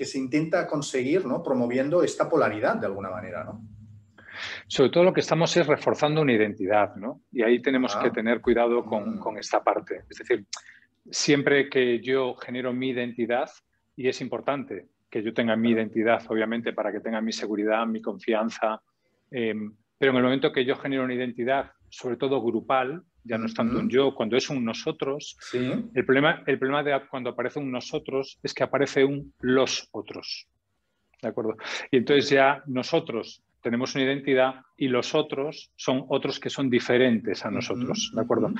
que, 0.00 0.06
se 0.06 0.18
intenta 0.18 0.66
conseguir, 0.66 1.26
¿no? 1.26 1.42
Promoviendo 1.42 2.02
esta 2.02 2.28
polaridad, 2.28 2.76
de 2.76 2.86
alguna 2.86 3.10
manera, 3.10 3.44
¿no? 3.44 3.60
Sobre 4.66 4.88
todo 4.88 5.04
lo 5.04 5.12
que 5.12 5.20
estamos 5.20 5.54
es 5.56 5.66
reforzando 5.66 6.22
una 6.22 6.32
identidad, 6.32 6.96
¿no? 6.96 7.20
Y 7.30 7.42
ahí 7.42 7.60
tenemos 7.60 7.94
que 7.96 8.08
ah. 8.08 8.12
tener 8.12 8.40
cuidado 8.40 8.84
con, 8.84 9.16
mm. 9.16 9.18
con 9.18 9.36
esta 9.36 9.62
parte. 9.62 10.04
Es 10.08 10.18
decir, 10.18 10.46
siempre 11.10 11.68
que 11.68 12.00
yo 12.00 12.34
genero 12.34 12.72
mi 12.72 12.88
identidad, 12.88 13.50
y 13.94 14.08
es 14.08 14.20
importante 14.22 14.86
que 15.10 15.22
yo 15.22 15.34
tenga 15.34 15.56
mi 15.56 15.72
identidad, 15.72 16.22
obviamente, 16.28 16.72
para 16.72 16.92
que 16.92 17.00
tenga 17.00 17.20
mi 17.20 17.32
seguridad, 17.32 17.86
mi 17.86 18.00
confianza, 18.00 18.80
em, 19.30 19.74
pero 19.98 20.12
en 20.12 20.16
el 20.16 20.22
momento 20.22 20.52
que 20.52 20.64
yo 20.64 20.76
genero 20.76 21.04
una 21.04 21.14
identidad, 21.14 21.72
sobre 21.90 22.16
todo 22.16 22.40
grupal, 22.40 23.02
ya 23.24 23.38
no 23.38 23.46
es 23.46 23.54
tanto 23.54 23.78
un 23.78 23.88
yo, 23.88 24.14
cuando 24.14 24.36
es 24.36 24.48
un 24.50 24.64
nosotros, 24.64 25.36
el, 25.52 26.04
problema, 26.04 26.42
el 26.46 26.58
problema 26.58 26.82
de 26.82 27.00
cuando 27.08 27.30
aparece 27.30 27.58
un 27.58 27.70
nosotros 27.70 28.38
es 28.42 28.54
que 28.54 28.62
aparece 28.62 29.04
un 29.04 29.32
los 29.40 29.88
otros. 29.92 30.46
¿De 31.22 31.28
acuerdo? 31.28 31.56
Y 31.90 31.98
entonces 31.98 32.30
ya 32.30 32.62
nosotros 32.66 33.42
tenemos 33.62 33.94
una 33.94 34.04
identidad 34.04 34.54
y 34.76 34.88
los 34.88 35.14
otros 35.14 35.70
son 35.76 36.04
otros 36.08 36.40
que 36.40 36.50
son 36.50 36.70
diferentes 36.70 37.44
a 37.44 37.50
nosotros. 37.50 38.10
¿De 38.14 38.20
acuerdo? 38.20 38.52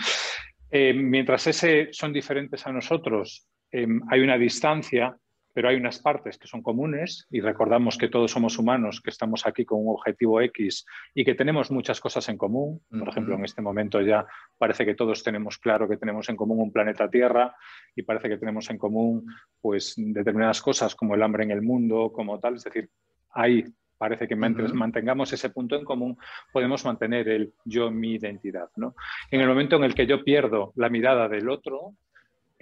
Eh, 0.70 0.92
mientras 0.92 1.46
ese 1.46 1.88
son 1.92 2.12
diferentes 2.12 2.66
a 2.66 2.73
nosotros, 2.73 3.46
eh, 3.73 3.87
hay 4.11 4.20
una 4.20 4.37
distancia, 4.37 5.16
pero 5.53 5.69
hay 5.69 5.77
unas 5.77 5.99
partes 5.99 6.39
que 6.39 6.47
son 6.47 6.63
comunes 6.63 7.27
y 7.31 7.41
recordamos 7.41 7.99
que 7.99 8.09
todos 8.09 8.31
somos 8.31 8.59
humanos, 8.59 9.01
que 9.01 9.11
estamos 9.11 9.47
aquí 9.47 9.65
con 9.65 9.81
un 9.81 9.95
objetivo 9.95 10.41
X 10.41 10.87
y 11.15 11.25
que 11.25 11.35
tenemos 11.35 11.71
muchas 11.71 12.01
cosas 12.01 12.29
en 12.29 12.37
común. 12.37 12.81
Por 12.91 13.09
ejemplo, 13.09 13.35
en 13.35 13.45
este 13.45 13.63
momento 13.63 14.01
ya 14.01 14.27
parece 14.59 14.85
que 14.85 14.95
todos 14.95 15.23
tenemos 15.23 15.59
claro 15.59 15.89
que 15.89 15.97
tenemos 15.97 16.29
en 16.29 16.37
común 16.37 16.61
un 16.61 16.73
planeta 16.73 17.11
Tierra 17.11 17.55
y 17.97 18.03
parece 18.03 18.29
que 18.29 18.39
tenemos 18.39 18.71
en 18.71 18.79
común 18.79 19.27
pues, 19.61 19.95
determinadas 19.97 20.63
cosas 20.63 20.95
como 20.95 21.15
el 21.15 21.23
hambre 21.23 21.45
en 21.45 21.51
el 21.51 21.63
mundo, 21.63 22.13
como 22.13 22.39
tal. 22.39 22.55
Es 22.55 22.65
decir, 22.65 22.89
hay 23.33 23.65
parece 24.01 24.27
que 24.27 24.35
mientras 24.35 24.73
mantengamos 24.73 25.31
ese 25.35 25.51
punto 25.51 25.77
en 25.77 25.85
común, 25.85 26.17
podemos 26.55 26.87
mantener 26.87 27.29
el 27.29 27.53
yo, 27.67 27.91
mi 27.91 28.15
identidad. 28.15 28.71
¿no? 28.77 28.95
En 29.31 29.43
el 29.43 29.47
momento 29.47 29.77
en 29.77 29.85
el 29.85 29.95
que 29.95 30.07
yo 30.07 30.25
pierdo 30.25 30.73
la 30.77 30.89
mirada 30.89 31.29
del 31.29 31.51
otro, 31.51 31.97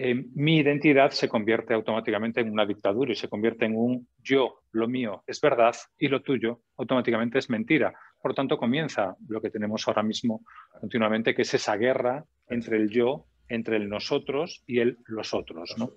eh, 0.00 0.14
mi 0.34 0.58
identidad 0.58 1.10
se 1.10 1.28
convierte 1.28 1.74
automáticamente 1.74 2.40
en 2.40 2.52
una 2.52 2.64
dictadura 2.64 3.10
y 3.10 3.16
se 3.16 3.28
convierte 3.28 3.64
en 3.64 3.76
un 3.76 4.06
yo, 4.22 4.60
lo 4.70 4.86
mío 4.86 5.24
es 5.26 5.40
verdad 5.40 5.74
y 5.98 6.06
lo 6.06 6.22
tuyo 6.22 6.60
automáticamente 6.76 7.40
es 7.40 7.50
mentira. 7.50 7.92
Por 8.22 8.32
tanto, 8.32 8.58
comienza 8.58 9.16
lo 9.28 9.42
que 9.42 9.50
tenemos 9.50 9.88
ahora 9.88 10.04
mismo 10.04 10.44
continuamente, 10.80 11.34
que 11.34 11.42
es 11.42 11.52
esa 11.52 11.76
guerra 11.76 12.24
entre 12.48 12.76
el 12.76 12.90
yo, 12.90 13.26
entre 13.48 13.76
el 13.76 13.88
nosotros 13.88 14.62
y 14.66 14.78
el 14.78 14.98
los 15.06 15.34
otros. 15.34 15.74
¿no? 15.76 15.90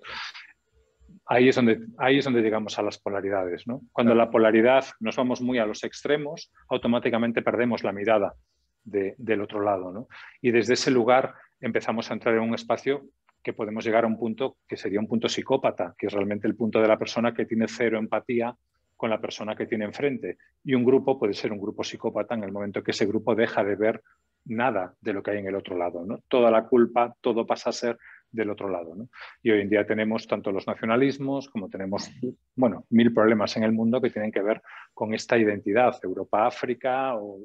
ahí 1.26 1.48
es 1.48 1.54
donde, 1.54 1.78
ahí 1.98 2.18
es 2.18 2.24
donde 2.24 2.42
llegamos 2.42 2.78
a 2.80 2.82
las 2.82 2.98
polaridades. 2.98 3.68
¿no? 3.68 3.82
Cuando 3.92 4.16
la 4.16 4.30
polaridad 4.30 4.84
nos 4.98 5.14
vamos 5.14 5.40
muy 5.40 5.58
a 5.58 5.66
los 5.66 5.84
extremos, 5.84 6.52
automáticamente 6.68 7.40
perdemos 7.40 7.84
la 7.84 7.92
mirada 7.92 8.34
del 8.82 9.40
otro 9.40 9.62
lado. 9.62 9.92
¿no? 9.92 10.08
Y 10.40 10.50
desde 10.50 10.74
ese 10.74 10.90
lugar 10.90 11.34
empezamos 11.60 12.10
a 12.10 12.14
entrar 12.14 12.34
en 12.34 12.42
un 12.42 12.54
espacio 12.54 13.04
que 13.42 13.52
podemos 13.52 13.84
llegar 13.84 14.04
a 14.04 14.06
un 14.06 14.18
punto 14.18 14.56
que 14.66 14.76
sería 14.76 15.00
un 15.00 15.08
punto 15.08 15.28
psicópata, 15.28 15.94
que 15.98 16.06
es 16.06 16.12
realmente 16.12 16.46
el 16.46 16.54
punto 16.54 16.80
de 16.80 16.88
la 16.88 16.98
persona 16.98 17.34
que 17.34 17.46
tiene 17.46 17.66
cero 17.68 17.98
empatía 17.98 18.54
con 18.96 19.10
la 19.10 19.20
persona 19.20 19.56
que 19.56 19.66
tiene 19.66 19.84
enfrente. 19.84 20.38
Y 20.64 20.74
un 20.74 20.84
grupo 20.84 21.18
puede 21.18 21.34
ser 21.34 21.52
un 21.52 21.60
grupo 21.60 21.82
psicópata 21.82 22.34
en 22.34 22.44
el 22.44 22.52
momento 22.52 22.82
que 22.82 22.92
ese 22.92 23.06
grupo 23.06 23.34
deja 23.34 23.64
de 23.64 23.74
ver 23.74 24.02
nada 24.44 24.94
de 25.00 25.12
lo 25.12 25.22
que 25.22 25.32
hay 25.32 25.38
en 25.38 25.48
el 25.48 25.56
otro 25.56 25.76
lado. 25.76 26.04
¿no? 26.04 26.20
Toda 26.28 26.50
la 26.50 26.64
culpa, 26.66 27.14
todo 27.20 27.46
pasa 27.46 27.70
a 27.70 27.72
ser 27.72 27.98
del 28.30 28.50
otro 28.50 28.68
lado. 28.68 28.94
Y 29.42 29.50
hoy 29.50 29.60
en 29.60 29.68
día 29.68 29.86
tenemos 29.86 30.26
tanto 30.26 30.52
los 30.52 30.66
nacionalismos 30.66 31.48
como 31.48 31.68
tenemos, 31.68 32.10
bueno, 32.56 32.86
mil 32.90 33.12
problemas 33.12 33.56
en 33.56 33.64
el 33.64 33.72
mundo 33.72 34.00
que 34.00 34.10
tienen 34.10 34.32
que 34.32 34.40
ver 34.40 34.62
con 34.94 35.14
esta 35.14 35.36
identidad, 35.36 35.98
Europa-África, 36.02 37.14
o 37.16 37.40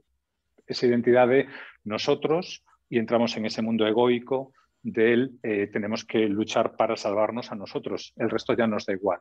esa 0.67 0.85
identidad 0.85 1.27
de 1.27 1.47
nosotros 1.83 2.63
y 2.89 2.99
entramos 2.99 3.35
en 3.37 3.45
ese 3.45 3.61
mundo 3.61 3.87
egoico 3.87 4.53
de 4.83 5.29
eh, 5.43 5.67
tenemos 5.67 6.05
que 6.05 6.27
luchar 6.27 6.75
para 6.75 6.95
salvarnos 6.95 7.51
a 7.51 7.55
nosotros, 7.55 8.13
el 8.17 8.29
resto 8.29 8.55
ya 8.55 8.67
nos 8.67 8.85
da 8.85 8.93
igual. 8.93 9.19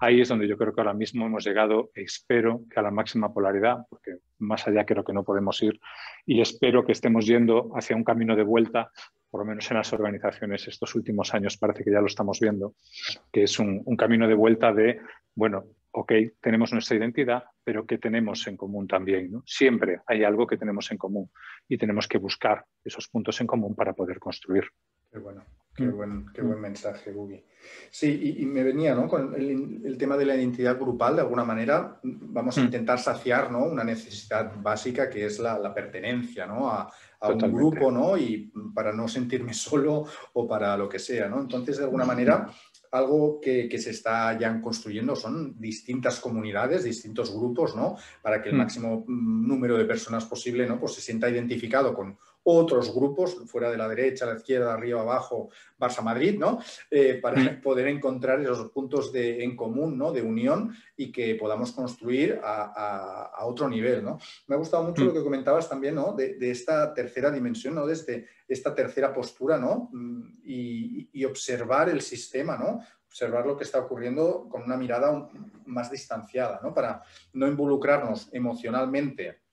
Ahí 0.00 0.20
es 0.20 0.28
donde 0.28 0.48
yo 0.48 0.56
creo 0.56 0.74
que 0.74 0.80
ahora 0.80 0.94
mismo 0.94 1.26
hemos 1.26 1.44
llegado, 1.44 1.90
espero 1.94 2.62
que 2.70 2.80
a 2.80 2.82
la 2.82 2.90
máxima 2.90 3.32
polaridad, 3.32 3.78
porque 3.90 4.16
más 4.38 4.66
allá 4.66 4.84
creo 4.84 5.04
que 5.04 5.12
no 5.12 5.24
podemos 5.24 5.62
ir, 5.62 5.78
y 6.24 6.40
espero 6.40 6.84
que 6.84 6.92
estemos 6.92 7.26
yendo 7.26 7.70
hacia 7.74 7.96
un 7.96 8.04
camino 8.04 8.36
de 8.36 8.42
vuelta 8.42 8.90
por 9.36 9.44
lo 9.44 9.50
menos 9.50 9.70
en 9.70 9.76
las 9.76 9.92
organizaciones 9.92 10.66
estos 10.66 10.94
últimos 10.94 11.34
años 11.34 11.58
parece 11.58 11.84
que 11.84 11.90
ya 11.90 12.00
lo 12.00 12.06
estamos 12.06 12.40
viendo, 12.40 12.74
que 13.30 13.42
es 13.42 13.58
un, 13.58 13.84
camino 13.96 14.26
de 14.26 14.34
vuelta 14.34 14.72
de, 14.72 14.98
bueno, 15.34 15.64
ok, 15.90 16.12
tenemos 16.40 16.72
nuestra 16.72 16.96
identidad, 16.96 17.44
pero 17.62 17.86
¿qué 17.86 17.98
tenemos 17.98 18.46
en 18.46 18.56
común 18.56 18.86
también? 18.86 19.30
Siempre 19.44 20.00
hay 20.06 20.24
algo 20.24 20.46
que 20.46 20.56
tenemos 20.56 20.90
en 20.90 20.96
común 20.96 21.30
y 21.68 21.78
tenemos 21.78 22.06
que 22.08 22.18
buscar 22.18 22.64
esos 22.84 23.08
puntos 23.08 23.40
en 23.40 23.46
común 23.46 23.74
para 23.74 23.92
poder 23.92 24.18
construir. 24.18 24.64
Qué 25.10 25.18
bueno, 25.18 25.44
qué 25.74 25.84
mm. 25.84 25.96
buen, 25.96 26.26
qué 26.32 26.42
buen 26.42 26.60
mensaje, 26.60 27.12
Bugi. 27.12 27.44
Sí, 27.90 28.36
y, 28.38 28.46
me 28.46 28.62
venía 28.62 28.94
¿no? 28.94 29.08
con 29.08 29.34
el, 29.34 29.96
tema 29.98 30.16
de 30.16 30.26
la 30.26 30.36
identidad 30.36 30.78
grupal, 30.78 31.16
de 31.16 31.22
alguna 31.22 31.44
manera 31.44 31.98
vamos 32.02 32.58
a 32.58 32.60
mm. 32.60 32.64
intentar 32.64 32.98
saciar 32.98 33.50
¿no? 33.50 33.64
una 33.64 33.82
necesidad 33.82 34.52
básica 34.60 35.08
que 35.08 35.24
es 35.24 35.38
la, 35.38 35.58
la 35.58 35.74
pertenencia 35.74 36.46
¿no? 36.46 36.68
a, 36.70 36.92
a 37.20 37.28
un 37.28 37.52
grupo, 37.52 37.90
¿no? 37.90 38.16
Y 38.16 38.52
para 38.74 38.92
no 38.92 39.08
sentirme 39.08 39.54
solo 39.54 40.04
o 40.32 40.46
para 40.46 40.76
lo 40.76 40.88
que 40.88 40.98
sea, 40.98 41.28
¿no? 41.28 41.40
Entonces, 41.40 41.78
de 41.78 41.84
alguna 41.84 42.04
manera, 42.04 42.48
algo 42.92 43.40
que, 43.40 43.76
se 43.78 43.90
está 43.90 44.38
ya 44.38 44.60
construyendo 44.60 45.14
son 45.16 45.58
distintas 45.60 46.20
comunidades, 46.20 46.84
distintos 46.84 47.34
grupos, 47.34 47.76
¿no? 47.76 47.96
Para 48.22 48.42
que 48.42 48.48
el 48.48 48.54
mm. 48.54 48.58
máximo 48.58 49.04
mm, 49.06 49.46
número 49.46 49.76
de 49.76 49.84
personas 49.84 50.24
posible, 50.24 50.66
¿no? 50.66 50.78
Pues 50.78 50.94
se 50.94 51.00
sienta 51.00 51.28
identificado 51.28 51.94
con 51.94 52.18
otros 52.48 52.94
grupos, 52.94 53.36
fuera 53.46 53.70
de 53.70 53.76
la 53.76 53.88
derecha, 53.88 54.24
la 54.24 54.36
izquierda, 54.36 54.72
arriba, 54.72 55.00
abajo, 55.00 55.50
Barça-Madrid, 55.76 56.38
¿no? 56.38 56.60
Eh, 56.88 57.18
para 57.20 57.42
mm. 57.42 57.60
poder 57.60 57.88
encontrar 57.88 58.40
esos 58.40 58.70
puntos 58.70 59.12
de, 59.12 59.42
en 59.42 59.56
común, 59.56 59.98
¿no? 59.98 60.12
De 60.12 60.22
unión 60.22 60.72
y 60.96 61.10
que 61.10 61.34
podamos 61.34 61.72
construir 61.72 62.40
a, 62.42 63.44
otro 63.46 63.68
nivel, 63.68 64.04
¿no? 64.04 64.18
Me 64.46 64.54
ha 64.54 64.58
gustado 64.58 64.84
mucho 64.84 65.04
lo 65.04 65.12
que 65.12 65.24
comentabas 65.24 65.68
también, 65.68 65.96
¿no? 65.96 66.12
De, 66.12 66.36
esta 66.48 66.94
tercera 66.94 67.32
dimensión, 67.32 67.74
¿no? 67.74 67.84
Desde 67.84 68.26
esta 68.46 68.72
tercera 68.72 69.12
postura, 69.12 69.58
¿no? 69.58 69.90
Y, 70.44 71.08
y 71.12 71.24
observar 71.24 71.88
el 71.88 72.00
sistema, 72.00 72.56
¿no? 72.56 72.80
observar 73.08 73.46
lo 73.46 73.56
que 73.56 73.64
está 73.64 73.78
ocurriendo 73.78 74.46
con 74.48 74.62
una 74.64 74.76
mirada 74.76 75.30
más 75.64 75.90
distanciada, 75.90 76.60
¿no? 76.62 76.74
Para 76.74 77.02
no 77.32 77.46
involucrarnos 77.46 78.28
emocionalmente 78.32 79.45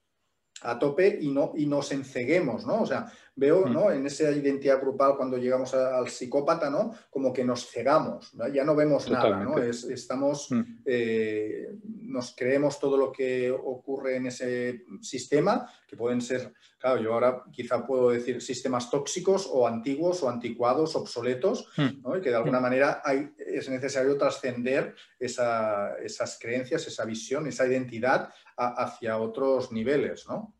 a 0.63 0.79
tope 0.79 1.19
y, 1.21 1.29
no, 1.29 1.51
y 1.55 1.65
nos 1.65 1.91
enceguemos, 1.91 2.65
¿no? 2.65 2.81
O 2.81 2.85
sea, 2.85 3.11
veo, 3.35 3.65
mm. 3.65 3.73
¿no? 3.73 3.91
En 3.91 4.05
esa 4.05 4.31
identidad 4.31 4.79
grupal 4.79 5.15
cuando 5.17 5.37
llegamos 5.37 5.73
al 5.73 6.07
psicópata, 6.09 6.69
¿no? 6.69 6.93
Como 7.09 7.33
que 7.33 7.43
nos 7.43 7.69
cegamos, 7.69 8.31
ya 8.53 8.63
no 8.63 8.75
vemos 8.75 9.09
nada, 9.09 9.43
¿no? 9.43 9.57
estamos, 9.57 10.51
mm. 10.51 10.61
eh, 10.85 11.67
nos 11.83 12.35
creemos 12.35 12.79
todo 12.79 12.97
lo 12.97 13.11
que 13.11 13.51
ocurre 13.51 14.17
en 14.17 14.27
ese 14.27 14.85
sistema, 15.01 15.67
que 15.87 15.97
pueden 15.97 16.21
ser, 16.21 16.53
claro, 16.77 17.01
yo 17.01 17.13
ahora 17.13 17.43
quizá 17.51 17.85
puedo 17.85 18.11
decir 18.11 18.41
sistemas 18.41 18.89
tóxicos 18.89 19.49
o 19.51 19.67
antiguos 19.67 20.21
o 20.21 20.29
anticuados, 20.29 20.95
obsoletos, 20.95 21.67
mm. 21.77 22.01
¿no? 22.01 22.17
Y 22.17 22.21
que 22.21 22.29
de 22.29 22.35
alguna 22.35 22.59
manera 22.59 23.01
hay, 23.03 23.31
es 23.37 23.67
necesario 23.69 24.17
trascender 24.17 24.95
esas 25.19 26.37
creencias, 26.39 26.85
esa 26.87 27.05
visión, 27.05 27.47
esa 27.47 27.65
identidad 27.65 28.29
hacia 28.55 29.17
otros 29.17 29.71
niveles, 29.71 30.27
¿no? 30.27 30.53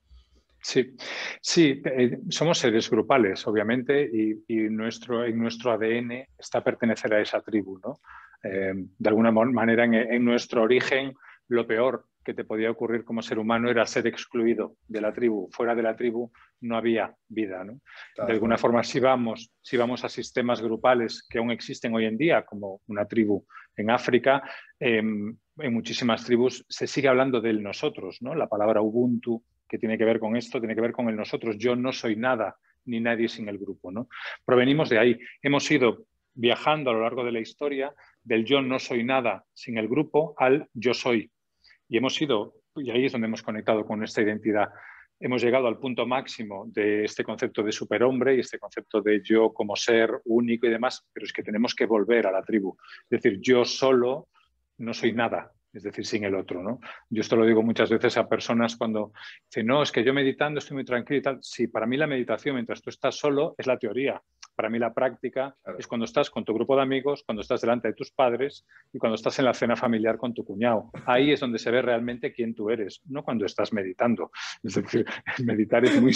Sí, 0.64 0.96
sí, 1.42 1.82
eh, 1.84 2.20
somos 2.30 2.58
seres 2.58 2.90
grupales, 2.90 3.46
obviamente, 3.48 4.10
y, 4.48 4.56
nuestro, 4.70 5.26
en 5.26 5.38
nuestro 5.38 5.74
ADN 5.74 6.26
está 6.38 6.64
pertenecer 6.64 7.14
a 7.14 7.20
esa 7.20 7.42
tribu, 7.42 7.80
¿no? 7.84 8.00
Eh, 8.42 8.72
de 8.74 9.10
alguna 9.10 9.32
manera, 9.32 9.84
en, 9.84 10.24
nuestro 10.24 10.64
origen, 10.64 11.16
lo 11.50 11.68
peor 11.68 12.06
que 12.24 12.34
te 12.34 12.46
podía 12.46 12.72
ocurrir 12.72 13.04
como 13.04 13.22
ser 13.22 13.40
humano 13.40 13.70
era 13.70 13.86
ser 13.86 14.08
excluido 14.08 14.78
de 14.88 15.02
la 15.02 15.12
tribu. 15.12 15.50
Fuera 15.52 15.76
de 15.76 15.84
la 15.84 15.98
tribu 15.98 16.32
no 16.62 16.78
había 16.78 17.14
vida, 17.28 17.66
¿no? 17.66 17.82
De 18.26 18.32
alguna 18.32 18.58
forma, 18.58 18.84
si 18.84 19.02
vamos, 19.02 19.52
si 19.62 19.76
vamos 19.76 20.06
a 20.06 20.10
sistemas 20.10 20.62
grupales 20.62 21.28
que 21.30 21.40
aún 21.40 21.52
existen 21.52 21.94
hoy 21.94 22.06
en 22.06 22.18
día, 22.18 22.46
como 22.46 22.80
una 22.88 23.06
tribu 23.06 23.46
en 23.76 23.90
África, 23.90 24.42
em, 24.80 25.36
en 25.58 25.74
muchísimas 25.74 26.24
tribus 26.24 26.66
se 26.70 26.88
sigue 26.88 27.10
hablando 27.10 27.42
del 27.42 27.62
nosotros, 27.62 28.22
¿no? 28.22 28.34
La 28.34 28.48
palabra 28.48 28.82
Ubuntu, 28.82 29.44
que 29.68 29.78
tiene 29.78 29.98
que 29.98 30.06
ver 30.06 30.20
con 30.20 30.36
esto, 30.36 30.60
tiene 30.60 30.76
que 30.76 30.82
ver 30.82 30.92
con 30.92 31.10
el 31.10 31.16
nosotros. 31.16 31.58
Yo 31.58 31.76
no 31.76 31.92
soy 31.92 32.16
nada 32.16 32.58
ni 32.86 33.00
nadie 33.00 33.30
sin 33.30 33.48
el 33.50 33.58
grupo, 33.58 33.92
¿no? 33.92 34.08
Provenimos 34.46 34.90
de 34.90 35.00
ahí. 35.00 35.20
Hemos 35.42 35.70
ido 35.72 36.06
viajando 36.34 36.90
a 36.90 36.94
lo 36.94 37.02
largo 37.02 37.24
de 37.24 37.32
la 37.32 37.40
historia 37.40 37.94
del 38.24 38.46
yo 38.46 38.62
no 38.62 38.80
soy 38.80 39.04
nada 39.04 39.46
sin 39.54 39.78
el 39.78 39.88
grupo 39.88 40.34
al 40.38 40.68
yo 40.74 40.94
soy. 40.94 41.32
Y 41.90 41.98
hemos 41.98 42.20
ido, 42.22 42.56
y 42.76 42.90
ahí 42.92 43.06
es 43.06 43.12
donde 43.12 43.28
hemos 43.28 43.44
conectado 43.44 43.86
con 43.86 44.04
esta 44.04 44.22
identidad. 44.22 44.70
Hemos 45.20 45.44
llegado 45.44 45.68
al 45.68 45.80
punto 45.80 46.06
máximo 46.06 46.66
de 46.68 47.06
este 47.06 47.24
concepto 47.24 47.64
de 47.64 47.72
superhombre 47.72 48.36
y 48.36 48.40
este 48.40 48.60
concepto 48.60 49.02
de 49.02 49.22
yo 49.24 49.54
como 49.54 49.76
ser 49.76 50.10
único 50.26 50.66
y 50.66 50.70
demás, 50.70 51.08
pero 51.14 51.26
es 51.26 51.32
que 51.32 51.44
tenemos 51.44 51.76
que 51.76 51.86
volver 51.86 52.28
a 52.28 52.32
la 52.32 52.42
tribu. 52.42 52.76
Es 53.10 53.22
decir, 53.22 53.40
yo 53.40 53.64
solo 53.64 54.28
no 54.78 54.94
soy 54.94 55.14
nada, 55.14 55.52
es 55.74 55.84
decir, 55.84 56.06
sin 56.06 56.24
el 56.24 56.36
otro. 56.36 56.62
¿no? 56.62 56.80
Yo 57.10 57.22
esto 57.22 57.36
lo 57.36 57.46
digo 57.46 57.64
muchas 57.64 57.90
veces 57.90 58.18
a 58.18 58.30
personas 58.30 58.76
cuando 58.76 59.12
dicen, 59.50 59.66
no, 59.68 59.82
es 59.82 59.92
que 59.92 60.04
yo 60.04 60.14
meditando 60.14 60.60
estoy 60.60 60.76
muy 60.76 60.86
tranquilo 60.86 61.20
y 61.20 61.22
tal. 61.22 61.40
Sí, 61.42 61.68
para 61.68 61.86
mí 61.86 61.98
la 61.98 62.08
meditación 62.08 62.56
mientras 62.56 62.82
tú 62.82 62.90
estás 62.90 63.16
solo 63.16 63.56
es 63.58 63.68
la 63.68 63.78
teoría. 63.78 64.22
Para 64.56 64.70
mí 64.70 64.78
la 64.78 64.94
práctica 64.94 65.56
es 65.80 65.88
cuando 65.88 66.06
estás 66.06 66.30
con 66.30 66.46
tu 66.46 66.54
grupo 66.54 66.76
de 66.76 66.84
amigos, 66.84 67.24
cuando 67.26 67.42
estás 67.42 67.62
delante 67.62 67.88
de 67.88 67.96
tus 67.96 68.12
padres 68.12 68.66
y 68.92 69.00
cuando 69.00 69.16
estás 69.16 69.40
en 69.40 69.46
la 69.46 69.54
cena 69.54 69.76
familiar 69.76 70.18
con 70.18 70.34
tu 70.34 70.46
cuñado. 70.46 70.92
Ahí 71.06 71.32
es 71.32 71.40
donde 71.40 71.58
se 71.58 71.72
ve 71.72 71.82
realmente 71.82 72.32
quién 72.32 72.54
tú 72.54 72.70
eres, 72.70 73.02
no 73.06 73.24
cuando 73.24 73.46
estás 73.46 73.74
meditando. 73.74 74.32
Es 74.62 74.76
decir, 74.76 75.06
meditar 75.44 75.84
es 75.86 76.00
muy... 76.00 76.14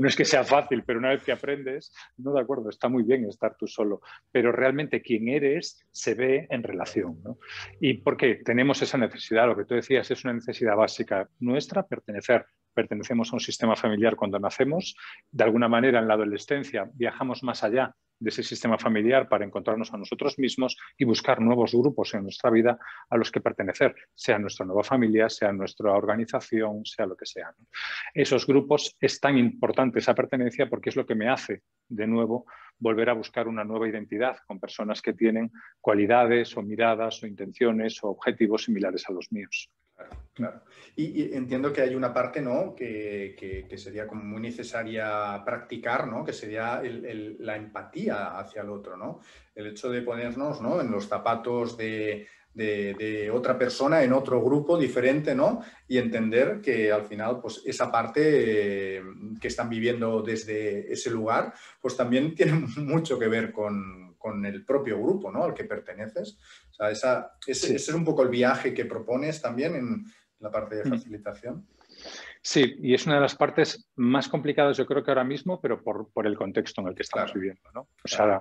No 0.00 0.08
es 0.08 0.16
que 0.16 0.24
sea 0.24 0.42
fácil, 0.42 0.82
pero 0.84 0.98
una 0.98 1.10
vez 1.10 1.22
que 1.22 1.30
aprendes, 1.30 1.92
no 2.16 2.32
de 2.32 2.40
acuerdo, 2.40 2.68
está 2.68 2.88
muy 2.88 3.04
bien 3.04 3.24
estar 3.26 3.56
tú 3.56 3.68
solo, 3.68 4.00
pero 4.32 4.50
realmente 4.50 5.00
quién 5.00 5.28
eres 5.28 5.86
se 5.92 6.14
ve 6.14 6.48
en 6.50 6.64
relación. 6.64 7.20
¿no? 7.22 7.38
¿Y 7.80 7.94
por 7.94 8.16
qué? 8.16 8.36
Tenemos 8.36 8.82
esa 8.88 8.98
necesidad, 8.98 9.46
lo 9.46 9.56
que 9.56 9.64
tú 9.64 9.74
decías, 9.74 10.10
es 10.10 10.24
una 10.24 10.32
necesidad 10.32 10.76
básica 10.76 11.28
nuestra, 11.38 11.86
pertenecer 11.86 12.46
pertenecemos 12.74 13.32
a 13.32 13.36
un 13.36 13.40
sistema 13.40 13.74
familiar 13.74 14.14
cuando 14.14 14.38
nacemos, 14.38 14.94
de 15.32 15.42
alguna 15.44 15.68
manera 15.68 15.98
en 15.98 16.06
la 16.06 16.14
adolescencia 16.14 16.88
viajamos 16.94 17.42
más 17.42 17.64
allá 17.64 17.94
de 18.18 18.30
ese 18.30 18.42
sistema 18.42 18.78
familiar 18.78 19.28
para 19.28 19.44
encontrarnos 19.44 19.92
a 19.92 19.96
nosotros 19.96 20.38
mismos 20.38 20.76
y 20.96 21.04
buscar 21.04 21.40
nuevos 21.40 21.72
grupos 21.72 22.14
en 22.14 22.24
nuestra 22.24 22.50
vida 22.50 22.78
a 23.08 23.16
los 23.16 23.30
que 23.30 23.40
pertenecer, 23.40 23.94
sea 24.14 24.38
nuestra 24.38 24.66
nueva 24.66 24.82
familia, 24.82 25.28
sea 25.28 25.52
nuestra 25.52 25.92
organización, 25.92 26.84
sea 26.84 27.06
lo 27.06 27.16
que 27.16 27.26
sea. 27.26 27.54
Esos 28.14 28.46
grupos 28.46 28.96
es 29.00 29.20
tan 29.20 29.38
importante 29.38 29.98
esa 29.98 30.14
pertenencia 30.14 30.68
porque 30.68 30.90
es 30.90 30.96
lo 30.96 31.06
que 31.06 31.14
me 31.14 31.28
hace, 31.28 31.62
de 31.88 32.06
nuevo, 32.06 32.46
volver 32.78 33.10
a 33.10 33.14
buscar 33.14 33.48
una 33.48 33.64
nueva 33.64 33.88
identidad 33.88 34.36
con 34.46 34.60
personas 34.60 35.02
que 35.02 35.12
tienen 35.12 35.50
cualidades 35.80 36.56
o 36.56 36.62
miradas 36.62 37.22
o 37.22 37.26
intenciones 37.26 38.02
o 38.02 38.08
objetivos 38.08 38.64
similares 38.64 39.08
a 39.08 39.12
los 39.12 39.32
míos. 39.32 39.70
Claro, 40.38 40.62
Y, 40.94 41.34
entiendo 41.34 41.72
que 41.72 41.80
hay 41.82 41.96
una 41.96 42.14
parte 42.14 42.40
¿no? 42.40 42.74
que, 42.76 43.66
sería 43.76 44.06
como 44.06 44.22
muy 44.22 44.40
necesaria 44.40 45.42
practicar, 45.44 46.06
¿no? 46.06 46.24
que 46.24 46.32
sería 46.32 46.80
la 46.82 47.56
empatía 47.56 48.38
hacia 48.38 48.62
el 48.62 48.70
otro, 48.70 48.96
¿no? 48.96 49.20
el 49.56 49.66
hecho 49.66 49.90
de 49.90 50.02
ponernos 50.02 50.60
¿no? 50.60 50.80
en 50.80 50.92
los 50.92 51.08
zapatos 51.08 51.76
de, 51.76 52.28
otra 53.32 53.58
persona, 53.58 54.04
en 54.04 54.12
otro 54.12 54.40
grupo 54.40 54.78
diferente, 54.78 55.34
¿no? 55.34 55.60
y 55.88 55.98
entender 55.98 56.60
que 56.60 56.92
al 56.92 57.06
final 57.06 57.40
pues, 57.40 57.62
esa 57.66 57.90
parte 57.90 58.98
eh, 58.98 59.02
que 59.40 59.48
están 59.48 59.68
viviendo 59.68 60.22
desde 60.22 60.92
ese 60.92 61.10
lugar, 61.10 61.52
pues 61.80 61.96
también 61.96 62.32
tiene 62.36 62.52
mucho 62.76 63.18
que 63.18 63.26
ver 63.26 63.50
con, 63.50 64.07
con 64.18 64.44
el 64.44 64.64
propio 64.64 65.00
grupo 65.00 65.30
¿no? 65.30 65.44
al 65.44 65.54
que 65.54 65.64
perteneces. 65.64 66.38
O 66.70 66.74
sea, 66.74 66.90
esa, 66.90 67.32
ese, 67.46 67.76
es 67.76 67.88
un 67.88 68.04
poco 68.04 68.22
el 68.22 68.28
viaje 68.28 68.74
que 68.74 68.84
propones 68.84 69.40
también 69.40 69.76
en 69.76 70.04
la 70.40 70.50
parte 70.50 70.76
de 70.76 70.84
mm. 70.84 70.88
facilitación. 70.90 71.66
Sí, 72.42 72.76
y 72.80 72.94
es 72.94 73.06
una 73.06 73.16
de 73.16 73.22
las 73.22 73.34
partes 73.34 73.88
más 73.96 74.28
complicadas 74.28 74.76
yo 74.76 74.86
creo 74.86 75.02
que 75.02 75.10
ahora 75.10 75.24
mismo, 75.24 75.60
pero 75.60 75.82
por, 75.82 76.10
por 76.12 76.26
el 76.26 76.36
contexto 76.36 76.80
en 76.80 76.88
el 76.88 76.94
que 76.94 77.02
estamos 77.02 77.32
viviendo. 77.32 77.62
¿no? 77.74 77.88
O 78.04 78.08
sea, 78.08 78.40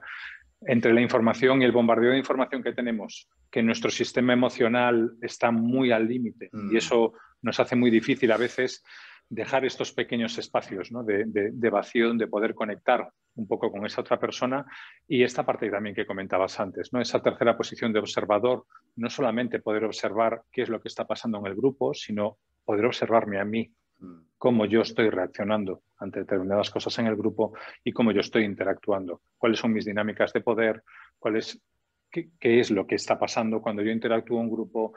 entre 0.62 0.94
la 0.94 1.02
información 1.02 1.62
y 1.62 1.66
el 1.66 1.72
bombardeo 1.72 2.12
de 2.12 2.18
información 2.18 2.64
que 2.64 2.74
tenemos, 2.74 3.30
que 3.52 3.64
nuestro 3.64 3.90
sistema 3.90 4.34
emocional 4.34 5.16
está 5.22 5.52
muy 5.52 5.92
al 5.92 6.08
límite 6.08 6.50
y 6.52 6.74
mm. 6.74 6.78
eso 6.78 7.14
nos 7.42 7.60
hace 7.60 7.76
muy 7.76 7.92
difícil 7.92 8.32
a 8.32 8.38
veces 8.38 8.84
dejar 9.30 9.66
estos 9.66 9.92
pequeños 9.92 10.38
espacios 10.38 10.90
de, 11.06 11.26
de, 11.52 11.70
vacío, 11.70 12.14
de 12.14 12.28
poder 12.28 12.56
conectar 12.56 13.10
un 13.36 13.48
poco 13.48 13.72
con 13.72 13.86
esa 13.86 14.02
otra 14.02 14.20
persona 14.20 14.66
y 15.08 15.24
esta 15.24 15.46
parte 15.46 15.70
también 15.70 15.96
que 15.96 16.06
comentabas 16.06 16.60
antes, 16.60 16.94
¿no? 16.94 17.02
esa 17.02 17.22
tercera 17.22 17.58
posición 17.58 17.92
de 17.92 18.00
observador, 18.00 18.66
no 18.96 19.10
solamente 19.10 19.60
poder 19.60 19.84
observar 19.84 20.44
qué 20.52 20.62
es 20.64 20.70
lo 20.70 20.82
que 20.82 20.88
está 20.88 21.06
pasando 21.06 21.40
en 21.40 21.48
el 21.48 21.56
grupo, 21.56 21.94
sino 21.94 22.38
poder 22.64 22.86
observarme 22.86 23.40
a 23.40 23.46
mí, 23.46 23.72
cómo 24.38 24.66
yo 24.66 24.82
estoy 24.82 25.10
reaccionando 25.10 25.82
ante 25.98 26.20
determinadas 26.20 26.70
cosas 26.70 26.98
en 27.00 27.08
el 27.08 27.16
grupo 27.16 27.54
y 27.84 27.92
cómo 27.92 28.12
yo 28.12 28.22
estoy 28.22 28.44
interactuando, 28.44 29.22
cuáles 29.38 29.60
son 29.60 29.74
mis 29.74 29.86
dinámicas 29.86 30.32
de 30.34 30.42
poder, 30.42 30.84
cuál 31.18 31.38
es, 31.38 31.60
qué, 32.12 32.30
qué 32.40 32.60
es 32.60 32.70
lo 32.72 32.86
que 32.86 32.96
está 32.96 33.18
pasando 33.18 33.62
cuando 33.62 33.82
yo 33.82 33.92
interactúo 33.92 34.40
en 34.40 34.46
un 34.46 34.52
grupo, 34.52 34.94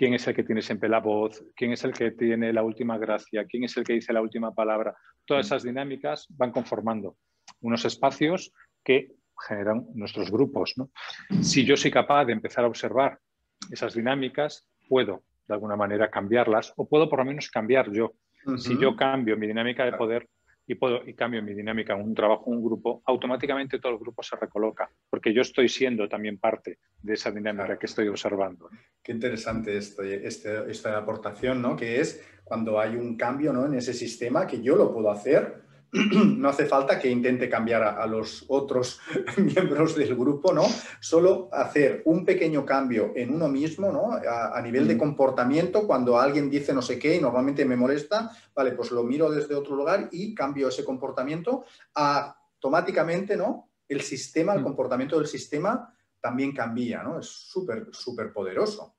quién 0.00 0.14
es 0.14 0.26
el 0.26 0.34
que 0.34 0.44
tiene 0.44 0.62
siempre 0.62 0.88
la 0.88 1.00
voz, 1.00 1.44
quién 1.54 1.72
es 1.72 1.84
el 1.84 1.92
que 1.92 2.12
tiene 2.12 2.54
la 2.54 2.62
última 2.62 2.96
gracia, 2.96 3.44
quién 3.44 3.64
es 3.64 3.76
el 3.76 3.84
que 3.84 3.92
dice 3.92 4.14
la 4.14 4.22
última 4.22 4.54
palabra. 4.54 4.96
Todas 5.26 5.44
esas 5.44 5.62
dinámicas 5.62 6.26
van 6.30 6.52
conformando 6.52 7.18
unos 7.60 7.84
espacios 7.84 8.50
que 8.82 9.12
generan 9.46 9.84
nuestros 9.92 10.30
grupos. 10.30 10.74
Si 11.42 11.66
yo 11.66 11.76
soy 11.76 11.90
capaz 11.90 12.24
de 12.24 12.32
empezar 12.32 12.64
a 12.64 12.68
observar 12.68 13.18
esas 13.70 13.92
dinámicas, 13.92 14.66
puedo 14.88 15.22
de 15.46 15.52
alguna 15.52 15.76
manera 15.76 16.10
cambiarlas 16.10 16.72
o 16.76 16.88
puedo 16.88 17.10
por 17.10 17.18
lo 17.18 17.26
menos 17.26 17.50
cambiar 17.50 17.92
yo. 17.92 18.14
Si 18.56 18.78
yo 18.78 18.96
cambio 18.96 19.36
mi 19.36 19.46
dinámica 19.46 19.84
de 19.84 19.92
poder, 19.92 20.26
y, 20.70 20.76
puedo, 20.76 21.02
y 21.04 21.14
cambio 21.14 21.42
mi 21.42 21.52
dinámica 21.52 21.94
en 21.94 22.02
un 22.02 22.14
trabajo, 22.14 22.44
un 22.46 22.62
grupo, 22.62 23.02
automáticamente 23.06 23.80
todo 23.80 23.92
el 23.92 23.98
grupo 23.98 24.22
se 24.22 24.36
recoloca, 24.36 24.88
porque 25.10 25.34
yo 25.34 25.42
estoy 25.42 25.68
siendo 25.68 26.08
también 26.08 26.38
parte 26.38 26.78
de 27.02 27.14
esa 27.14 27.32
dinámica 27.32 27.76
que 27.76 27.86
estoy 27.86 28.06
observando. 28.06 28.70
Qué 29.02 29.10
interesante 29.10 29.76
esto, 29.76 30.02
este, 30.04 30.70
esta 30.70 30.96
aportación, 30.96 31.60
¿no? 31.60 31.74
que 31.74 32.00
es 32.00 32.24
cuando 32.44 32.78
hay 32.78 32.94
un 32.94 33.16
cambio 33.16 33.52
¿no? 33.52 33.66
en 33.66 33.74
ese 33.74 33.92
sistema, 33.92 34.46
que 34.46 34.62
yo 34.62 34.76
lo 34.76 34.94
puedo 34.94 35.10
hacer, 35.10 35.60
no 36.36 36.48
hace 36.48 36.66
falta 36.66 36.98
que 36.98 37.10
intente 37.10 37.48
cambiar 37.48 37.82
a, 37.82 38.06
los 38.06 38.44
otros 38.48 39.00
miembros 39.36 39.96
del 39.96 40.14
grupo, 40.14 40.52
¿no? 40.52 40.64
Solo 41.00 41.48
hacer 41.52 42.02
un 42.04 42.24
pequeño 42.24 42.64
cambio 42.64 43.12
en 43.16 43.34
uno 43.34 43.48
mismo, 43.48 43.90
¿no? 43.90 44.12
A, 44.12 44.60
nivel 44.62 44.86
de 44.86 44.96
comportamiento, 44.96 45.86
cuando 45.86 46.18
alguien 46.18 46.48
dice 46.48 46.72
no 46.72 46.82
sé 46.82 46.98
qué 46.98 47.16
y 47.16 47.20
normalmente 47.20 47.64
me 47.64 47.76
molesta, 47.76 48.30
vale, 48.54 48.72
pues 48.72 48.90
lo 48.92 49.02
miro 49.02 49.30
desde 49.30 49.54
otro 49.54 49.74
lugar 49.74 50.08
y 50.12 50.34
cambio 50.34 50.68
ese 50.68 50.84
comportamiento, 50.84 51.64
automáticamente, 51.94 53.36
¿no? 53.36 53.70
El 53.88 54.02
sistema, 54.02 54.54
el 54.54 54.62
comportamiento 54.62 55.18
del 55.18 55.26
sistema 55.26 55.92
también 56.20 56.52
cambia, 56.52 57.02
¿no? 57.02 57.18
Es 57.18 57.26
súper, 57.26 57.88
súper 57.90 58.32
poderoso. 58.32 58.94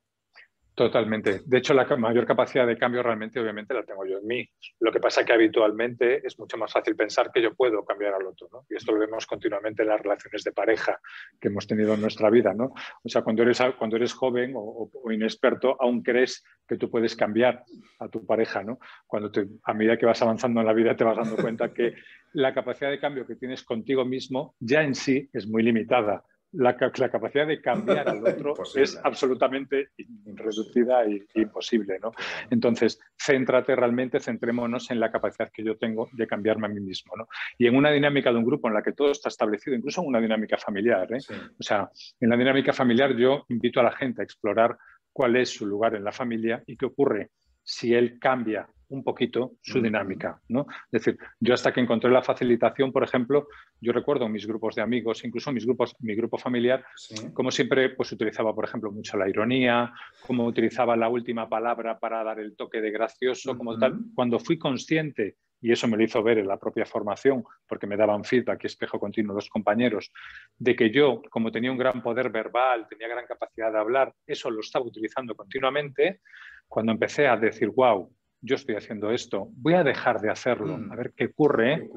Totalmente. 0.81 1.41
De 1.45 1.59
hecho, 1.59 1.75
la 1.75 1.85
mayor 1.95 2.25
capacidad 2.25 2.65
de 2.65 2.75
cambio 2.75 3.03
realmente, 3.03 3.39
obviamente, 3.39 3.71
la 3.71 3.83
tengo 3.83 4.03
yo 4.03 4.17
en 4.17 4.25
mí. 4.25 4.49
Lo 4.79 4.91
que 4.91 4.99
pasa 4.99 5.21
es 5.21 5.27
que 5.27 5.33
habitualmente 5.33 6.25
es 6.25 6.39
mucho 6.39 6.57
más 6.57 6.73
fácil 6.73 6.95
pensar 6.95 7.31
que 7.31 7.39
yo 7.39 7.53
puedo 7.53 7.85
cambiar 7.85 8.15
al 8.15 8.25
otro, 8.25 8.47
¿no? 8.51 8.65
Y 8.67 8.77
esto 8.77 8.91
lo 8.91 8.97
vemos 8.97 9.27
continuamente 9.27 9.83
en 9.83 9.89
las 9.89 10.01
relaciones 10.01 10.43
de 10.43 10.51
pareja 10.51 10.99
que 11.39 11.49
hemos 11.49 11.67
tenido 11.67 11.93
en 11.93 12.01
nuestra 12.01 12.31
vida, 12.31 12.55
¿no? 12.55 12.73
O 13.03 13.09
sea, 13.09 13.21
cuando 13.21 13.43
eres, 13.43 13.61
cuando 13.77 13.95
eres 13.95 14.13
joven 14.13 14.53
o, 14.55 14.89
inexperto, 15.11 15.77
aún 15.79 16.01
crees 16.01 16.43
que 16.67 16.77
tú 16.77 16.89
puedes 16.89 17.15
cambiar 17.15 17.63
a 17.99 18.07
tu 18.07 18.25
pareja, 18.25 18.63
¿no? 18.63 18.79
Cuando 19.05 19.31
a 19.63 19.73
medida 19.75 19.97
que 19.97 20.07
vas 20.07 20.23
avanzando 20.23 20.61
en 20.61 20.65
la 20.65 20.73
vida 20.73 20.95
te 20.95 21.03
vas 21.03 21.17
dando 21.17 21.35
cuenta 21.35 21.71
que 21.71 21.93
la 22.33 22.55
capacidad 22.55 22.89
de 22.89 22.99
cambio 22.99 23.27
que 23.27 23.35
tienes 23.35 23.61
contigo 23.61 24.03
mismo 24.03 24.55
ya 24.59 24.81
en 24.81 24.95
sí 24.95 25.29
es 25.31 25.45
muy 25.45 25.61
limitada 25.61 26.23
la, 26.53 26.75
capacidad 26.75 27.47
de 27.47 27.61
cambiar 27.61 28.09
al 28.09 28.25
otro 28.25 28.53
es 28.75 28.99
absolutamente 29.03 29.89
reducida 30.25 31.05
e 31.05 31.25
imposible. 31.35 31.99
¿no? 31.99 32.11
Entonces, 32.49 32.99
céntrate 33.17 33.75
realmente, 33.75 34.19
centrémonos 34.19 34.91
en 34.91 34.99
la 34.99 35.11
capacidad 35.11 35.51
que 35.51 35.63
yo 35.63 35.77
tengo 35.77 36.09
de 36.11 36.27
cambiarme 36.27 36.67
a 36.67 36.69
mí 36.69 36.79
mismo. 36.79 37.15
¿no? 37.15 37.27
Y 37.57 37.67
en 37.67 37.75
una 37.75 37.91
dinámica 37.91 38.31
de 38.31 38.37
un 38.37 38.45
grupo 38.45 38.67
en 38.67 38.73
la 38.73 38.81
que 38.81 38.93
todo 38.93 39.11
está 39.11 39.29
establecido, 39.29 39.75
incluso 39.75 40.01
en 40.01 40.07
una 40.07 40.19
dinámica 40.21 40.57
familiar. 40.57 41.11
¿eh? 41.13 41.19
O 41.59 41.63
sea, 41.63 41.89
en 42.19 42.29
la 42.29 42.37
dinámica 42.37 42.73
familiar 42.73 43.15
yo 43.15 43.45
invito 43.49 43.79
a 43.79 43.83
la 43.83 43.91
gente 43.91 44.21
a 44.21 44.25
explorar 44.25 44.77
cuál 45.13 45.35
es 45.35 45.49
su 45.49 45.65
lugar 45.65 45.95
en 45.95 46.03
la 46.03 46.11
familia 46.11 46.63
y 46.65 46.77
qué 46.77 46.85
ocurre 46.85 47.31
si 47.63 47.93
él 47.93 48.17
cambia 48.19 48.67
un 48.91 49.03
poquito 49.03 49.53
su 49.61 49.81
dinámica. 49.81 50.39
¿no? 50.49 50.67
Es 50.91 51.03
decir, 51.03 51.17
yo 51.39 51.53
hasta 51.53 51.73
que 51.73 51.79
encontré 51.79 52.11
la 52.11 52.21
facilitación, 52.21 52.91
por 52.91 53.03
ejemplo, 53.03 53.47
yo 53.79 53.91
recuerdo 53.91 54.29
mis 54.29 54.45
grupos 54.45 54.75
de 54.75 54.81
amigos, 54.81 55.23
incluso 55.23 55.51
mis 55.51 55.65
grupos, 55.65 55.95
mi 55.99 56.15
grupo 56.15 56.37
familiar, 56.37 56.85
como 57.33 57.51
siempre 57.51 57.89
pues 57.89 58.11
utilizaba, 58.11 58.53
por 58.53 58.65
ejemplo, 58.65 58.91
mucho 58.91 59.17
la 59.17 59.29
ironía, 59.29 59.91
como 60.25 60.45
utilizaba 60.45 60.95
la 60.95 61.09
última 61.09 61.49
palabra 61.49 61.99
para 61.99 62.23
dar 62.23 62.39
el 62.39 62.55
toque 62.55 62.81
de 62.81 62.91
gracioso, 62.91 63.57
como 63.57 63.77
tal. 63.77 63.97
Cuando 64.13 64.39
fui 64.39 64.57
consciente 64.57 65.37
y 65.61 65.71
eso 65.71 65.87
me 65.87 65.95
lo 65.95 66.03
hizo 66.03 66.23
ver 66.23 66.39
en 66.39 66.47
la 66.47 66.57
propia 66.57 66.85
formación, 66.85 67.43
porque 67.67 67.85
me 67.85 67.95
daban 67.95 68.23
feedback 68.23 68.63
y 68.63 68.67
espejo 68.67 68.99
continuo 68.99 69.35
los 69.35 69.47
compañeros, 69.47 70.11
de 70.57 70.75
que 70.75 70.89
yo, 70.89 71.21
como 71.29 71.51
tenía 71.51 71.71
un 71.71 71.77
gran 71.77 72.01
poder 72.01 72.31
verbal, 72.31 72.87
tenía 72.89 73.07
gran 73.07 73.27
capacidad 73.27 73.71
de 73.71 73.77
hablar, 73.77 74.13
eso 74.25 74.49
lo 74.49 74.61
estaba 74.61 74.85
utilizando 74.85 75.35
continuamente, 75.35 76.21
cuando 76.67 76.91
empecé 76.91 77.27
a 77.27 77.37
decir, 77.37 77.69
wow, 77.69 78.11
yo 78.41 78.55
estoy 78.55 78.75
haciendo 78.75 79.11
esto, 79.11 79.49
voy 79.53 79.75
a 79.75 79.83
dejar 79.83 80.19
de 80.19 80.31
hacerlo, 80.31 80.77
mm. 80.77 80.91
a 80.91 80.95
ver 80.95 81.13
qué 81.15 81.25
ocurre, 81.25 81.89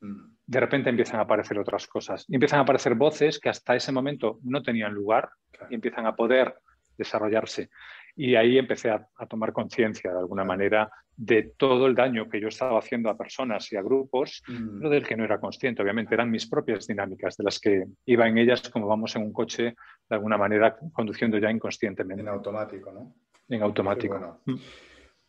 mm. 0.00 0.36
de 0.46 0.60
repente 0.60 0.90
empiezan 0.90 1.20
a 1.20 1.22
aparecer 1.22 1.58
otras 1.58 1.86
cosas. 1.86 2.24
Y 2.28 2.34
empiezan 2.34 2.60
a 2.60 2.62
aparecer 2.62 2.94
voces 2.94 3.40
que 3.40 3.48
hasta 3.48 3.74
ese 3.74 3.92
momento 3.92 4.38
no 4.42 4.62
tenían 4.62 4.92
lugar 4.92 5.30
y 5.70 5.74
empiezan 5.74 6.06
a 6.06 6.14
poder 6.14 6.54
desarrollarse. 6.96 7.70
Y 8.14 8.34
ahí 8.34 8.56
empecé 8.56 8.90
a, 8.90 9.06
tomar 9.28 9.52
conciencia 9.52 10.10
de 10.10 10.18
alguna 10.18 10.44
manera 10.44 10.90
de 11.14 11.54
todo 11.56 11.86
el 11.86 11.94
daño 11.94 12.28
que 12.28 12.40
yo 12.40 12.48
estaba 12.48 12.78
haciendo 12.78 13.10
a 13.10 13.16
personas 13.16 13.70
y 13.72 13.76
a 13.76 13.82
grupos, 13.82 14.42
mm. 14.48 14.78
pero 14.78 14.90
del 14.90 15.06
que 15.06 15.16
no 15.16 15.24
era 15.24 15.38
consciente. 15.38 15.82
Obviamente 15.82 16.14
eran 16.14 16.30
mis 16.30 16.48
propias 16.48 16.86
dinámicas, 16.86 17.36
de 17.36 17.44
las 17.44 17.58
que 17.58 17.84
iba 18.06 18.26
en 18.28 18.38
ellas 18.38 18.68
como 18.70 18.86
vamos 18.86 19.16
en 19.16 19.22
un 19.22 19.32
coche, 19.32 19.74
de 20.08 20.14
alguna 20.14 20.36
manera 20.36 20.76
conduciendo 20.92 21.38
ya 21.38 21.50
inconscientemente. 21.50 22.22
En 22.22 22.28
automático, 22.28 22.92
¿no? 22.92 23.14
En 23.48 23.62
automático. 23.62 24.40
Mm. 24.44 24.54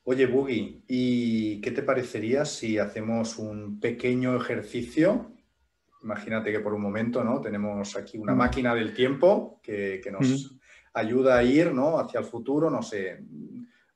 Oye, 0.09 0.25
Boogie, 0.25 0.83
¿y 0.87 1.59
qué 1.59 1.71
te 1.71 1.83
parecería 1.83 2.45
si 2.45 2.77
hacemos 2.77 3.37
un 3.37 3.77
pequeño 3.77 4.37
ejercicio? 4.37 5.33
Imagínate 6.01 6.49
que 6.49 6.61
por 6.61 6.73
un 6.73 6.81
momento, 6.81 7.25
¿no? 7.25 7.41
Tenemos 7.41 7.93
aquí 7.97 8.17
una 8.17 8.33
mm. 8.33 8.37
máquina 8.37 8.73
del 8.73 8.93
tiempo 8.93 9.59
que, 9.61 10.01
nos 10.09 10.55
ayuda 10.93 11.37
a 11.37 11.43
ir 11.43 11.73
¿no? 11.73 11.99
hacia 11.99 12.21
el 12.21 12.25
futuro, 12.25 12.69
no 12.69 12.81
sé, 12.81 13.21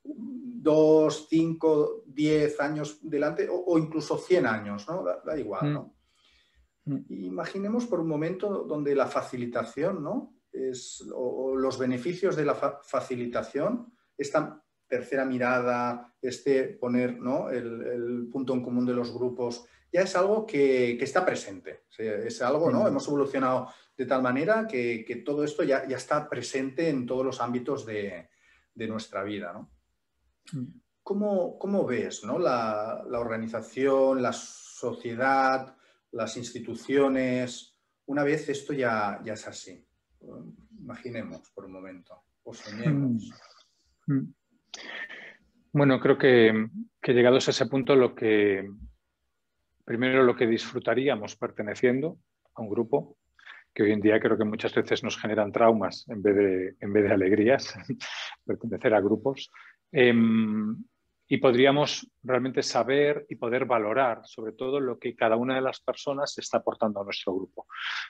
dos, 0.04 1.28
cinco, 1.30 2.02
diez 2.04 2.60
años 2.60 2.98
delante 3.00 3.48
o, 3.50 3.78
incluso 3.78 4.18
cien 4.18 4.44
años, 4.44 4.86
¿no? 4.86 5.02
Da, 5.24 5.38
igual, 5.38 5.72
¿no? 5.72 5.94
Mm. 6.84 6.94
Mm. 6.94 7.04
Imaginemos 7.08 7.86
por 7.86 8.00
un 8.00 8.08
momento 8.08 8.64
donde 8.64 8.94
la 8.94 9.06
facilitación, 9.06 10.04
¿no? 10.04 10.34
Es, 10.52 11.02
o, 11.14 11.56
los 11.56 11.78
beneficios 11.78 12.36
de 12.36 12.44
la 12.44 12.54
facilitación, 12.54 13.90
esta 14.18 14.61
tercera 14.92 15.24
mirada, 15.24 16.12
este 16.20 16.64
poner 16.64 17.18
¿no? 17.18 17.48
el, 17.48 18.28
punto 18.30 18.52
en 18.52 18.62
común 18.62 18.84
de 18.84 18.92
los 18.92 19.10
grupos, 19.10 19.64
ya 19.90 20.02
es 20.02 20.14
algo 20.16 20.44
que, 20.44 21.02
está 21.02 21.24
presente. 21.24 21.84
Es 21.96 22.42
algo, 22.42 22.70
¿no? 22.70 22.82
Mm. 22.82 22.88
Hemos 22.88 23.08
evolucionado 23.08 23.70
de 23.96 24.04
tal 24.04 24.20
manera 24.20 24.66
que, 24.68 25.22
todo 25.24 25.44
esto 25.44 25.62
ya, 25.62 25.88
ya, 25.88 25.96
está 25.96 26.28
presente 26.28 26.90
en 26.90 27.06
todos 27.06 27.24
los 27.24 27.40
ámbitos 27.40 27.86
de, 27.86 28.28
nuestra 28.74 29.22
vida. 29.22 29.54
¿no? 29.54 29.70
Mm. 30.52 30.80
¿Cómo, 31.02 31.86
ves 31.86 32.22
¿no? 32.24 32.38
la, 32.38 33.02
organización, 33.12 34.20
la 34.20 34.34
sociedad, 34.34 35.74
las 36.10 36.36
instituciones, 36.36 37.78
una 38.04 38.24
vez 38.24 38.46
esto 38.50 38.74
ya, 38.74 39.22
ya 39.24 39.32
es 39.32 39.48
así? 39.48 39.82
Imaginemos 40.78 41.50
por 41.54 41.64
un 41.64 41.72
momento, 41.72 42.24
o 42.42 42.52
soñemos. 42.52 43.30
Mm. 44.06 44.41
Bueno, 45.72 46.00
creo 46.00 46.18
que, 46.18 46.68
llegados 47.06 47.48
a 47.48 47.50
ese 47.50 47.66
punto, 47.66 47.96
lo 47.96 48.14
que 48.14 48.68
primero 49.84 50.22
lo 50.22 50.36
que 50.36 50.46
disfrutaríamos 50.46 51.36
perteneciendo 51.36 52.18
a 52.54 52.62
un 52.62 52.68
grupo, 52.68 53.16
que 53.74 53.82
hoy 53.82 53.92
en 53.92 54.00
día 54.00 54.20
creo 54.20 54.36
que 54.36 54.44
muchas 54.44 54.74
veces 54.74 55.02
nos 55.02 55.18
generan 55.18 55.50
traumas 55.50 56.06
en 56.08 56.22
vez 56.22 56.36
de, 56.36 56.76
en 56.78 56.92
vez 56.92 57.04
de 57.04 57.12
alegrías, 57.12 57.74
pertenecer 58.44 58.94
a 58.94 59.00
grupos. 59.00 59.50
Em, 59.90 60.76
y 61.26 61.38
podríamos 61.38 62.06
realmente 62.22 62.62
saber 62.62 63.24
y 63.30 63.36
poder 63.36 63.64
valorar 63.64 64.20
sobre 64.24 64.52
todo 64.52 64.78
lo 64.78 64.98
que 64.98 65.16
cada 65.16 65.36
una 65.36 65.54
de 65.54 65.62
las 65.62 65.80
personas 65.80 66.36
está 66.36 66.58
aportando 66.58 67.00
a 67.00 67.04
nuestro 67.04 67.34
grupo. 67.34 67.66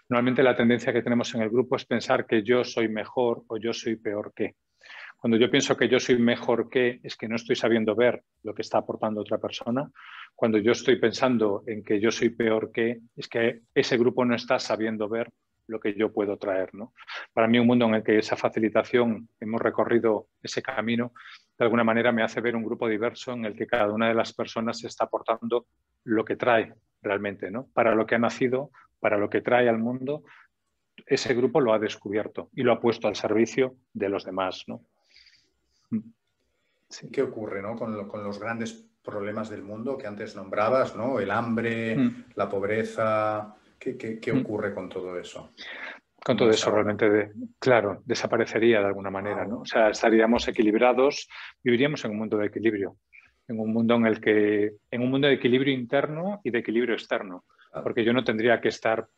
Normalmente 0.08 0.42
la 0.42 0.56
tendencia 0.56 0.92
que 0.92 1.02
tenemos 1.02 1.32
en 1.36 1.42
el 1.42 1.50
grupo 1.50 1.76
es 1.76 1.84
pensar 1.84 2.26
que 2.26 2.42
yo 2.42 2.64
soy 2.64 2.88
mejor 2.88 3.44
o 3.46 3.58
yo 3.58 3.72
soy 3.72 3.94
peor 3.94 4.32
que. 4.34 4.56
Cuando 5.22 5.36
yo 5.36 5.48
pienso 5.48 5.76
que 5.76 5.88
yo 5.88 6.00
soy 6.00 6.18
mejor 6.18 6.68
que, 6.68 6.98
es 7.04 7.16
que 7.16 7.28
no 7.28 7.36
estoy 7.36 7.54
sabiendo 7.54 7.94
ver 7.94 8.24
lo 8.42 8.52
que 8.56 8.62
está 8.62 8.78
aportando 8.78 9.20
otra 9.20 9.38
persona. 9.38 9.88
Cuando 10.34 10.58
yo 10.58 10.72
estoy 10.72 10.96
pensando 10.96 11.62
en 11.68 11.84
que 11.84 12.00
yo 12.00 12.10
soy 12.10 12.30
peor 12.30 12.72
que, 12.72 12.98
es 13.14 13.28
que 13.28 13.60
ese 13.72 13.96
grupo 13.96 14.24
no 14.24 14.34
está 14.34 14.58
sabiendo 14.58 15.08
ver 15.08 15.30
lo 15.68 15.78
que 15.78 15.94
yo 15.94 16.12
puedo 16.12 16.38
traer. 16.38 16.74
¿no? 16.74 16.92
Para 17.32 17.46
mí 17.46 17.60
un 17.60 17.68
mundo 17.68 17.84
en 17.84 17.94
el 17.94 18.02
que 18.02 18.18
esa 18.18 18.34
facilitación, 18.34 19.28
hemos 19.38 19.62
recorrido 19.62 20.26
ese 20.42 20.60
camino, 20.60 21.12
de 21.56 21.66
alguna 21.66 21.84
manera 21.84 22.10
me 22.10 22.24
hace 22.24 22.40
ver 22.40 22.56
un 22.56 22.64
grupo 22.64 22.88
diverso 22.88 23.32
en 23.32 23.44
el 23.44 23.54
que 23.54 23.68
cada 23.68 23.92
una 23.92 24.08
de 24.08 24.14
las 24.14 24.32
personas 24.32 24.82
está 24.82 25.04
aportando 25.04 25.66
lo 26.02 26.24
que 26.24 26.34
trae 26.34 26.74
realmente, 27.00 27.48
¿no? 27.52 27.68
para 27.72 27.94
lo 27.94 28.06
que 28.06 28.16
ha 28.16 28.18
nacido, 28.18 28.72
para 28.98 29.18
lo 29.18 29.30
que 29.30 29.40
trae 29.40 29.68
al 29.68 29.78
mundo. 29.78 30.24
Ese 31.06 31.32
grupo 31.32 31.60
lo 31.60 31.72
ha 31.72 31.78
descubierto 31.78 32.50
y 32.56 32.64
lo 32.64 32.72
ha 32.72 32.80
puesto 32.80 33.06
al 33.06 33.14
servicio 33.14 33.76
de 33.92 34.08
los 34.08 34.24
demás. 34.24 34.64
¿no? 34.66 34.84
¿Qué 37.12 37.22
ocurre 37.22 37.62
¿no? 37.62 37.76
con, 37.76 37.96
los 37.96 38.38
grandes 38.38 38.72
problemas 39.02 39.48
del 39.48 39.62
mundo 39.62 39.96
que 39.96 40.06
antes 40.06 40.36
nombrabas, 40.36 40.94
¿no? 40.94 41.18
el 41.18 41.30
hambre, 41.30 41.96
mm. 41.96 42.24
la 42.34 42.48
pobreza, 42.48 43.56
¿Qué, 43.82 44.32
mm. 44.32 44.40
ocurre 44.40 44.72
con 44.72 44.88
todo 44.88 45.18
eso? 45.18 45.52
Con 46.24 46.36
todo 46.36 46.50
eso 46.50 46.70
realmente, 46.70 47.32
claro, 47.58 48.00
desaparecería 48.04 48.78
de 48.78 48.86
alguna 48.86 49.10
manera, 49.10 49.44
¿no? 49.44 49.62
O 49.62 49.66
sea, 49.66 49.88
estaríamos 49.88 50.46
equilibrados, 50.46 51.28
viviríamos 51.64 52.04
en 52.04 52.12
un 52.12 52.18
mundo 52.18 52.36
de 52.36 52.46
equilibrio, 52.46 52.96
en 53.48 53.58
un 53.58 53.72
mundo 53.72 53.96
en 53.96 54.06
el 54.06 54.20
que, 54.20 54.74
en 54.88 55.02
un 55.02 55.10
mundo 55.10 55.26
de 55.26 55.34
equilibrio 55.34 55.74
interno 55.74 56.40
y 56.44 56.52
de 56.52 56.60
equilibrio 56.60 56.94
externo, 56.94 57.44
porque 57.82 58.04
yo 58.04 58.12
no 58.12 58.22
tendría 58.22 58.60
que 58.60 58.68
estar 58.68 59.08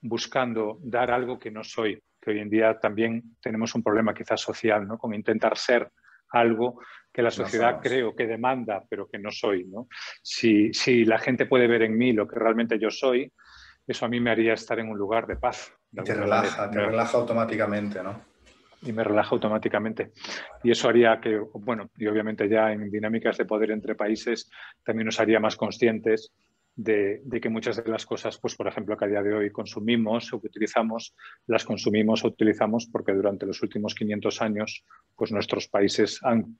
buscando 0.00 0.78
dar 0.82 1.12
algo 1.12 1.38
que 1.38 1.52
no 1.52 1.62
soy, 1.62 2.02
que 2.20 2.32
hoy 2.32 2.40
en 2.40 2.50
día 2.50 2.80
también 2.80 3.36
tenemos 3.40 3.72
un 3.76 3.84
problema 3.84 4.12
quizás 4.12 4.40
social, 4.40 4.88
¿no? 4.88 4.98
Con 4.98 5.14
intentar 5.14 5.56
ser 5.56 5.88
algo 6.30 6.80
que 7.12 7.22
la 7.22 7.30
sociedad 7.30 7.80
creo 7.82 8.14
que 8.14 8.26
demanda, 8.26 8.84
pero 8.88 9.08
que 9.08 9.18
no 9.18 9.30
soy, 9.30 9.64
¿no? 9.64 9.88
Si, 10.22 10.72
si 10.72 11.04
la 11.04 11.18
gente 11.18 11.46
puede 11.46 11.66
ver 11.66 11.82
en 11.82 11.96
mí 11.96 12.12
lo 12.12 12.26
que 12.26 12.38
realmente 12.38 12.78
yo 12.78 12.90
soy, 12.90 13.32
eso 13.86 14.06
a 14.06 14.08
mí 14.08 14.20
me 14.20 14.30
haría 14.30 14.54
estar 14.54 14.78
en 14.78 14.88
un 14.88 14.96
lugar 14.96 15.26
de 15.26 15.36
paz. 15.36 15.72
te 16.04 16.14
relaja, 16.14 16.70
te 16.70 16.80
relaja 16.80 17.18
automáticamente, 17.18 18.02
¿no? 18.02 18.20
Y 18.82 18.92
me 18.92 19.04
relaja 19.04 19.34
automáticamente. 19.34 20.12
Y 20.62 20.70
eso 20.70 20.88
haría 20.88 21.20
que, 21.20 21.38
bueno, 21.54 21.90
y 21.98 22.06
obviamente 22.06 22.48
ya 22.48 22.72
en 22.72 22.90
dinámicas 22.90 23.36
de 23.36 23.44
poder 23.44 23.72
entre 23.72 23.94
países 23.94 24.48
también 24.84 25.06
nos 25.06 25.20
haría 25.20 25.40
más 25.40 25.56
conscientes 25.56 26.32
de, 26.76 27.22
que 27.40 27.48
muchas 27.48 27.82
de 27.82 27.90
las 27.90 28.06
cosas, 28.06 28.38
pues 28.38 28.54
por 28.54 28.66
ejemplo, 28.66 28.96
que 28.96 29.04
a 29.04 29.08
día 29.08 29.22
de 29.22 29.34
hoy 29.34 29.50
consumimos 29.50 30.32
o 30.32 30.40
que 30.40 30.46
utilizamos, 30.46 31.14
las 31.46 31.64
consumimos 31.64 32.24
o 32.24 32.28
utilizamos 32.28 32.86
porque 32.86 33.12
durante 33.12 33.46
los 33.46 33.62
últimos 33.62 33.94
500 33.94 34.42
años, 34.42 34.84
pues 35.16 35.32
nuestros 35.32 35.68
países 35.68 36.20
han 36.22 36.58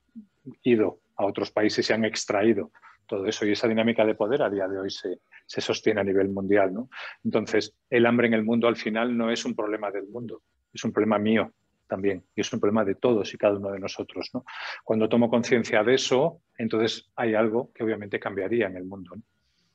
ido 0.62 1.00
a 1.16 1.26
otros 1.26 1.50
países 1.50 1.88
y 1.88 1.92
han 1.92 2.04
extraído 2.04 2.70
todo 3.06 3.26
eso. 3.26 3.46
Y 3.46 3.52
esa 3.52 3.68
dinámica 3.68 4.04
de 4.04 4.14
poder 4.14 4.42
a 4.42 4.50
día 4.50 4.68
de 4.68 4.78
hoy 4.78 4.90
se, 4.90 5.20
se 5.46 5.60
sostiene 5.60 6.00
a 6.00 6.04
nivel 6.04 6.28
mundial. 6.28 6.72
¿no? 6.72 6.88
Entonces, 7.24 7.74
el 7.88 8.06
hambre 8.06 8.28
en 8.28 8.34
el 8.34 8.44
mundo 8.44 8.68
al 8.68 8.76
final 8.76 9.16
no 9.16 9.30
es 9.30 9.44
un 9.44 9.54
problema 9.54 9.90
del 9.90 10.06
mundo, 10.06 10.42
es 10.72 10.84
un 10.84 10.92
problema 10.92 11.18
mío 11.18 11.52
también 11.88 12.24
y 12.36 12.40
es 12.40 12.52
un 12.52 12.60
problema 12.60 12.84
de 12.84 12.94
todos 12.94 13.34
y 13.34 13.36
cada 13.36 13.58
uno 13.58 13.72
de 13.72 13.80
nosotros. 13.80 14.30
¿no? 14.32 14.44
Cuando 14.84 15.08
tomo 15.08 15.28
conciencia 15.28 15.82
de 15.82 15.94
eso, 15.94 16.40
entonces 16.56 17.10
hay 17.16 17.34
algo 17.34 17.72
que 17.74 17.82
obviamente 17.82 18.20
cambiaría 18.20 18.68
en 18.68 18.76
el 18.76 18.84
mundo. 18.84 19.16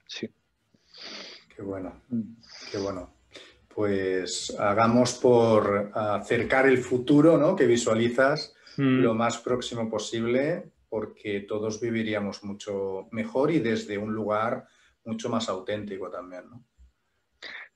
Sí. 0.07 0.29
Qué 1.55 1.61
bueno, 1.61 2.01
mm. 2.09 2.21
qué 2.71 2.77
bueno. 2.77 3.13
Pues 3.73 4.55
hagamos 4.57 5.15
por 5.15 5.91
acercar 5.93 6.67
el 6.67 6.77
futuro 6.77 7.37
¿no? 7.37 7.55
que 7.55 7.65
visualizas 7.65 8.55
mm. 8.77 9.01
lo 9.01 9.13
más 9.13 9.37
próximo 9.39 9.89
posible 9.89 10.71
porque 10.87 11.41
todos 11.41 11.81
viviríamos 11.81 12.43
mucho 12.43 13.07
mejor 13.11 13.51
y 13.51 13.59
desde 13.59 13.97
un 13.97 14.13
lugar 14.13 14.65
mucho 15.03 15.29
más 15.29 15.49
auténtico 15.49 16.09
también, 16.09 16.49
¿no? 16.49 16.63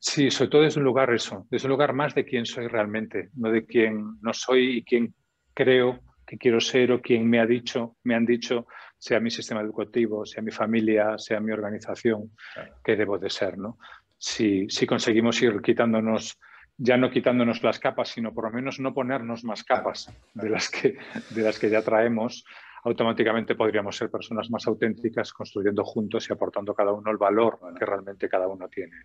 Sí, 0.02 0.32
sobre 0.32 0.50
todo 0.50 0.62
desde 0.62 0.80
un 0.80 0.86
lugar 0.86 1.14
eso, 1.14 1.46
desde 1.50 1.68
un 1.68 1.72
lugar 1.72 1.92
más 1.94 2.16
de 2.16 2.24
quién 2.24 2.46
soy 2.46 2.68
realmente, 2.68 3.30
no 3.36 3.52
de 3.52 3.66
quién 3.66 4.18
no 4.22 4.34
soy 4.34 4.78
y 4.78 4.84
quién 4.84 5.14
creo 5.54 6.00
que 6.26 6.38
quiero 6.38 6.62
ser 6.62 6.94
o 6.94 7.02
quién 7.02 7.30
me 7.30 7.42
ha 7.42 7.46
dicho, 7.46 7.98
me 8.04 8.16
han 8.16 8.26
dicho, 8.26 8.66
sea 9.00 9.20
mi 9.20 9.32
sistema 9.32 9.62
educativo, 9.62 10.26
sea 10.26 10.44
mi 10.44 10.52
familia, 10.52 11.18
sea 11.18 11.40
mi 11.40 11.52
organización, 11.52 12.32
que 12.84 12.96
debo 12.96 13.18
de 13.18 13.30
ser, 13.30 13.58
¿no? 13.58 13.80
Si, 14.18 14.70
si 14.70 14.86
conseguimos 14.86 15.42
ir 15.42 15.62
quitándonos 15.62 16.38
ya 16.82 16.96
no 16.96 17.12
quitándonos 17.12 17.62
las 17.62 17.78
capas, 17.78 18.10
sino 18.10 18.34
por 18.34 18.46
lo 18.46 18.52
menos 18.52 18.80
no 18.80 18.94
ponernos 18.94 19.44
más 19.44 19.66
capas 19.66 20.10
de 20.34 20.50
las 20.50 20.70
que, 20.70 20.98
de 21.30 21.42
las 21.42 21.60
que 21.60 21.70
ya 21.70 21.82
traemos, 21.82 22.46
automáticamente 22.84 23.56
podríamos 23.56 23.98
ser 23.98 24.10
personas 24.10 24.50
más 24.50 24.66
auténticas, 24.66 25.34
construyendo 25.34 25.84
juntos 25.84 26.30
y 26.30 26.34
aportando 26.34 26.74
cada 26.74 26.94
uno 26.94 27.12
el 27.12 27.18
valor 27.18 27.60
que 27.78 27.86
realmente 27.86 28.30
cada 28.30 28.48
uno 28.48 28.70
tiene. 28.70 28.96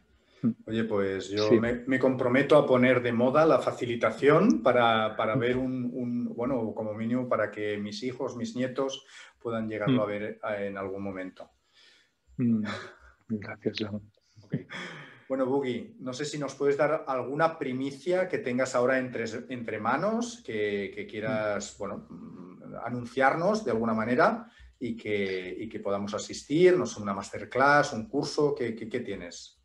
Oye, 0.66 0.84
pues 0.84 1.30
yo 1.30 1.50
me, 1.60 1.98
comprometo 1.98 2.56
a 2.56 2.66
poner 2.66 3.02
de 3.02 3.12
moda 3.12 3.46
la 3.46 3.60
facilitación 3.60 4.62
para, 4.62 5.16
para 5.16 5.36
ver 5.36 5.56
un, 5.56 6.34
bueno, 6.34 6.74
como 6.74 6.94
mínimo 6.94 7.28
para 7.28 7.50
que 7.50 7.78
mis 7.78 8.02
hijos, 8.02 8.36
mis 8.36 8.54
nietos 8.54 9.06
puedan 9.38 9.68
llegarlo 9.68 10.02
a 10.02 10.06
mm. 10.06 10.08
ver 10.08 10.22
eh, 10.22 10.66
en 10.66 10.76
algún 10.76 11.02
momento. 11.02 11.50
Mm. 12.36 12.64
Gracias, 13.28 13.76
John. 13.80 14.10
Bueno, 15.28 15.46
Boogie, 15.46 15.96
no 16.00 16.12
sé 16.12 16.24
si 16.24 16.38
nos 16.38 16.54
puedes 16.54 16.76
dar 16.76 17.04
alguna 17.08 17.58
primicia 17.58 18.28
que 18.28 18.38
tengas 18.38 18.74
ahora 18.74 18.98
entre, 18.98 19.24
entre 19.48 19.80
manos, 19.80 20.42
que, 20.44 21.06
quieras, 21.10 21.76
bueno, 21.78 22.06
anunciarnos 22.84 23.64
de 23.64 23.70
alguna 23.70 23.94
manera 23.94 24.50
y 24.78 24.96
que, 24.96 25.66
que 25.70 25.80
podamos 25.80 26.12
asistir, 26.12 26.76
no 26.76 26.84
sé, 26.84 27.00
una 27.00 27.14
masterclass, 27.14 27.94
un 27.94 28.06
curso, 28.06 28.54
¿qué, 28.54 28.74
qué, 28.74 29.00
tienes? 29.00 29.63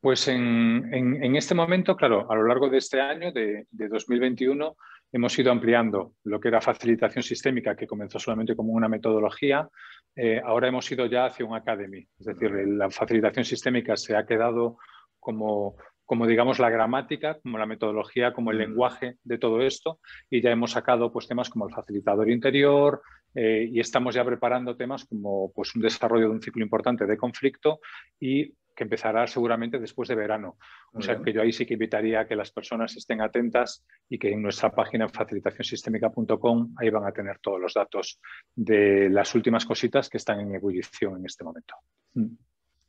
Pues 0.00 0.28
en, 0.28 1.34
este 1.36 1.54
momento, 1.54 1.96
claro, 1.96 2.30
a 2.30 2.34
lo 2.34 2.46
largo 2.46 2.68
de 2.68 2.78
este 2.78 3.00
año, 3.00 3.32
de, 3.32 3.66
2021, 3.70 4.76
hemos 5.12 5.38
ido 5.38 5.50
ampliando 5.50 6.12
lo 6.24 6.38
que 6.38 6.48
era 6.48 6.60
facilitación 6.60 7.22
sistémica, 7.22 7.74
que 7.74 7.86
comenzó 7.86 8.18
solamente 8.18 8.54
como 8.54 8.72
una 8.72 8.88
metodología. 8.88 9.68
Eh, 10.14 10.40
ahora 10.44 10.68
hemos 10.68 10.90
ido 10.90 11.06
ya 11.06 11.26
hacia 11.26 11.46
un 11.46 11.54
academy, 11.54 12.06
es 12.18 12.26
decir, 12.26 12.50
la 12.50 12.90
facilitación 12.90 13.44
sistémica 13.44 13.96
se 13.96 14.16
ha 14.16 14.26
quedado 14.26 14.78
como 15.18 15.76
como 16.06 16.26
digamos 16.26 16.58
la 16.58 16.70
gramática, 16.70 17.38
como 17.42 17.58
la 17.58 17.66
metodología, 17.66 18.32
como 18.32 18.52
el 18.52 18.58
lenguaje 18.58 19.16
de 19.24 19.38
todo 19.38 19.60
esto 19.60 19.98
y 20.30 20.40
ya 20.40 20.50
hemos 20.50 20.70
sacado 20.70 21.12
pues 21.12 21.26
temas 21.26 21.50
como 21.50 21.66
el 21.66 21.74
facilitador 21.74 22.30
interior 22.30 23.02
eh, 23.34 23.68
y 23.70 23.80
estamos 23.80 24.14
ya 24.14 24.24
preparando 24.24 24.76
temas 24.76 25.04
como 25.04 25.52
pues 25.52 25.74
un 25.74 25.82
desarrollo 25.82 26.28
de 26.28 26.34
un 26.34 26.42
ciclo 26.42 26.62
importante 26.62 27.06
de 27.06 27.16
conflicto 27.16 27.80
y 28.20 28.54
que 28.74 28.84
empezará 28.84 29.26
seguramente 29.26 29.78
después 29.78 30.08
de 30.08 30.14
verano. 30.14 30.58
o 30.92 31.00
sea 31.00 31.20
que 31.20 31.32
yo 31.32 31.40
ahí 31.40 31.50
sí 31.50 31.64
que 31.64 31.74
invitaría 31.74 32.20
a 32.20 32.26
que 32.26 32.36
las 32.36 32.52
personas 32.52 32.94
estén 32.94 33.22
atentas 33.22 33.84
y 34.08 34.18
que 34.18 34.30
en 34.30 34.42
nuestra 34.42 34.70
página 34.70 35.08
facilitacionsistémica.com 35.08 36.74
ahí 36.76 36.90
van 36.90 37.06
a 37.06 37.12
tener 37.12 37.38
todos 37.38 37.60
los 37.60 37.72
datos 37.72 38.20
de 38.54 39.08
las 39.08 39.34
últimas 39.34 39.64
cositas 39.64 40.10
que 40.10 40.18
están 40.18 40.40
en 40.40 40.54
ebullición 40.54 41.18
en 41.18 41.26
este 41.26 41.42
momento. 41.42 41.74
Mm. 42.14 42.36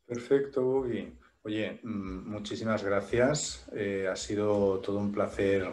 Perfecto, 0.06 0.90
y 0.90 1.14
Oye, 1.48 1.80
mm, 1.82 2.30
muchísimas 2.30 2.84
gracias. 2.84 3.70
Eh, 3.72 4.06
ha 4.12 4.18
sido 4.18 4.80
todo 4.80 5.00
un 5.00 5.14
placer 5.14 5.66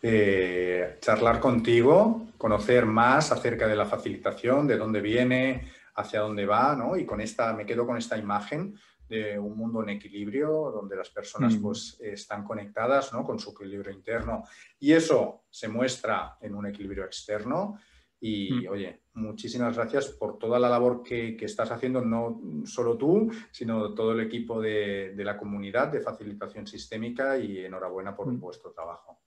eh, 0.00 0.96
charlar 1.02 1.40
contigo, 1.40 2.28
conocer 2.38 2.86
más 2.86 3.30
acerca 3.30 3.68
de 3.68 3.76
la 3.76 3.84
facilitación, 3.84 4.66
de 4.66 4.78
dónde 4.78 5.02
viene, 5.02 5.70
hacia 5.96 6.20
dónde 6.20 6.46
va, 6.46 6.74
¿no? 6.74 6.96
Y 6.96 7.04
con 7.04 7.20
esta, 7.20 7.52
me 7.52 7.66
quedo 7.66 7.86
con 7.86 7.98
esta 7.98 8.16
imagen 8.16 8.78
de 9.10 9.38
un 9.38 9.58
mundo 9.58 9.82
en 9.82 9.90
equilibrio, 9.90 10.70
donde 10.70 10.96
las 10.96 11.10
personas 11.10 11.54
mm. 11.54 11.60
pues, 11.60 11.98
están 12.00 12.42
conectadas 12.42 13.12
¿no? 13.12 13.22
con 13.22 13.38
su 13.38 13.50
equilibrio 13.50 13.92
interno 13.92 14.44
y 14.78 14.92
eso 14.92 15.42
se 15.50 15.68
muestra 15.68 16.38
en 16.40 16.54
un 16.54 16.64
equilibrio 16.64 17.04
externo 17.04 17.78
y 18.20 18.52
mm. 18.52 18.68
oye, 18.68 19.00
muchísimas 19.14 19.76
gracias 19.76 20.08
por 20.10 20.38
toda 20.38 20.58
la 20.58 20.68
labor 20.68 21.02
que, 21.02 21.36
estás 21.40 21.70
haciendo, 21.70 22.02
no 22.02 22.40
solo 22.64 22.96
tú, 22.98 23.30
sino 23.50 23.94
todo 23.94 24.12
el 24.12 24.20
equipo 24.20 24.60
de, 24.60 25.14
la 25.16 25.36
comunidad 25.36 25.88
de 25.88 26.00
facilitación 26.00 26.66
sistémica 26.66 27.38
y 27.38 27.64
enhorabuena 27.64 28.14
por 28.14 28.26
mm. 28.26 28.38
vuestro 28.38 28.72
trabajo. 28.72 29.18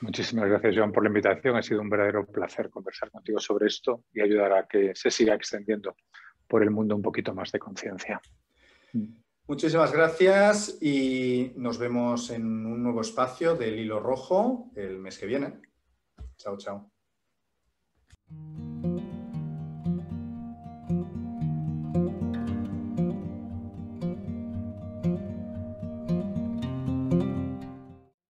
Muchísimas 0.00 0.48
gracias, 0.48 0.76
Joan, 0.76 0.92
por 0.92 1.02
la 1.02 1.08
invitación. 1.08 1.56
Ha 1.56 1.62
sido 1.62 1.80
un 1.80 1.88
verdadero 1.88 2.26
placer 2.26 2.70
conversar 2.70 3.10
contigo 3.10 3.38
sobre 3.38 3.66
esto 3.66 4.04
y 4.12 4.20
ayudar 4.20 4.52
a 4.52 4.66
que 4.66 4.94
se 4.94 5.10
siga 5.10 5.34
extendiendo 5.34 5.96
por 6.46 6.62
el 6.62 6.70
mundo 6.70 6.96
un 6.96 7.02
poquito 7.02 7.34
más 7.34 7.52
de 7.52 7.58
conciencia. 7.58 8.20
Mm. 8.92 9.26
Muchísimas 9.48 9.92
gracias 9.92 10.76
y 10.82 11.52
nos 11.54 11.78
vemos 11.78 12.30
en 12.30 12.44
un 12.66 12.82
nuevo 12.82 13.00
espacio 13.00 13.54
del 13.54 13.78
hilo 13.78 14.00
rojo 14.00 14.72
el 14.74 14.98
mes 14.98 15.18
que 15.18 15.26
viene. 15.26 15.60
Chao, 16.36 16.56
chao. 16.56 16.95
Thank 18.28 18.58
you. 18.58 18.75